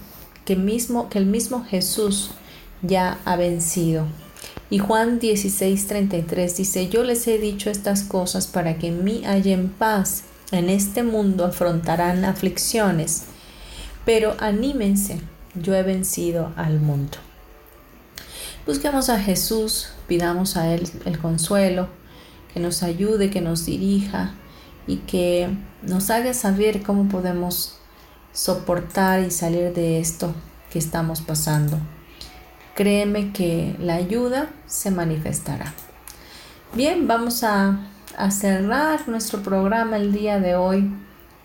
que, 0.45 0.57
mismo, 0.57 1.09
que 1.09 1.17
el 1.17 1.25
mismo 1.25 1.65
Jesús 1.65 2.33
ya 2.83 3.19
ha 3.25 3.37
vencido. 3.37 4.05
Y 4.69 4.79
Juan 4.79 5.19
16:33 5.21 6.57
dice, 6.57 6.91
yo 6.91 7.03
les 7.03 7.27
he 7.29 7.39
dicho 7.39 7.71
estas 7.71 8.03
cosas 8.03 8.47
para 8.47 8.77
que 8.77 8.89
en 8.89 9.05
mí 9.05 9.23
en 9.25 9.71
paz. 9.71 10.25
En 10.53 10.69
este 10.69 11.03
mundo 11.03 11.47
afrontarán 11.47 12.27
aflicciones, 12.27 13.23
pero 14.05 14.37
anímense, 14.41 15.19
yo 15.55 15.75
he 15.75 15.83
vencido 15.83 16.53
al 16.57 16.79
mundo. 16.79 17.17
Busquemos 18.67 19.09
a 19.09 19.19
Jesús, 19.19 19.89
pidamos 20.07 20.59
a 20.59 20.75
Él 20.75 20.87
el 21.07 21.19
consuelo, 21.19 21.89
que 22.53 22.61
nos 22.61 22.83
ayude, 22.83 23.31
que 23.31 23.41
nos 23.41 23.65
dirija, 23.65 24.35
y 24.87 24.99
que 24.99 25.49
nos 25.83 26.11
haga 26.11 26.35
saber 26.35 26.83
cómo 26.83 27.09
podemos 27.09 27.79
soportar 28.33 29.21
y 29.21 29.31
salir 29.31 29.73
de 29.73 30.01
esto 30.01 30.35
que 30.71 30.79
estamos 30.79 31.21
pasando. 31.23 31.79
Créeme 32.75 33.33
que 33.33 33.77
la 33.79 33.95
ayuda 33.95 34.51
se 34.67 34.91
manifestará. 34.91 35.73
Bien, 36.75 37.07
vamos 37.07 37.45
a, 37.45 37.79
cerrar 38.31 39.09
nuestro 39.09 39.43
programa 39.43 39.97
el 39.97 40.13
día 40.13 40.39
de 40.39 40.55
hoy 40.55 40.93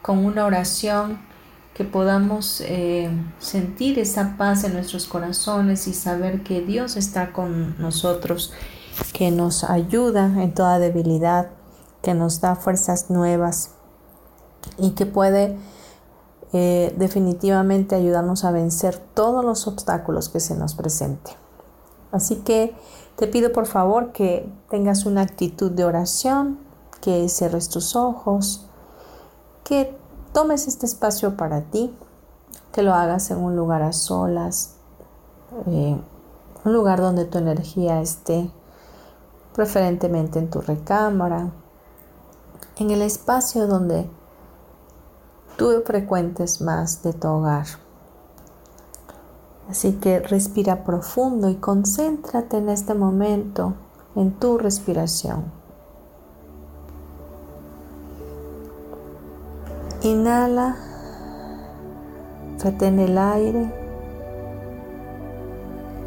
con 0.03 0.23
una 0.23 0.45
oración 0.45 1.19
que 1.73 1.83
podamos 1.83 2.61
eh, 2.61 3.09
sentir 3.39 3.97
esa 3.97 4.37
paz 4.37 4.63
en 4.63 4.73
nuestros 4.73 5.07
corazones 5.07 5.87
y 5.87 5.93
saber 5.93 6.41
que 6.41 6.61
Dios 6.61 6.95
está 6.95 7.31
con 7.31 7.75
nosotros, 7.79 8.53
que 9.13 9.31
nos 9.31 9.63
ayuda 9.63 10.25
en 10.25 10.53
toda 10.53 10.77
debilidad 10.77 11.49
que 12.01 12.13
nos 12.13 12.41
da 12.41 12.55
fuerzas 12.55 13.09
nuevas 13.09 13.71
y 14.77 14.91
que 14.91 15.05
puede 15.05 15.57
eh, 16.51 16.95
definitivamente 16.97 17.95
ayudarnos 17.95 18.43
a 18.43 18.51
vencer 18.51 18.97
todos 19.13 19.45
los 19.45 19.67
obstáculos 19.67 20.29
que 20.29 20.39
se 20.39 20.55
nos 20.55 20.73
presenten. 20.73 21.35
Así 22.11 22.37
que 22.37 22.75
te 23.15 23.27
pido 23.27 23.51
por 23.51 23.67
favor 23.67 24.11
que 24.11 24.51
tengas 24.69 25.05
una 25.05 25.21
actitud 25.21 25.71
de 25.71 25.85
oración, 25.85 26.59
que 27.01 27.29
cierres 27.29 27.69
tus 27.69 27.95
ojos, 27.95 28.65
que 29.63 29.95
tomes 30.33 30.67
este 30.67 30.85
espacio 30.85 31.37
para 31.37 31.61
ti, 31.61 31.95
que 32.71 32.81
lo 32.81 32.93
hagas 32.93 33.29
en 33.31 33.37
un 33.37 33.55
lugar 33.55 33.83
a 33.83 33.93
solas, 33.93 34.75
eh, 35.67 35.99
un 36.65 36.73
lugar 36.73 36.99
donde 36.99 37.25
tu 37.25 37.37
energía 37.37 38.01
esté, 38.01 38.49
preferentemente 39.53 40.39
en 40.39 40.49
tu 40.49 40.61
recámara, 40.61 41.51
en 42.79 42.91
el 42.91 43.01
espacio 43.01 43.67
donde 43.67 44.09
tú 45.57 45.83
frecuentes 45.85 46.61
más 46.61 47.03
de 47.03 47.11
tu 47.11 47.27
hogar. 47.27 47.65
Así 49.69 49.93
que 49.93 50.19
respira 50.19 50.85
profundo 50.85 51.49
y 51.49 51.55
concéntrate 51.55 52.57
en 52.57 52.69
este 52.69 52.93
momento 52.93 53.73
en 54.15 54.31
tu 54.31 54.57
respiración. 54.57 55.51
Inhala, 60.01 60.77
retén 62.63 62.99
el 62.99 63.17
aire, 63.17 63.73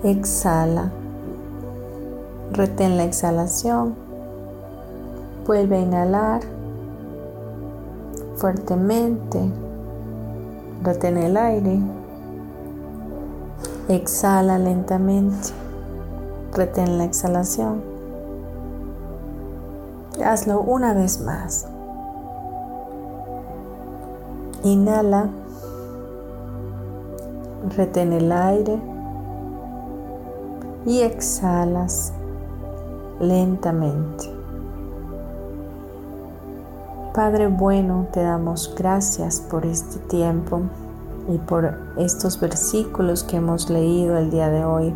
exhala, 0.03 0.91
retén 2.53 2.97
la 2.97 3.05
exhalación, 3.05 3.95
vuelve 5.47 5.77
a 5.77 5.81
inhalar 5.81 6.62
fuertemente, 8.43 9.41
retén 10.83 11.17
el 11.17 11.37
aire, 11.37 11.79
exhala 13.89 14.59
lentamente, 14.59 15.51
retén 16.53 16.99
la 16.99 17.05
exhalación. 17.05 17.85
Hazlo 20.25 20.61
una 20.61 20.93
vez 20.93 21.21
más. 21.21 21.69
Inhala, 24.65 25.29
retén 27.77 28.13
el 28.13 28.33
aire 28.33 28.77
y 30.85 31.03
exhalas 31.03 32.13
lentamente. 33.21 34.32
Padre 37.15 37.49
bueno, 37.49 38.07
te 38.13 38.23
damos 38.23 38.75
gracias 38.77 39.41
por 39.41 39.67
este 39.67 39.99
tiempo 39.99 40.63
y 41.29 41.39
por 41.39 41.79
estos 41.99 42.41
versículos 42.41 43.23
que 43.23 43.37
hemos 43.37 43.69
leído 43.69 44.17
el 44.17 44.31
día 44.31 44.49
de 44.49 44.65
hoy. 44.65 44.95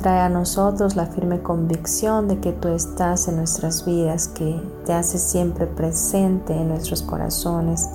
Trae 0.00 0.20
a 0.20 0.28
nosotros 0.28 0.96
la 0.96 1.06
firme 1.06 1.42
convicción 1.42 2.28
de 2.28 2.38
que 2.38 2.52
tú 2.52 2.68
estás 2.68 3.26
en 3.26 3.36
nuestras 3.36 3.84
vidas, 3.86 4.28
que 4.28 4.60
te 4.84 4.92
haces 4.92 5.22
siempre 5.22 5.66
presente 5.66 6.54
en 6.54 6.68
nuestros 6.68 7.02
corazones 7.02 7.88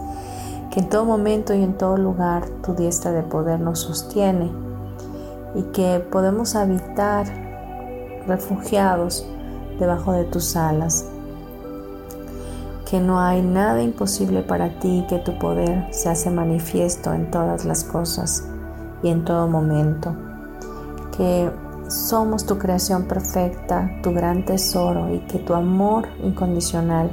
que 0.74 0.80
en 0.80 0.89
todo 0.89 1.05
momento 1.05 1.53
y 1.53 1.61
en 1.61 1.78
todo 1.78 1.97
lugar 1.97 2.49
tu 2.64 2.74
diestra 2.74 3.11
de 3.11 3.22
poder 3.22 3.59
nos 3.59 3.82
sostiene 3.82 4.51
y 5.53 5.61
que 5.72 6.03
podemos 6.11 6.55
habitar 6.55 7.28
refugiados 8.26 9.24
debajo 9.80 10.14
de 10.14 10.24
tus 10.24 10.55
alas, 10.55 11.05
que 12.94 13.00
no 13.00 13.20
hay 13.20 13.41
nada 13.41 13.82
imposible 13.82 14.44
para 14.44 14.78
ti, 14.78 15.04
que 15.10 15.18
tu 15.18 15.39
poder 15.39 15.88
se 15.89 16.10
hace 16.10 16.30
manifiesto 16.30 17.12
en 17.12 17.32
todas 17.32 17.66
las 17.66 17.84
cosas 17.84 18.48
y 19.02 19.10
en 19.10 19.26
todo 19.26 19.48
momento, 19.48 20.16
que 21.18 21.50
somos 21.88 22.46
tu 22.46 22.60
creación 22.60 23.06
perfecta, 23.06 23.89
tu 24.04 24.14
gran 24.14 24.46
tesoro 24.46 25.12
y 25.12 25.22
que 25.22 25.39
tu 25.39 25.56
amor 25.56 26.08
incondicional 26.24 27.10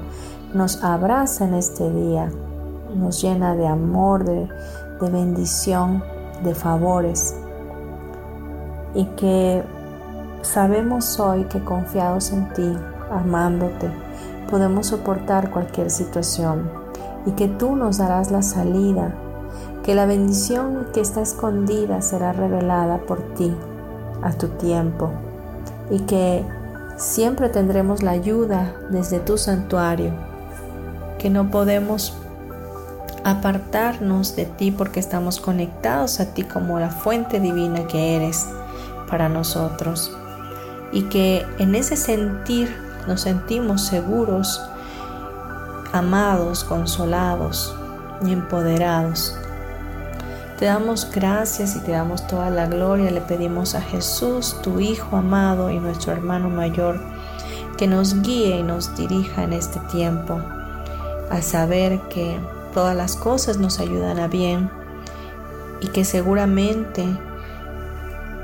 nos 0.53 0.85
abraza 0.85 1.47
en 1.47 1.55
este 1.55 1.91
día 1.91 2.31
nos 2.95 3.23
llena 3.23 3.57
de 3.57 3.67
amor, 3.67 4.25
de, 4.25 4.51
bendición, 5.01 6.05
de 6.45 6.55
favores. 6.55 7.35
Y 8.95 9.07
que 9.17 9.63
sabemos 10.43 11.19
hoy 11.19 11.45
que 11.45 11.65
confiados 11.65 12.33
en 12.33 12.53
ti, 12.53 12.77
amándote, 13.11 13.91
podemos 14.51 14.89
soportar 14.89 15.51
cualquier 15.51 15.91
situación 15.91 16.71
y 17.27 17.33
que 17.33 17.49
tú 17.49 17.77
nos 17.77 17.99
darás 17.99 18.31
la 18.31 18.43
salida, 18.43 19.15
que 19.83 19.95
la 19.95 20.07
bendición 20.07 20.89
que 20.93 21.01
está 21.01 21.21
escondida 21.23 22.03
será 22.03 22.33
revelada 22.33 22.99
por 22.99 23.35
ti 23.35 23.55
a 24.23 24.33
tu 24.33 24.49
tiempo 24.49 25.11
y 25.91 26.01
que 26.01 26.45
siempre 26.97 27.49
tendremos 27.49 28.03
la 28.03 28.13
ayuda 28.13 28.75
desde 28.91 29.21
tu 29.21 29.39
santuario, 29.39 30.13
que 31.19 31.31
no 31.31 31.51
podemos 31.51 32.15
apartarnos 33.25 34.37
de 34.37 34.47
ti 34.47 34.71
porque 34.71 35.01
estamos 35.01 35.41
conectados 35.41 36.21
a 36.21 36.33
ti 36.33 36.43
como 36.45 36.79
la 36.81 36.91
fuente 36.91 37.41
divina 37.41 37.87
que 37.87 38.17
eres 38.17 38.47
para 39.09 39.29
nosotros. 39.29 40.17
Y 40.93 41.03
que 41.05 41.47
en 41.59 41.75
ese 41.75 41.97
sentir 41.97 42.75
nos 43.07 43.23
sentimos 43.23 43.83
seguros, 43.83 44.63
amados, 45.93 46.65
consolados 46.65 47.75
y 48.25 48.33
empoderados. 48.33 49.37
Te 50.59 50.67
damos 50.67 51.11
gracias 51.11 51.75
y 51.77 51.81
te 51.81 51.93
damos 51.93 52.27
toda 52.27 52.51
la 52.51 52.67
gloria. 52.67 53.11
Le 53.11 53.23
pedimos 53.23 53.75
a 53.75 53.81
Jesús, 53.81 54.57
tu 54.63 54.79
Hijo 54.79 55.17
amado 55.17 55.71
y 55.71 55.79
nuestro 55.79 56.13
hermano 56.13 56.51
mayor, 56.51 57.01
que 57.79 57.87
nos 57.87 58.21
guíe 58.23 58.59
y 58.59 58.63
nos 58.63 58.95
dirija 58.95 59.43
en 59.43 59.55
este 59.55 59.81
tiempo 59.91 60.39
a 61.31 61.41
saber 61.41 62.01
que 62.11 62.39
todas 62.75 62.95
las 62.95 63.17
cosas 63.17 63.57
nos 63.57 63.81
ayudan 63.81 64.19
a 64.19 64.29
bien 64.29 64.71
y 65.81 65.89
que 65.89 66.05
seguramente 66.05 67.07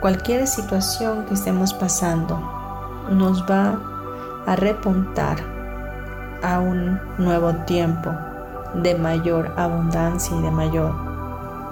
cualquier 0.00 0.46
situación 0.46 1.26
que 1.26 1.34
estemos 1.34 1.74
pasando 1.74 2.40
nos 3.10 3.42
va 3.42 3.95
a 4.46 4.56
repuntar 4.56 5.38
a 6.42 6.60
un 6.60 7.00
nuevo 7.18 7.52
tiempo 7.64 8.12
de 8.74 8.94
mayor 8.94 9.52
abundancia 9.56 10.36
y 10.36 10.42
de 10.42 10.50
mayor 10.50 10.94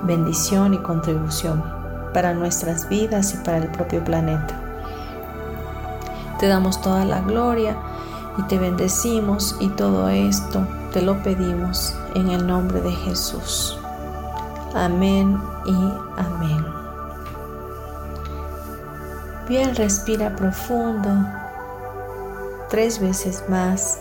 bendición 0.03 0.75
y 0.75 0.79
contribución 0.79 1.63
para 2.13 2.35
nuestras 2.35 2.89
vidas 2.89 3.35
y 3.35 3.37
para 3.39 3.59
el 3.59 3.69
propio 3.69 4.03
planeta. 4.05 4.61
Te 6.39 6.49
damos 6.49 6.81
toda 6.83 7.05
la 7.05 7.21
gloria 7.21 7.77
y 8.39 8.43
te 8.43 8.59
bendecimos 8.59 9.57
y 9.61 9.69
todo 9.69 10.09
esto 10.09 10.67
te 10.93 11.03
lo 11.03 11.23
pedimos 11.23 11.97
en 12.15 12.31
el 12.31 12.47
nombre 12.47 12.81
de 12.81 12.93
Jesús. 12.93 13.79
Amén 14.75 15.41
y 15.65 15.93
amén. 16.17 16.65
Bien, 19.49 19.75
respira 19.75 20.35
profundo 20.35 21.11
tres 22.75 22.99
veces 22.99 23.45
más. 23.49 24.01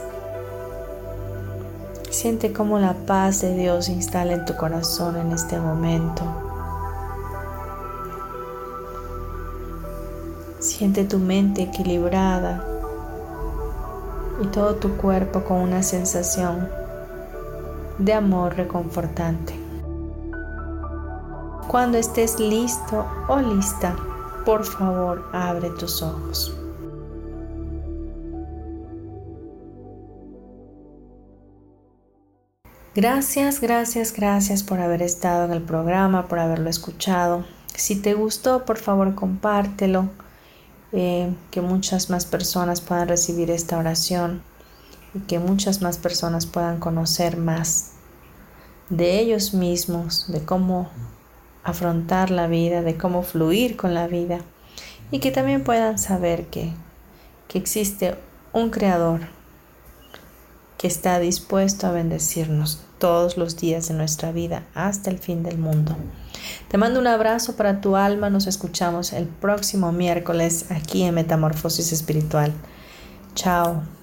Siente 2.10 2.52
cómo 2.54 2.80
la 2.80 2.96
paz 3.06 3.42
de 3.42 3.54
Dios 3.54 3.86
se 3.86 3.92
instala 3.92 4.34
en 4.34 4.46
tu 4.46 4.56
corazón 4.56 5.16
en 5.16 5.32
este 5.32 5.60
momento. 5.60 6.24
Siente 10.58 11.04
tu 11.04 11.20
mente 11.20 11.62
equilibrada 11.62 12.66
y 14.42 14.48
todo 14.48 14.74
tu 14.78 14.98
cuerpo 14.98 15.44
con 15.44 15.58
una 15.58 15.84
sensación 15.84 16.68
de 18.00 18.14
amor 18.14 18.56
reconfortante. 18.56 19.54
Cuando 21.68 22.00
estés 22.00 22.40
listo 22.40 23.06
o 23.28 23.38
lista, 23.38 23.96
por 24.44 24.66
favor 24.66 25.30
abre 25.32 25.70
tus 25.70 26.02
ojos. 26.02 26.58
Gracias, 32.96 33.60
gracias, 33.60 34.14
gracias 34.14 34.62
por 34.62 34.80
haber 34.80 35.02
estado 35.02 35.46
en 35.46 35.52
el 35.52 35.64
programa, 35.64 36.28
por 36.28 36.38
haberlo 36.38 36.70
escuchado. 36.70 37.44
Si 37.74 37.96
te 37.96 38.14
gustó, 38.14 38.66
por 38.66 38.78
favor 38.78 39.16
compártelo, 39.16 40.12
eh, 40.92 41.34
que 41.50 41.62
muchas 41.62 42.12
más 42.12 42.28
personas 42.28 42.82
puedan 42.82 43.08
recibir 43.08 43.50
esta 43.50 43.80
oración 43.80 44.44
y 45.16 45.22
que 45.22 45.40
muchas 45.40 45.82
más 45.82 45.98
personas 45.98 46.46
puedan 46.46 46.80
conocer 46.80 47.36
más 47.36 47.94
de 48.90 49.20
ellos 49.20 49.56
mismos, 49.56 50.32
de 50.32 50.46
cómo 50.46 50.92
afrontar 51.64 52.30
la 52.30 52.46
vida, 52.46 52.84
de 52.84 52.96
cómo 52.96 53.24
fluir 53.24 53.76
con 53.76 53.96
la 53.96 54.06
vida 54.06 54.42
y 55.10 55.18
que 55.18 55.32
también 55.32 55.64
puedan 55.64 55.98
saber 55.98 56.46
que, 56.46 56.72
que 57.48 57.58
existe 57.58 58.16
un 58.52 58.70
creador 58.70 59.22
está 60.88 61.20
dispuesto 61.20 61.88
a 61.88 61.92
bendecirnos 61.92 62.82
todos 62.98 63.38
los 63.38 63.58
días 63.58 63.88
de 63.88 63.94
nuestra 63.96 64.32
vida 64.32 64.64
hasta 64.74 65.10
el 65.10 65.20
fin 65.20 65.44
del 65.44 65.58
mundo. 65.58 65.96
Te 66.68 66.78
mando 66.78 67.00
un 67.00 67.08
abrazo 67.08 67.56
para 67.56 67.82
tu 67.82 67.96
alma, 67.96 68.30
nos 68.30 68.48
escuchamos 68.48 69.14
el 69.14 69.28
próximo 69.28 69.92
miércoles 69.92 70.66
aquí 70.70 71.04
en 71.04 71.16
Metamorfosis 71.16 71.92
Espiritual. 71.92 72.54
Chao. 73.36 74.03